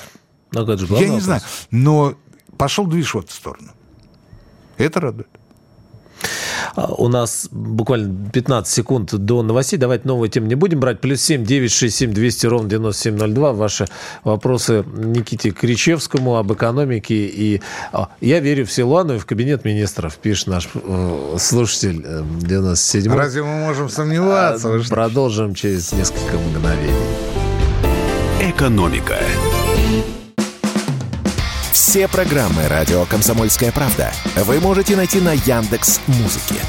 Но 0.51 0.63
это 0.63 0.77
же 0.77 0.85
Я 0.85 0.93
вопрос. 0.93 1.09
не 1.09 1.19
знаю. 1.19 1.41
Но 1.71 2.15
пошел 2.57 2.87
движ 2.87 3.13
в 3.13 3.19
эту 3.19 3.31
сторону. 3.31 3.69
Это 4.77 4.99
радует. 4.99 5.29
А, 6.75 6.93
у 6.93 7.07
нас 7.07 7.47
буквально 7.51 8.29
15 8.31 8.73
секунд 8.73 9.13
до 9.13 9.43
новостей. 9.43 9.77
Давайте 9.77 10.07
новую 10.07 10.29
тему 10.29 10.47
не 10.47 10.55
будем 10.55 10.79
брать. 10.79 10.99
Плюс 10.99 11.21
7 11.21 11.45
967 11.45 12.13
200 12.13 12.45
ровно 12.47 12.69
9702. 12.69 13.53
Ваши 13.53 13.87
вопросы 14.23 14.83
Никите 14.95 15.51
Кричевскому 15.51 16.37
об 16.37 16.53
экономике. 16.53 17.15
И 17.15 17.61
а, 17.91 18.09
я 18.21 18.39
верю 18.39 18.65
в 18.65 18.71
Силуану 18.71 19.15
и 19.15 19.17
в 19.17 19.25
кабинет 19.25 19.65
министров, 19.65 20.17
пишет 20.17 20.47
наш 20.47 20.69
э, 20.73 21.35
слушатель 21.39 22.05
97 22.41 23.11
э, 23.11 23.15
Разве 23.15 23.43
мы 23.43 23.59
можем 23.59 23.89
сомневаться? 23.89 24.73
А, 24.73 24.81
продолжим 24.89 25.53
через 25.53 25.91
несколько 25.91 26.37
мгновений. 26.37 26.93
Экономика. 28.41 29.17
Все 31.97 32.07
программы 32.07 32.67
радио 32.67 33.05
Комсомольская 33.05 33.71
правда 33.71 34.13
вы 34.35 34.59
можете 34.59 34.95
найти 34.95 35.19
на 35.19 35.33
Яндекс 35.33 35.99
Музыке. 36.05 36.61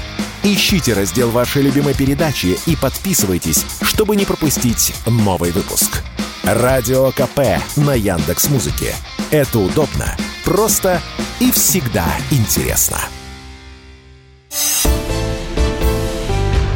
Ищите 0.42 0.94
раздел 0.94 1.28
вашей 1.30 1.60
любимой 1.60 1.92
передачи 1.92 2.58
и 2.64 2.74
подписывайтесь, 2.74 3.66
чтобы 3.82 4.16
не 4.16 4.24
пропустить 4.24 4.94
новый 5.04 5.50
выпуск. 5.50 6.02
Радио 6.44 7.10
КП 7.10 7.60
на 7.76 7.92
Яндекс 7.92 8.48
Музыке. 8.48 8.94
Это 9.30 9.58
удобно, 9.58 10.16
просто 10.46 10.98
и 11.40 11.50
всегда 11.50 12.06
интересно. 12.30 12.98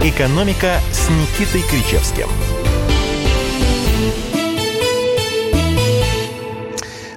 Экономика 0.03 0.79
с 0.93 1.09
Никитой 1.09 1.63
Кричевским. 1.71 2.29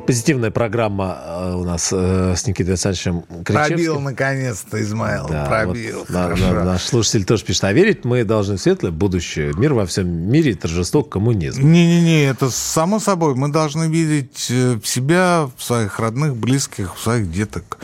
Позитивная 0.05 0.51
программа 0.51 1.17
э, 1.25 1.53
у 1.55 1.63
нас 1.63 1.89
э, 1.91 2.35
с 2.35 2.45
Никитой 2.45 2.73
Александровичем 2.73 3.23
Кричевским. 3.43 3.75
Пробил, 3.75 3.99
наконец-то, 3.99 4.81
Измаил, 4.81 5.27
да, 5.27 5.45
пробил. 5.45 5.99
Вот, 5.99 6.09
на, 6.09 6.29
на, 6.35 6.63
наш 6.63 6.83
слушатель 6.83 7.25
тоже 7.25 7.43
пишет, 7.43 7.63
а 7.63 7.73
верить 7.73 8.05
мы 8.05 8.23
должны 8.23 8.57
в 8.57 8.61
светлое 8.61 8.91
будущее. 8.91 9.53
Мир 9.55 9.73
во 9.73 9.87
всем 9.87 10.07
мире 10.07 10.53
торжество 10.53 11.01
коммунизма. 11.01 11.63
Не-не-не, 11.63 12.25
это 12.25 12.51
само 12.51 12.99
собой. 12.99 13.33
Мы 13.33 13.51
должны 13.51 13.85
видеть 13.85 14.47
э, 14.49 14.79
в 14.81 14.87
себя, 14.87 15.49
в 15.57 15.63
своих 15.63 15.99
родных, 15.99 16.35
близких, 16.35 16.95
в 16.95 17.01
своих 17.01 17.31
деток. 17.31 17.79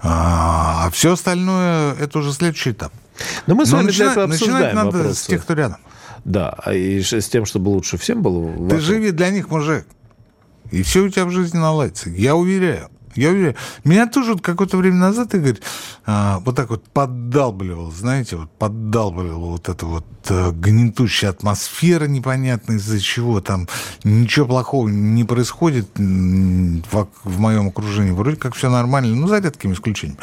А, 0.00 0.86
а 0.86 0.90
все 0.90 1.14
остальное, 1.14 1.94
это 1.94 2.20
уже 2.20 2.32
следующий 2.32 2.70
этап. 2.70 2.92
Но 3.48 3.56
мы 3.56 3.66
с 3.66 3.72
вами 3.72 3.86
начинать, 3.86 4.14
для 4.14 4.22
этого 4.22 4.34
обсуждаем 4.34 4.76
надо 4.76 4.98
вопросы. 4.98 5.24
с 5.24 5.26
тех, 5.26 5.42
кто 5.42 5.54
рядом. 5.54 5.78
Да, 6.24 6.56
и 6.72 7.00
с 7.02 7.28
тем, 7.28 7.46
чтобы 7.46 7.70
лучше 7.70 7.96
всем 7.96 8.22
было. 8.22 8.68
Ты 8.68 8.78
живи 8.80 9.10
для 9.10 9.30
них, 9.30 9.50
мужик. 9.50 9.86
И 10.70 10.82
все 10.82 11.02
у 11.02 11.08
тебя 11.08 11.24
в 11.24 11.30
жизни 11.30 11.58
наладится. 11.58 12.10
Я 12.10 12.36
уверяю. 12.36 12.90
Я 13.14 13.30
уверяю. 13.30 13.56
Меня 13.84 14.06
тоже 14.06 14.32
вот 14.32 14.42
какое-то 14.42 14.76
время 14.76 14.96
назад, 14.96 15.34
Игорь, 15.34 15.58
а, 16.06 16.38
вот 16.44 16.54
так 16.54 16.70
вот 16.70 16.84
поддалбливал, 16.84 17.90
знаете, 17.90 18.36
вот 18.36 18.50
поддалбливал 18.58 19.50
вот 19.50 19.68
эта 19.68 19.86
вот 19.86 20.06
а, 20.28 20.52
гнетущая 20.52 21.30
атмосфера 21.30 22.04
непонятная, 22.04 22.76
из-за 22.76 23.00
чего 23.00 23.40
там 23.40 23.66
ничего 24.04 24.46
плохого 24.46 24.88
не 24.88 25.24
происходит 25.24 25.88
в, 25.96 27.08
в 27.24 27.40
моем 27.40 27.68
окружении. 27.68 28.12
Вроде 28.12 28.36
как 28.36 28.54
все 28.54 28.70
нормально, 28.70 29.16
ну, 29.16 29.26
за 29.26 29.40
редкими 29.40 29.72
исключениями. 29.72 30.20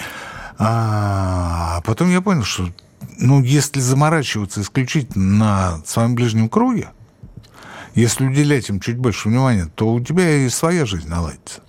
А 0.58 1.82
потом 1.84 2.10
я 2.12 2.22
понял, 2.22 2.44
что 2.44 2.70
ну, 3.18 3.42
если 3.42 3.80
заморачиваться 3.80 4.62
исключительно 4.62 5.38
на 5.38 5.82
своем 5.86 6.16
ближнем 6.16 6.50
круге, 6.50 6.90
если 7.96 8.26
уделять 8.26 8.70
им 8.70 8.80
чуть 8.80 8.98
больше 8.98 9.30
внимания, 9.30 9.72
то 9.74 9.92
у 9.92 10.02
тебя 10.02 10.46
и 10.46 10.50
своя 10.50 10.86
жизнь 10.86 11.08
наладится. 11.08 11.62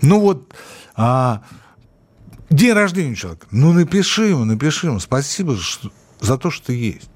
Ну 0.00 0.20
вот, 0.20 0.54
а, 0.94 1.42
день 2.50 2.72
рождения 2.72 3.16
человека. 3.16 3.46
Ну 3.50 3.72
напиши 3.72 4.26
ему, 4.26 4.44
напиши 4.44 4.86
ему. 4.86 5.00
Спасибо 5.00 5.56
за 6.20 6.38
то, 6.38 6.50
что 6.50 6.72
есть 6.72 7.10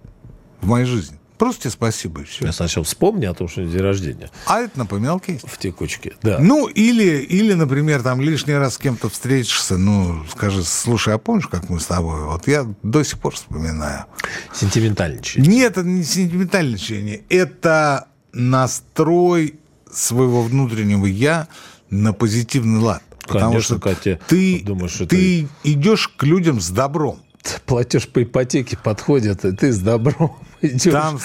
в 0.61 0.67
моей 0.67 0.85
жизни. 0.85 1.19
Просто 1.39 1.63
тебе 1.63 1.71
спасибо, 1.71 2.23
и 2.23 2.25
все. 2.25 2.47
Я 2.47 2.53
сначала 2.53 2.85
вспомни 2.85 3.25
о 3.25 3.35
том, 3.35 3.49
что 3.49 3.65
день 3.65 3.81
рождения. 3.81 4.31
А 4.47 4.61
это 4.61 4.79
напоминалки 4.79 5.33
есть. 5.33 5.49
В 5.49 5.57
текучке, 5.59 6.15
да. 6.23 6.39
Ну, 6.41 6.67
или, 6.67 7.19
или, 7.23 7.55
например, 7.55 8.03
там 8.03 8.21
лишний 8.21 8.55
раз 8.55 8.75
с 8.75 8.79
кем-то 8.79 9.09
встретишься, 9.09 9.79
ну, 9.79 10.25
скажи, 10.31 10.65
слушай, 10.65 11.15
а 11.15 11.19
помнишь, 11.19 11.47
как 11.47 11.71
мы 11.71 11.81
с 11.81 11.87
тобой? 11.87 12.25
Вот 12.25 12.49
я 12.49 12.67
до 12.83 13.03
сих 13.05 13.19
пор 13.19 13.35
вспоминаю. 13.35 14.05
Сентиментальничание. 14.53 15.49
Нет, 15.51 15.73
это 15.79 15.87
не 15.87 16.03
сентиментальничание. 16.05 17.23
Это 17.29 18.09
настрой 18.33 19.55
своего 19.91 20.43
внутреннего 20.43 21.07
«я» 21.07 21.49
на 21.91 22.13
позитивный 22.13 22.81
лад. 22.81 23.03
Потому 23.21 23.53
Конечно, 23.53 23.77
что 23.77 23.81
Катя, 23.81 24.21
ты, 24.27 24.63
думаешь, 24.65 24.97
ты 25.09 25.45
это... 25.45 25.51
идешь 25.65 26.09
к 26.09 26.23
людям 26.25 26.61
с 26.61 26.71
добром. 26.71 27.21
Платеж 27.67 28.09
по 28.09 28.23
ипотеке 28.23 28.77
подходит, 28.77 29.45
и 29.45 29.53
ты 29.53 29.73
с 29.73 29.79
добром 29.79 30.37
идешь. 30.63 30.93
Там 30.93 31.19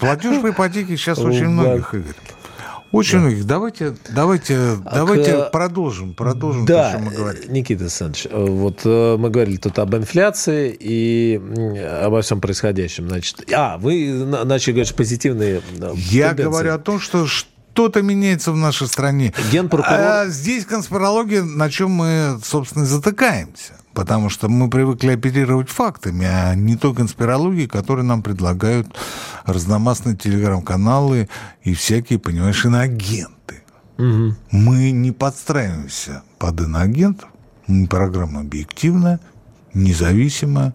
платеж 0.00 0.40
по 0.40 0.50
ипотеке 0.50 0.96
сейчас 0.96 1.18
очень 1.18 1.48
многих, 1.48 1.94
Игорь. 1.94 2.14
Очень 2.92 3.18
да. 3.18 3.24
многих. 3.24 3.44
Давайте, 3.46 3.96
давайте, 4.10 4.56
а 4.84 4.94
давайте 4.94 5.32
к... 5.32 5.50
продолжим, 5.50 6.14
продолжим 6.14 6.64
да, 6.66 6.84
то, 6.84 6.90
что 6.90 6.98
мы 7.04 7.10
говорили. 7.12 7.52
Никита 7.52 7.82
Александрович, 7.84 8.26
э, 8.30 8.44
вот 8.44 8.80
э, 8.84 9.16
мы 9.18 9.28
говорили 9.28 9.56
тут 9.56 9.78
об 9.78 9.94
инфляции 9.94 10.76
и 10.78 11.40
обо 12.02 12.22
всем 12.22 12.40
происходящем. 12.40 13.08
Значит, 13.08 13.44
а, 13.52 13.76
вы 13.78 14.24
начали 14.24 14.74
говорить 14.74 14.94
позитивные 14.94 15.60
э, 15.78 15.92
Я 15.96 16.28
тенденции. 16.28 16.42
говорю 16.44 16.74
о 16.74 16.78
том, 16.78 17.00
что 17.00 17.26
что-то 17.26 18.02
меняется 18.02 18.52
в 18.52 18.56
нашей 18.56 18.86
стране. 18.86 19.34
Генпрокурор... 19.52 20.00
А 20.00 20.26
здесь 20.28 20.64
конспирология, 20.64 21.42
на 21.42 21.70
чем 21.70 21.90
мы, 21.90 22.38
собственно, 22.42 22.84
и 22.84 22.86
затыкаемся. 22.86 23.74
Потому 23.96 24.28
что 24.28 24.50
мы 24.50 24.68
привыкли 24.68 25.12
оперировать 25.12 25.70
фактами, 25.70 26.26
а 26.26 26.54
не 26.54 26.76
той 26.76 26.94
конспирологией, 26.94 27.66
которую 27.66 28.04
нам 28.04 28.22
предлагают 28.22 28.86
разномастные 29.46 30.14
телеграм-каналы 30.14 31.30
и 31.62 31.72
всякие, 31.72 32.18
понимаешь, 32.18 32.62
иноагенты. 32.66 33.62
Угу. 33.96 34.34
Мы 34.50 34.90
не 34.90 35.12
подстраиваемся 35.12 36.22
под 36.38 36.60
иноагентов. 36.60 37.30
Программа 37.88 38.40
объективная, 38.40 39.18
независимая. 39.72 40.74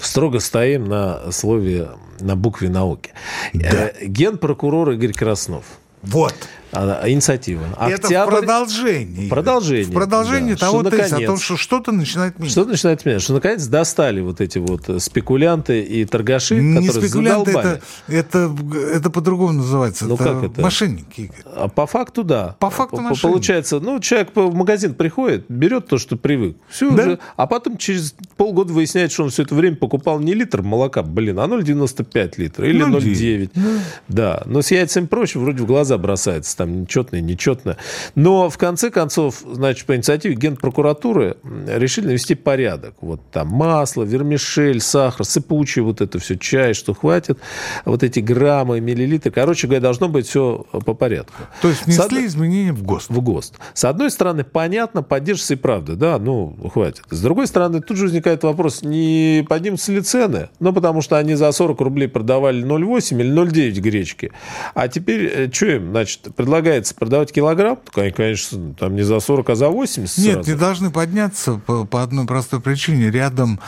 Строго 0.00 0.40
стоим 0.40 0.86
на 0.86 1.30
слове, 1.30 1.90
на 2.18 2.34
букве 2.34 2.68
науки. 2.68 3.12
Да. 3.54 3.90
Э, 3.90 4.06
генпрокурор 4.06 4.90
Игорь 4.90 5.12
Краснов. 5.12 5.64
Вот. 6.02 6.34
А, 6.72 7.08
инициатива. 7.08 7.62
Это 7.80 8.08
в 8.08 8.26
продолжении. 8.26 9.28
Продолжение. 9.28 9.86
В 9.86 9.92
продолжение 9.92 10.54
да. 10.54 10.66
того 10.66 10.80
что, 10.80 10.90
наконец, 10.90 11.12
о 11.12 11.26
том, 11.26 11.38
что 11.38 11.56
что-то 11.56 11.92
начинает 11.92 12.38
меняться. 12.38 12.52
Что-то 12.52 12.70
начинает 12.70 13.04
меняться. 13.04 13.24
Что, 13.24 13.34
наконец, 13.34 13.66
достали 13.66 14.20
вот 14.20 14.40
эти 14.40 14.58
вот 14.58 14.88
э, 14.88 14.98
спекулянты 14.98 15.82
и 15.82 16.04
торгаши, 16.04 16.56
Не 16.56 16.86
которые 16.86 17.08
спекулянты, 17.08 17.52
задолбали. 17.52 17.80
это, 18.08 18.38
это, 18.38 18.56
это 18.94 19.10
по-другому 19.10 19.52
называется. 19.52 20.06
Ну, 20.06 20.14
это 20.14 20.24
как 20.24 20.44
это? 20.44 20.60
Мошенники, 20.60 21.20
Игорь. 21.22 21.42
А 21.44 21.68
по 21.68 21.86
факту, 21.86 22.24
да. 22.24 22.56
По 22.58 22.70
факту 22.70 22.96
мошенники. 22.96 23.22
Получается, 23.22 23.80
ну, 23.80 24.00
человек 24.00 24.30
в 24.34 24.54
магазин 24.54 24.94
приходит, 24.94 25.46
берет 25.48 25.86
то, 25.86 25.98
что 25.98 26.16
привык. 26.16 26.56
Все 26.68 26.90
да? 26.90 27.02
уже. 27.02 27.18
А 27.36 27.46
потом 27.46 27.76
через 27.76 28.14
полгода 28.36 28.72
выясняет, 28.72 29.12
что 29.12 29.24
он 29.24 29.30
все 29.30 29.42
это 29.42 29.54
время 29.54 29.76
покупал 29.76 30.20
не 30.20 30.34
литр 30.34 30.62
молока, 30.62 31.02
блин, 31.02 31.38
а 31.38 31.46
0,95 31.46 32.32
литра 32.36 32.68
или 32.68 32.84
0,9. 32.84 33.50
Да. 33.54 33.62
да. 34.08 34.42
Но 34.46 34.62
с 34.62 34.70
яйцами 34.70 35.06
проще, 35.06 35.38
вроде 35.38 35.62
в 35.62 35.66
глаза 35.66 35.96
бросается. 35.98 36.55
Там 36.56 36.82
нечетные, 36.82 37.22
нечетные 37.22 37.36
нечетно. 37.36 37.76
Но 38.14 38.48
в 38.48 38.58
конце 38.58 38.90
концов, 38.90 39.42
значит, 39.50 39.86
по 39.86 39.94
инициативе 39.94 40.34
Генпрокуратуры 40.34 41.36
решили 41.66 42.06
навести 42.06 42.34
порядок. 42.34 42.94
Вот 43.00 43.20
там 43.30 43.48
масло, 43.48 44.02
вермишель, 44.02 44.80
сахар, 44.80 45.24
сыпучий, 45.24 45.82
вот 45.82 46.00
это 46.00 46.18
все, 46.18 46.36
чай, 46.36 46.74
что 46.74 46.94
хватит, 46.94 47.38
вот 47.84 48.02
эти 48.02 48.20
граммы, 48.20 48.80
миллилитры. 48.80 49.30
Короче 49.30 49.66
говоря, 49.66 49.82
должно 49.82 50.08
быть 50.08 50.26
все 50.26 50.66
по 50.84 50.94
порядку. 50.94 51.34
То 51.62 51.68
есть 51.68 51.86
внесли 51.86 52.26
С... 52.26 52.32
изменения 52.32 52.72
в 52.72 52.82
ГОСТ? 52.82 53.10
В 53.10 53.20
ГОСТ. 53.20 53.54
С 53.74 53.84
одной 53.84 54.10
стороны, 54.10 54.44
понятно, 54.44 55.02
поддержится 55.02 55.54
и 55.54 55.56
правда, 55.56 55.96
да, 55.96 56.18
ну, 56.18 56.56
хватит. 56.72 57.02
С 57.10 57.20
другой 57.20 57.46
стороны, 57.46 57.80
тут 57.80 57.96
же 57.96 58.04
возникает 58.04 58.42
вопрос, 58.42 58.82
не 58.82 59.44
поднимутся 59.48 59.92
ли 59.92 60.00
цены? 60.00 60.48
Ну, 60.60 60.72
потому 60.72 61.02
что 61.02 61.18
они 61.18 61.34
за 61.34 61.50
40 61.52 61.80
рублей 61.80 62.08
продавали 62.08 62.64
0,8 62.64 63.20
или 63.20 63.32
0,9 63.32 63.80
гречки. 63.80 64.32
А 64.74 64.88
теперь, 64.88 65.26
э, 65.26 65.50
что 65.52 65.66
им, 65.66 65.90
значит, 65.90 66.34
предлагается 66.46 66.94
продавать 66.94 67.32
килограмм, 67.32 67.80
конечно, 67.92 68.72
там 68.74 68.94
не 68.94 69.02
за 69.02 69.18
40, 69.18 69.50
а 69.50 69.54
за 69.56 69.68
80 69.68 70.18
Нет, 70.18 70.34
сразу. 70.34 70.50
не 70.50 70.56
должны 70.56 70.90
подняться 70.92 71.54
по, 71.54 71.84
по 71.84 72.04
одной 72.04 72.24
простой 72.24 72.60
причине. 72.60 73.10
Рядом 73.10 73.58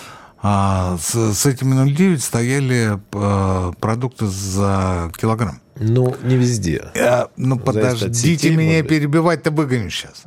а, 0.40 0.96
с, 0.96 1.34
с 1.34 1.44
этими 1.44 1.74
0,9 1.74 2.18
стояли 2.18 3.00
а, 3.14 3.72
продукты 3.80 4.26
за 4.26 5.10
килограмм. 5.20 5.60
Ну, 5.74 6.14
не 6.22 6.36
везде. 6.36 6.92
А, 6.96 7.30
ну, 7.36 7.58
подождите 7.58 8.54
меня 8.54 8.84
перебивать-то 8.84 9.50
выгоню 9.50 9.90
сейчас. 9.90 10.22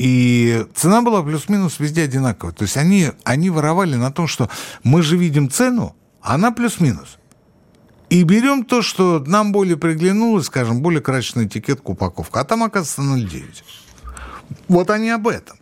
И 0.00 0.66
цена 0.74 1.02
была 1.02 1.22
плюс-минус 1.22 1.78
везде 1.78 2.02
одинаковая. 2.02 2.52
То 2.52 2.64
есть 2.64 2.76
они, 2.76 3.12
они 3.22 3.48
воровали 3.50 3.94
на 3.94 4.10
том, 4.10 4.26
что 4.26 4.50
мы 4.82 5.02
же 5.02 5.16
видим 5.16 5.48
цену, 5.48 5.94
а 6.20 6.34
она 6.34 6.50
плюс-минус. 6.50 7.18
И 8.12 8.24
берем 8.24 8.66
то, 8.66 8.82
что 8.82 9.24
нам 9.26 9.52
более 9.52 9.78
приглянулось, 9.78 10.44
скажем, 10.44 10.82
более 10.82 11.00
красочная 11.00 11.46
этикетка, 11.46 11.92
упаковка. 11.92 12.40
А 12.40 12.44
там, 12.44 12.62
оказывается, 12.62 13.00
0,9. 13.00 13.64
Вот 14.68 14.90
они 14.90 15.08
об 15.08 15.26
этом. 15.28 15.56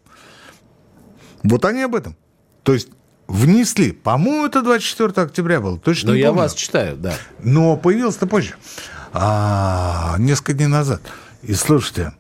Вот 1.45 1.65
они 1.65 1.83
об 1.83 1.95
этом. 1.95 2.17
То 2.65 2.75
есть 2.75 2.89
внесли. 3.29 3.93
По-моему, 3.93 4.47
это 4.47 4.63
24 4.63 5.13
октября 5.27 5.61
было. 5.61 5.79
Точно 5.79 6.09
Но 6.09 6.15
не 6.17 6.23
я 6.23 6.31
помню. 6.31 6.43
вас 6.43 6.55
читаю, 6.55 6.97
да. 6.97 7.15
Но 7.39 7.77
появился-то 7.77 8.27
позже. 8.27 8.57
А, 9.13 10.17
несколько 10.19 10.53
дней 10.53 10.67
назад. 10.67 11.03
И 11.43 11.55
слушайте, 11.55 12.15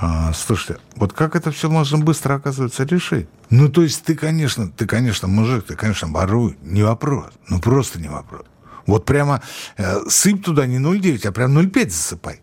а, 0.00 0.32
слушайте, 0.32 0.80
вот 0.96 1.12
как 1.12 1.36
это 1.36 1.52
все 1.52 1.70
можно 1.70 1.98
быстро, 1.98 2.34
оказывается, 2.34 2.82
решить? 2.82 3.28
Ну, 3.50 3.68
то 3.68 3.84
есть 3.84 4.02
ты, 4.02 4.16
конечно, 4.16 4.68
ты, 4.68 4.84
конечно, 4.84 5.28
мужик, 5.28 5.64
ты, 5.64 5.76
конечно, 5.76 6.08
воруй, 6.08 6.58
не 6.60 6.82
вопрос. 6.82 7.30
Ну, 7.48 7.60
просто 7.60 8.00
не 8.00 8.08
вопрос. 8.08 8.46
Вот 8.86 9.04
прямо 9.04 9.42
э, 9.76 10.00
сыпь 10.08 10.44
туда 10.44 10.66
не 10.66 10.78
0,9, 10.78 11.26
а 11.26 11.32
прям 11.32 11.56
0,5 11.56 11.90
засыпай. 11.90 12.40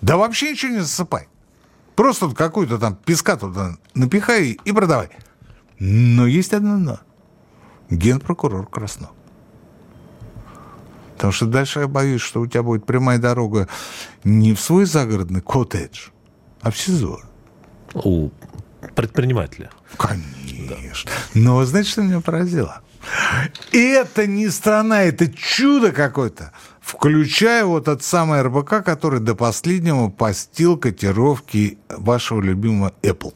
Да 0.00 0.16
вообще 0.16 0.52
ничего 0.52 0.72
не 0.72 0.80
засыпай. 0.80 1.28
Просто 1.94 2.28
какую-то 2.30 2.78
там 2.78 2.94
песка 2.94 3.36
туда 3.36 3.76
напихай 3.94 4.58
и 4.64 4.72
продавай. 4.72 5.08
Но 5.78 6.26
есть 6.26 6.52
одно 6.52 6.78
но. 6.78 7.00
Генпрокурор 7.90 8.66
Краснов. 8.66 9.10
Потому 11.14 11.32
что 11.32 11.46
дальше 11.46 11.80
я 11.80 11.88
боюсь, 11.88 12.20
что 12.20 12.42
у 12.42 12.46
тебя 12.46 12.62
будет 12.62 12.84
прямая 12.84 13.18
дорога 13.18 13.68
не 14.22 14.52
в 14.54 14.60
свой 14.60 14.84
загородный 14.84 15.40
коттедж, 15.40 16.08
а 16.60 16.70
в 16.70 16.76
СИЗО. 16.76 17.20
У 17.94 18.30
предпринимателя. 18.94 19.70
Конечно. 19.96 21.10
Но 21.32 21.56
вы 21.56 21.66
знаете, 21.66 21.90
что 21.90 22.02
меня 22.02 22.20
поразило? 22.20 22.82
Это 23.72 24.26
не 24.26 24.48
страна, 24.48 25.02
это 25.02 25.32
чудо 25.32 25.92
какое-то. 25.92 26.52
Включая 26.80 27.64
вот 27.64 27.88
этот 27.88 28.04
самый 28.04 28.42
РБК, 28.42 28.84
который 28.84 29.20
до 29.20 29.34
последнего 29.34 30.08
постил 30.08 30.76
котировки 30.76 31.78
вашего 31.88 32.40
любимого 32.40 32.92
Apple. 33.02 33.34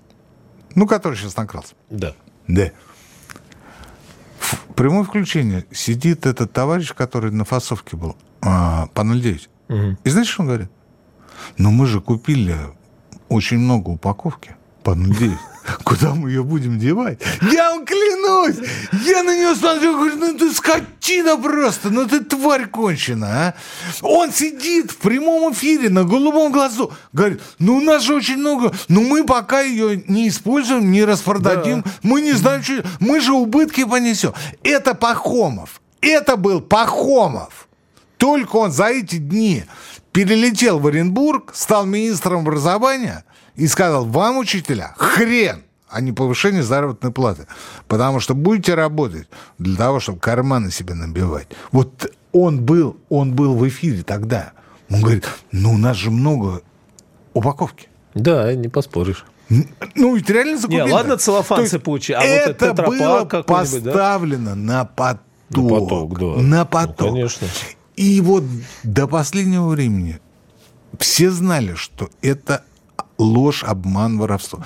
Ну, 0.74 0.86
который 0.86 1.16
сейчас 1.16 1.36
накрался. 1.36 1.74
Да. 1.90 2.14
Да. 2.46 2.70
В 4.38 4.56
прямое 4.74 5.04
включение 5.04 5.66
сидит 5.72 6.26
этот 6.26 6.52
товарищ, 6.52 6.94
который 6.94 7.30
на 7.32 7.44
фасовке 7.44 7.96
был, 7.96 8.16
а, 8.40 8.86
по 8.94 9.02
0,9. 9.02 9.96
И 10.04 10.10
знаешь, 10.10 10.28
что 10.28 10.42
он 10.42 10.48
говорит? 10.48 10.70
Ну, 11.58 11.70
мы 11.70 11.86
же 11.86 12.00
купили 12.00 12.56
очень 13.28 13.58
много 13.58 13.90
упаковки 13.90 14.56
по 14.82 14.90
0,9. 14.90 15.36
Куда 15.84 16.14
мы 16.14 16.30
ее 16.30 16.42
будем 16.42 16.78
девать? 16.78 17.20
Я 17.50 17.70
вам 17.70 17.84
клянусь! 17.84 18.56
Я 19.04 19.22
на 19.22 19.36
нее 19.36 19.54
смотрю, 19.54 19.94
говорю, 19.94 20.16
ну 20.16 20.34
ты 20.38 20.52
скотина 20.52 21.36
просто, 21.36 21.90
ну 21.90 22.06
ты 22.06 22.20
тварь 22.20 22.66
кончена, 22.66 23.26
а! 23.26 23.54
Он 24.02 24.32
сидит 24.32 24.92
в 24.92 24.96
прямом 24.96 25.52
эфире 25.52 25.88
на 25.90 26.04
голубом 26.04 26.52
глазу, 26.52 26.92
говорит, 27.12 27.40
ну 27.58 27.76
у 27.76 27.80
нас 27.80 28.02
же 28.02 28.14
очень 28.14 28.36
много, 28.36 28.72
ну 28.88 29.02
мы 29.02 29.24
пока 29.24 29.60
ее 29.60 30.02
не 30.06 30.28
используем, 30.28 30.90
не 30.90 31.04
распродадим, 31.04 31.84
мы 32.02 32.20
не 32.20 32.32
знаем, 32.32 32.62
что... 32.62 32.84
Мы 32.98 33.20
же 33.20 33.32
убытки 33.32 33.84
понесем. 33.84 34.32
Это 34.62 34.94
Пахомов. 34.94 35.80
Это 36.00 36.36
был 36.36 36.60
Пахомов. 36.60 37.68
Только 38.16 38.56
он 38.56 38.72
за 38.72 38.86
эти 38.86 39.16
дни 39.16 39.64
перелетел 40.12 40.78
в 40.78 40.86
Оренбург, 40.86 41.52
стал 41.54 41.86
министром 41.86 42.40
образования 42.40 43.24
и 43.60 43.66
сказал, 43.66 44.06
вам, 44.06 44.38
учителя, 44.38 44.94
хрен, 44.96 45.62
а 45.88 46.00
не 46.00 46.12
повышение 46.12 46.62
заработной 46.62 47.12
платы. 47.12 47.46
Потому 47.88 48.18
что 48.20 48.34
будете 48.34 48.74
работать 48.74 49.28
для 49.58 49.76
того, 49.76 50.00
чтобы 50.00 50.18
карманы 50.18 50.70
себе 50.70 50.94
набивать. 50.94 51.48
Вот 51.70 52.10
он 52.32 52.62
был, 52.62 52.96
он 53.10 53.34
был 53.34 53.54
в 53.54 53.68
эфире 53.68 54.02
тогда. 54.02 54.52
Он 54.90 55.02
говорит, 55.02 55.28
ну 55.52 55.74
у 55.74 55.76
нас 55.76 55.96
же 55.96 56.10
много 56.10 56.62
упаковки. 57.34 57.88
Да, 58.14 58.52
не 58.54 58.68
поспоришь. 58.68 59.24
Ну, 59.94 60.16
ведь 60.16 60.30
реально 60.30 60.56
закупили. 60.56 60.84
Не, 60.86 60.92
ладно, 60.92 61.16
целлофан 61.18 61.66
сыпучий, 61.66 62.14
а 62.14 62.20
вот 62.20 62.26
это 62.26 62.50
этот 62.50 62.58
тетрапак 62.58 62.98
было 62.98 63.24
какой-нибудь, 63.24 63.82
да? 63.82 63.90
поставлено 63.92 64.54
на 64.54 64.84
поток. 64.86 65.20
На 65.50 65.68
поток, 65.68 66.18
да. 66.18 66.26
На 66.40 66.58
Ну, 66.60 66.66
поток. 66.66 67.08
конечно. 67.08 67.46
И 67.96 68.20
вот 68.20 68.44
до 68.84 69.06
последнего 69.06 69.66
времени 69.68 70.18
все 70.98 71.30
знали, 71.30 71.74
что 71.74 72.08
это 72.22 72.64
ложь, 73.22 73.64
обман, 73.64 74.18
воровство. 74.18 74.64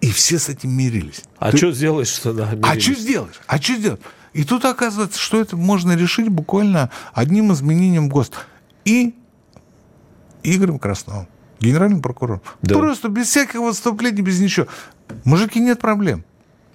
И 0.00 0.10
все 0.10 0.38
с 0.38 0.48
этим 0.48 0.70
мирились. 0.70 1.22
А 1.38 1.50
Ты- 1.50 1.58
что 1.58 1.72
сделаешь, 1.72 2.08
что 2.08 2.32
да, 2.32 2.50
а 2.62 2.78
что 2.80 2.94
сделаешь? 2.94 3.40
А 3.46 3.60
что 3.60 3.74
сделать? 3.74 4.00
И 4.32 4.44
тут 4.44 4.64
оказывается, 4.64 5.18
что 5.18 5.40
это 5.40 5.56
можно 5.56 5.94
решить 5.96 6.28
буквально 6.28 6.90
одним 7.12 7.52
изменением 7.52 8.08
ГОСТ. 8.08 8.34
И 8.84 9.14
Игорем 10.42 10.78
Красновым, 10.78 11.28
генеральным 11.60 12.00
прокурором. 12.00 12.40
Да. 12.62 12.76
Просто 12.76 13.08
без 13.08 13.26
всяких 13.26 13.56
выступлений, 13.60 14.22
без 14.22 14.40
ничего. 14.40 14.66
Мужики, 15.24 15.60
нет 15.60 15.80
проблем. 15.80 16.24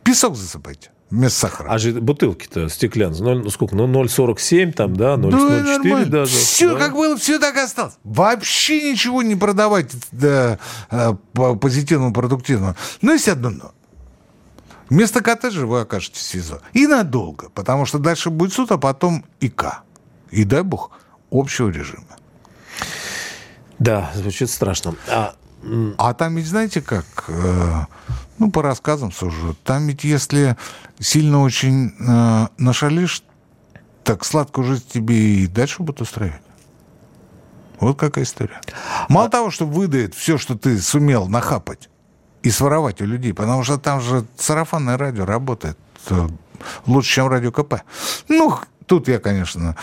Песок 0.04 0.36
засыпайте 0.36 0.92
вместо 1.10 1.40
сахара. 1.40 1.70
А 1.70 1.78
же 1.78 1.94
бутылки-то 1.94 2.70
стеклянные, 2.70 3.36
ну, 3.36 3.50
сколько, 3.50 3.76
ну 3.76 3.88
0,47 3.88 4.72
там, 4.74 4.96
да, 4.96 5.16
0,04 5.16 6.06
даже. 6.06 6.36
Все 6.36 6.74
да. 6.74 6.80
как 6.80 6.94
было, 6.94 7.18
все 7.18 7.40
так 7.40 7.58
осталось. 7.58 7.96
Вообще 8.04 8.92
ничего 8.92 9.22
не 9.22 9.36
продавайте 9.36 9.98
да, 10.12 10.60
э, 10.92 11.14
по 11.34 11.56
позитивному, 11.56 12.14
продуктивному. 12.14 12.76
Но 13.02 13.14
есть 13.14 13.28
одно 13.28 13.50
но. 13.50 13.72
Вместо 14.90 15.22
коттеджа 15.22 15.66
вы 15.66 15.82
окажетесь 15.82 16.22
в 16.22 16.26
СИЗО. 16.26 16.62
И 16.74 16.86
надолго, 16.86 17.50
потому 17.50 17.86
что 17.86 17.98
дальше 17.98 18.30
будет 18.30 18.54
суд, 18.54 18.72
а 18.72 18.78
потом 18.78 19.26
ИК. 19.40 19.82
И 20.30 20.44
дай 20.44 20.62
бог 20.62 20.92
общего 21.32 21.70
режима. 21.70 22.06
Да, 23.80 24.12
звучит 24.14 24.50
страшно. 24.50 24.96
А, 25.10 25.36
А 25.98 26.14
там 26.14 26.36
ведь 26.36 26.48
знаете 26.48 26.82
как, 26.82 27.06
э, 27.28 27.86
ну, 28.38 28.52
по 28.52 28.62
рассказам 28.62 29.12
сужу, 29.12 29.56
там 29.64 29.88
ведь 29.88 30.04
если 30.04 30.58
сильно 31.00 31.42
очень 31.42 31.94
э, 32.00 32.48
нашалишь, 32.58 33.24
так 34.04 34.24
сладкую 34.24 34.68
жизнь 34.68 34.86
тебе 34.88 35.16
и 35.16 35.48
дальше 35.48 35.82
будут 35.82 36.02
устраивать. 36.02 36.42
Вот 37.80 37.98
какая 37.98 38.24
история. 38.24 38.62
Мало 39.10 39.30
того, 39.30 39.50
что 39.50 39.66
выдает 39.66 40.14
все, 40.14 40.38
что 40.38 40.56
ты 40.56 40.80
сумел 40.80 41.28
нахапать 41.28 41.90
и 42.44 42.52
своровать 42.52 43.02
у 43.02 43.06
людей, 43.06 43.34
потому 43.34 43.64
что 43.64 43.78
там 43.78 44.02
же 44.02 44.26
сарафанное 44.38 44.98
радио 44.98 45.26
работает 45.26 45.78
э, 46.10 46.28
лучше, 46.86 47.16
чем 47.16 47.28
радио 47.28 47.52
КП. 47.52 47.82
Ну, 48.30 48.60
тут 48.86 49.08
я, 49.08 49.20
конечно, 49.20 49.76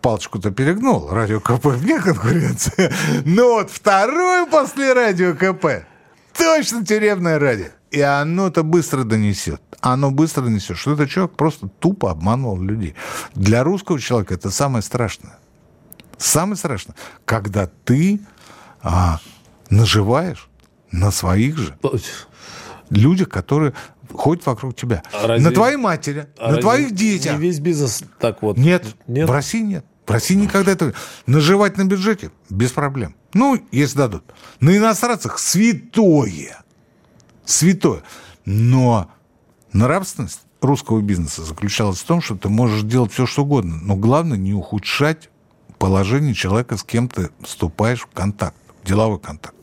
палочку-то 0.00 0.50
перегнул, 0.50 1.08
радио 1.10 1.40
КП 1.40 1.66
вне 1.66 2.00
конкуренции. 2.00 2.92
Но 3.24 3.54
вот 3.54 3.70
второй 3.70 4.46
после 4.46 4.92
радио 4.92 5.34
КП 5.34 5.86
точно 6.32 6.84
тюремное 6.84 7.38
радио. 7.38 7.68
И 7.90 8.00
оно-то 8.00 8.62
быстро 8.62 9.04
донесет. 9.04 9.62
Оно 9.80 10.10
быстро 10.10 10.42
донесет, 10.42 10.76
что 10.76 10.92
этот 10.92 11.08
человек 11.10 11.32
просто 11.36 11.68
тупо 11.68 12.10
обманывал 12.10 12.60
людей. 12.60 12.94
Для 13.34 13.64
русского 13.64 13.98
человека 13.98 14.34
это 14.34 14.50
самое 14.50 14.82
страшное. 14.82 15.38
Самое 16.18 16.56
страшное, 16.56 16.96
когда 17.24 17.70
ты 17.84 18.20
а, 18.82 19.20
наживаешь 19.70 20.48
на 20.90 21.10
своих 21.10 21.56
же 21.56 21.78
людях, 22.90 23.28
которые 23.28 23.74
ходят 24.12 24.44
вокруг 24.46 24.74
тебя. 24.74 25.02
А 25.12 25.26
разве- 25.26 25.48
на 25.48 25.54
твоей 25.54 25.76
матери, 25.76 26.28
а 26.38 26.52
на 26.52 26.58
твоих 26.58 26.92
детях. 26.94 27.34
Не 27.34 27.38
весь 27.38 27.60
бизнес 27.60 28.02
так 28.18 28.42
вот. 28.42 28.56
Нет, 28.56 28.84
Нет? 29.06 29.28
в 29.28 29.32
России 29.32 29.60
нет. 29.60 29.84
В 30.06 30.10
России 30.10 30.34
никогда 30.34 30.72
это... 30.72 30.94
Наживать 31.26 31.76
на 31.76 31.84
бюджете 31.84 32.30
без 32.48 32.72
проблем. 32.72 33.14
Ну, 33.34 33.62
если 33.70 33.98
дадут. 33.98 34.24
На 34.58 34.74
иностранцах 34.74 35.38
святое. 35.38 36.62
Святое. 37.44 38.02
Но 38.46 39.10
нравственность 39.74 40.40
русского 40.62 41.02
бизнеса 41.02 41.44
заключалась 41.44 41.98
в 41.98 42.04
том, 42.04 42.22
что 42.22 42.36
ты 42.36 42.48
можешь 42.48 42.82
делать 42.82 43.12
все, 43.12 43.26
что 43.26 43.42
угодно. 43.42 43.78
Но 43.82 43.96
главное 43.96 44.38
не 44.38 44.54
ухудшать 44.54 45.28
положение 45.78 46.34
человека, 46.34 46.78
с 46.78 46.84
кем 46.84 47.08
ты 47.08 47.30
вступаешь 47.42 48.00
в 48.00 48.06
контакт, 48.06 48.56
в 48.82 48.86
деловой 48.86 49.18
контакт. 49.18 49.56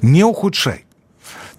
Не 0.00 0.24
ухудшай. 0.24 0.86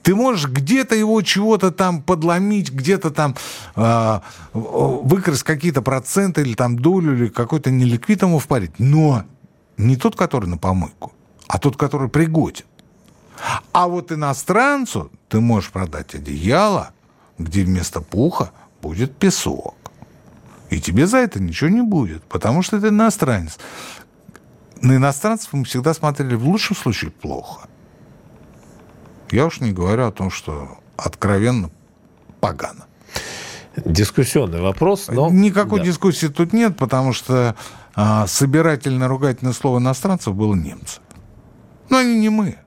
Ты 0.04 0.16
можешь 0.16 0.49
где-то 0.49 0.95
его 0.95 1.22
чего-то 1.22 1.72
там 1.72 2.02
подломить, 2.02 2.72
где-то 2.72 3.12
там 3.12 3.36
э, 3.76 4.20
выкрасть 4.54 5.43
какие-то 5.43 5.82
проценты 5.82 6.41
или 6.41 6.56
там 6.56 6.78
долю, 6.80 7.16
или 7.16 7.28
какой-то 7.28 7.70
неликвид 7.72 8.22
ему 8.24 8.39
впарить. 8.39 8.80
Но 8.80 9.24
не 9.78 9.95
тот, 9.95 10.16
который 10.16 10.47
на 10.47 10.58
помойку, 10.58 11.12
а 11.47 11.60
тот, 11.60 11.78
который 11.78 12.10
пригоден. 12.10 12.66
А 13.72 13.88
вот 13.88 14.12
иностранцу 14.12 15.12
ты 15.30 15.39
можешь 15.39 15.72
продать 15.72 16.16
одеяло, 16.16 16.91
где 17.38 17.64
вместо 17.64 18.02
пуха 18.02 18.52
будет 18.82 19.16
песок. 19.16 19.76
И 20.70 20.80
тебе 20.80 21.06
за 21.06 21.18
это 21.18 21.39
ничего 21.39 21.70
не 21.70 21.82
будет, 21.82 22.24
потому 22.24 22.62
что 22.62 22.78
это 22.78 22.89
иностранец. 22.89 23.58
На 24.82 24.95
иностранцев 24.95 25.49
мы 25.54 25.66
всегда 25.66 25.93
смотрели 25.93 26.36
в 26.36 26.47
лучшем 26.47 26.76
случае 26.76 27.12
плохо. 27.12 27.68
Я 29.32 29.46
уж 29.46 29.60
не 29.60 29.72
говорю 29.72 30.08
о 30.08 30.12
том, 30.12 30.30
что 30.30 30.78
откровенно 30.98 31.70
погано. 32.40 32.86
Дискуссионный 33.76 34.62
вопрос, 34.62 35.08
но... 35.08 35.30
Никакой 35.30 35.80
да. 35.80 35.86
дискуссии 35.86 36.28
тут 36.28 36.52
нет, 36.52 36.76
потому 36.78 37.14
что 37.14 37.56
а, 37.96 38.28
собирательно 38.28 39.08
ругательное 39.08 39.54
слово 39.54 39.80
иностранцев 39.80 40.36
было 40.36 40.56
немцы. 40.56 41.00
Но 41.90 42.00
они 42.00 42.20
не 42.20 42.30
мы. 42.30 42.58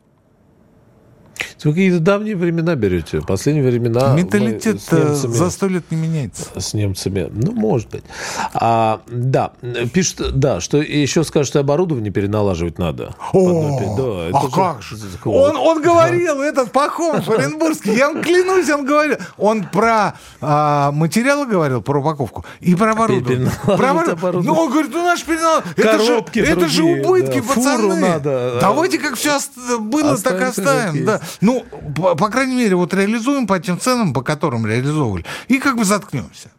Вы 1.64 1.70
какие-то 1.70 2.00
давние 2.00 2.36
времена 2.36 2.74
берете. 2.74 3.20
Последние 3.20 3.66
времена... 3.66 4.14
Менталитет 4.14 4.74
немцами, 4.92 5.32
за 5.32 5.50
сто 5.50 5.66
лет 5.66 5.90
не 5.90 5.96
меняется. 5.96 6.44
С 6.58 6.74
немцами. 6.74 7.30
Ну, 7.32 7.52
может 7.52 7.88
быть. 7.90 8.04
А, 8.52 9.00
да. 9.06 9.52
Пишут, 9.92 10.38
да, 10.38 10.60
что 10.60 10.78
еще 10.78 11.24
скажут, 11.24 11.48
что 11.48 11.60
оборудование 11.60 12.12
переналаживать 12.12 12.78
надо. 12.78 13.14
О, 13.32 13.80
да, 13.96 14.38
а 14.38 14.50
как 14.50 14.82
же? 14.82 14.96
Он, 15.24 15.56
он 15.56 15.82
говорил, 15.82 16.38
да. 16.38 16.46
этот 16.46 16.72
Пахомов, 16.72 17.28
Оренбургский, 17.28 17.96
я 17.96 18.12
вам 18.12 18.22
клянусь, 18.22 18.68
он 18.68 18.84
говорил. 18.84 19.16
Он 19.38 19.64
про 19.64 20.14
а, 20.40 20.92
материалы 20.92 21.46
говорил, 21.46 21.80
про 21.80 22.00
упаковку. 22.00 22.44
И 22.60 22.74
про 22.74 22.92
оборудование. 22.92 23.50
Про 23.64 23.90
оборудование. 23.90 24.42
Ну, 24.42 24.54
он 24.54 24.70
говорит, 24.70 24.90
ну 24.92 25.02
наш 25.02 25.22
перенал... 25.22 25.62
Это 25.76 25.98
же, 25.98 26.24
это 26.34 26.68
же 26.68 26.82
убытки, 26.82 27.40
да, 27.40 27.54
пацаны. 27.54 28.00
надо. 28.00 28.58
Давайте 28.60 28.98
как 28.98 29.16
все 29.16 29.38
было, 29.78 30.16
так 30.18 30.40
оставим. 30.42 31.04
Да. 31.04 31.20
Ну, 31.40 31.64
по, 31.96 32.14
по 32.14 32.28
крайней 32.28 32.56
мере, 32.56 32.76
вот 32.76 32.94
реализуем 32.94 33.46
по 33.46 33.58
тем 33.58 33.78
ценам, 33.78 34.12
по 34.12 34.22
которым 34.22 34.66
реализовывали. 34.66 35.24
И 35.48 35.58
как 35.58 35.76
бы 35.76 35.84
заткнемся. 35.84 36.50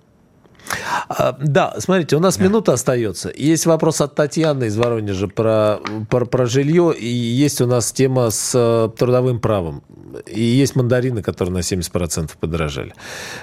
А, 1.07 1.37
да, 1.39 1.75
смотрите, 1.79 2.15
у 2.15 2.19
нас 2.19 2.39
минута 2.39 2.73
остается. 2.73 3.31
Есть 3.35 3.65
вопрос 3.65 4.01
от 4.01 4.15
Татьяны 4.15 4.65
из 4.65 4.77
Воронежа 4.77 5.27
про, 5.27 5.79
про, 6.09 6.25
про 6.25 6.45
жилье, 6.45 6.93
и 6.97 7.07
есть 7.07 7.61
у 7.61 7.67
нас 7.67 7.91
тема 7.91 8.29
с 8.31 8.51
э, 8.55 8.89
трудовым 8.97 9.39
правом. 9.39 9.83
И 10.25 10.41
есть 10.41 10.75
мандарины, 10.75 11.21
которые 11.21 11.53
на 11.53 11.59
70% 11.59 12.31
подорожали. 12.39 12.93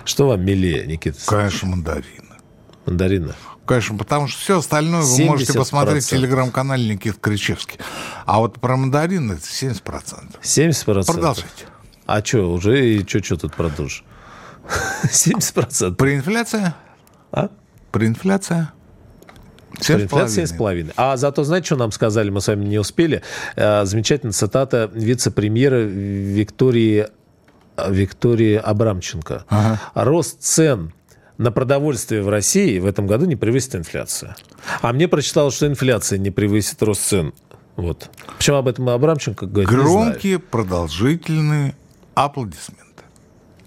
Что 0.04 0.28
вам 0.28 0.44
милее, 0.44 0.86
Никита? 0.86 1.18
Конечно, 1.26 1.68
мандарины. 1.68 2.36
Мандарины. 2.86 3.34
Конечно, 3.64 3.96
потому 3.96 4.26
что 4.26 4.40
все 4.40 4.58
остальное 4.58 5.02
вы 5.02 5.24
можете 5.24 5.52
посмотреть 5.52 6.04
в 6.04 6.10
телеграм-канале 6.10 6.94
Никита 6.94 7.18
Кричевский. 7.20 7.78
А 8.26 8.38
вот 8.38 8.60
про 8.60 8.76
мандарины 8.76 9.34
это 9.34 9.42
70%. 9.42 10.40
70%? 10.42 11.06
Продолжите. 11.06 11.46
А 12.06 12.24
что, 12.24 12.52
уже 12.52 12.94
и 12.94 13.06
что 13.06 13.36
тут 13.36 13.54
продолжишь? 13.54 14.04
70%. 15.04 15.94
При 15.94 16.16
инфляции? 16.16 16.74
А? 17.30 17.50
При 17.92 18.06
инфляции? 18.06 18.68
Инфляция 19.88 20.44
7,5. 20.46 20.92
А 20.96 21.16
зато, 21.16 21.44
знаете, 21.44 21.66
что 21.66 21.76
нам 21.76 21.92
сказали, 21.92 22.30
мы 22.30 22.40
с 22.40 22.48
вами 22.48 22.64
не 22.64 22.78
успели? 22.78 23.22
Э, 23.56 23.84
замечательная 23.84 24.32
цитата 24.32 24.90
вице-премьера 24.92 25.76
Виктории, 25.76 27.08
Виктории 27.88 28.56
Абрамченко. 28.56 29.44
Ага. 29.48 29.80
Рост 29.94 30.42
цен 30.42 30.92
на 31.42 31.50
продовольствие 31.50 32.22
в 32.22 32.28
России 32.28 32.78
в 32.78 32.86
этом 32.86 33.06
году 33.06 33.26
не 33.26 33.36
превысит 33.36 33.74
инфляцию. 33.74 34.34
А 34.80 34.92
мне 34.92 35.08
прочиталось, 35.08 35.54
что 35.54 35.66
инфляция 35.66 36.18
не 36.18 36.30
превысит 36.30 36.82
рост 36.82 37.02
цен. 37.02 37.34
Вот. 37.76 38.10
Почему 38.36 38.58
об 38.58 38.68
этом 38.68 38.88
Абрамченко 38.88 39.46
говорит? 39.46 39.68
Громкие, 39.68 40.38
продолжительные 40.38 41.74
аплодисменты. 42.14 42.82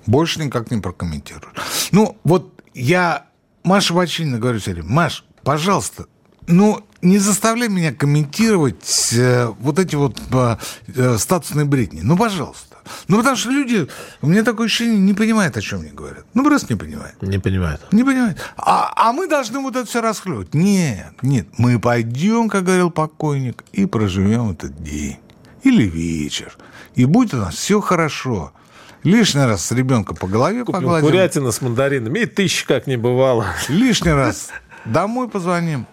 Больше 0.05 0.39
никак 0.39 0.71
не 0.71 0.79
прокомментирую. 0.79 1.51
Ну, 1.91 2.17
вот 2.23 2.61
я 2.73 3.25
Маша 3.63 3.93
Бачинина 3.93 4.39
говорю 4.39 4.59
все 4.59 4.71
время, 4.71 4.89
Маш, 4.89 5.25
пожалуйста, 5.43 6.05
ну, 6.47 6.85
не 7.01 7.17
заставляй 7.17 7.67
меня 7.67 7.93
комментировать 7.93 9.13
э, 9.13 9.47
вот 9.59 9.79
эти 9.79 9.95
вот 9.95 10.19
э, 10.31 10.57
э, 10.95 11.17
статусные 11.17 11.65
бредни. 11.65 12.01
Ну, 12.01 12.15
пожалуйста. 12.15 12.64
Ну, 13.07 13.17
потому 13.17 13.35
что 13.35 13.49
люди, 13.49 13.87
у 14.21 14.27
меня 14.27 14.43
такое 14.43 14.67
ощущение, 14.67 14.97
не 14.97 15.13
понимают, 15.13 15.57
о 15.57 15.61
чем 15.61 15.79
мне 15.79 15.91
говорят. 15.91 16.25
Ну, 16.33 16.43
просто 16.43 16.73
не 16.73 16.77
понимают. 16.77 17.21
Не 17.21 17.39
понимают. 17.39 17.81
Не 17.91 18.03
понимают. 18.03 18.37
А, 18.57 18.91
а 18.95 19.11
мы 19.13 19.27
должны 19.27 19.59
вот 19.59 19.75
это 19.75 19.87
все 19.87 20.01
расхлебывать. 20.01 20.53
Нет, 20.53 21.13
нет. 21.21 21.47
Мы 21.57 21.79
пойдем, 21.79 22.49
как 22.49 22.63
говорил 22.63 22.91
покойник, 22.91 23.63
и 23.73 23.85
проживем 23.85 24.51
этот 24.51 24.81
день. 24.83 25.17
Или 25.63 25.83
вечер. 25.83 26.55
И 26.95 27.05
будет 27.05 27.33
у 27.33 27.37
нас 27.37 27.55
все 27.55 27.81
хорошо. 27.81 28.53
Лишний 29.03 29.43
раз 29.43 29.65
с 29.65 29.71
ребенка 29.71 30.15
по 30.15 30.27
голове 30.27 30.63
Купим 30.63 30.81
погладим. 30.81 31.07
курятина 31.07 31.51
с 31.51 31.61
мандаринами, 31.61 32.19
и 32.19 32.25
тысячи 32.25 32.65
как 32.65 32.87
не 32.87 32.97
бывало. 32.97 33.45
Лишний 33.69 34.11
раз 34.11 34.49
домой 34.85 35.29
позвоним, 35.29 35.85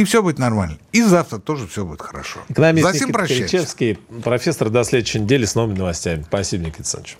и 0.00 0.04
все 0.04 0.22
будет 0.22 0.38
нормально. 0.38 0.78
И 0.92 1.02
завтра 1.02 1.38
тоже 1.38 1.66
все 1.66 1.84
будет 1.84 2.00
хорошо. 2.00 2.40
Экономист 2.48 2.86
За 2.86 2.92
всем 2.94 3.12
прощаюсь. 3.12 3.76
профессор, 4.24 4.70
до 4.70 4.82
следующей 4.82 5.20
недели 5.20 5.44
с 5.44 5.54
новыми 5.54 5.76
новостями. 5.76 6.24
Спасибо, 6.26 6.64
Никита 6.64 6.78
Александрович. 6.78 7.16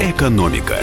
Экономика. 0.00 0.78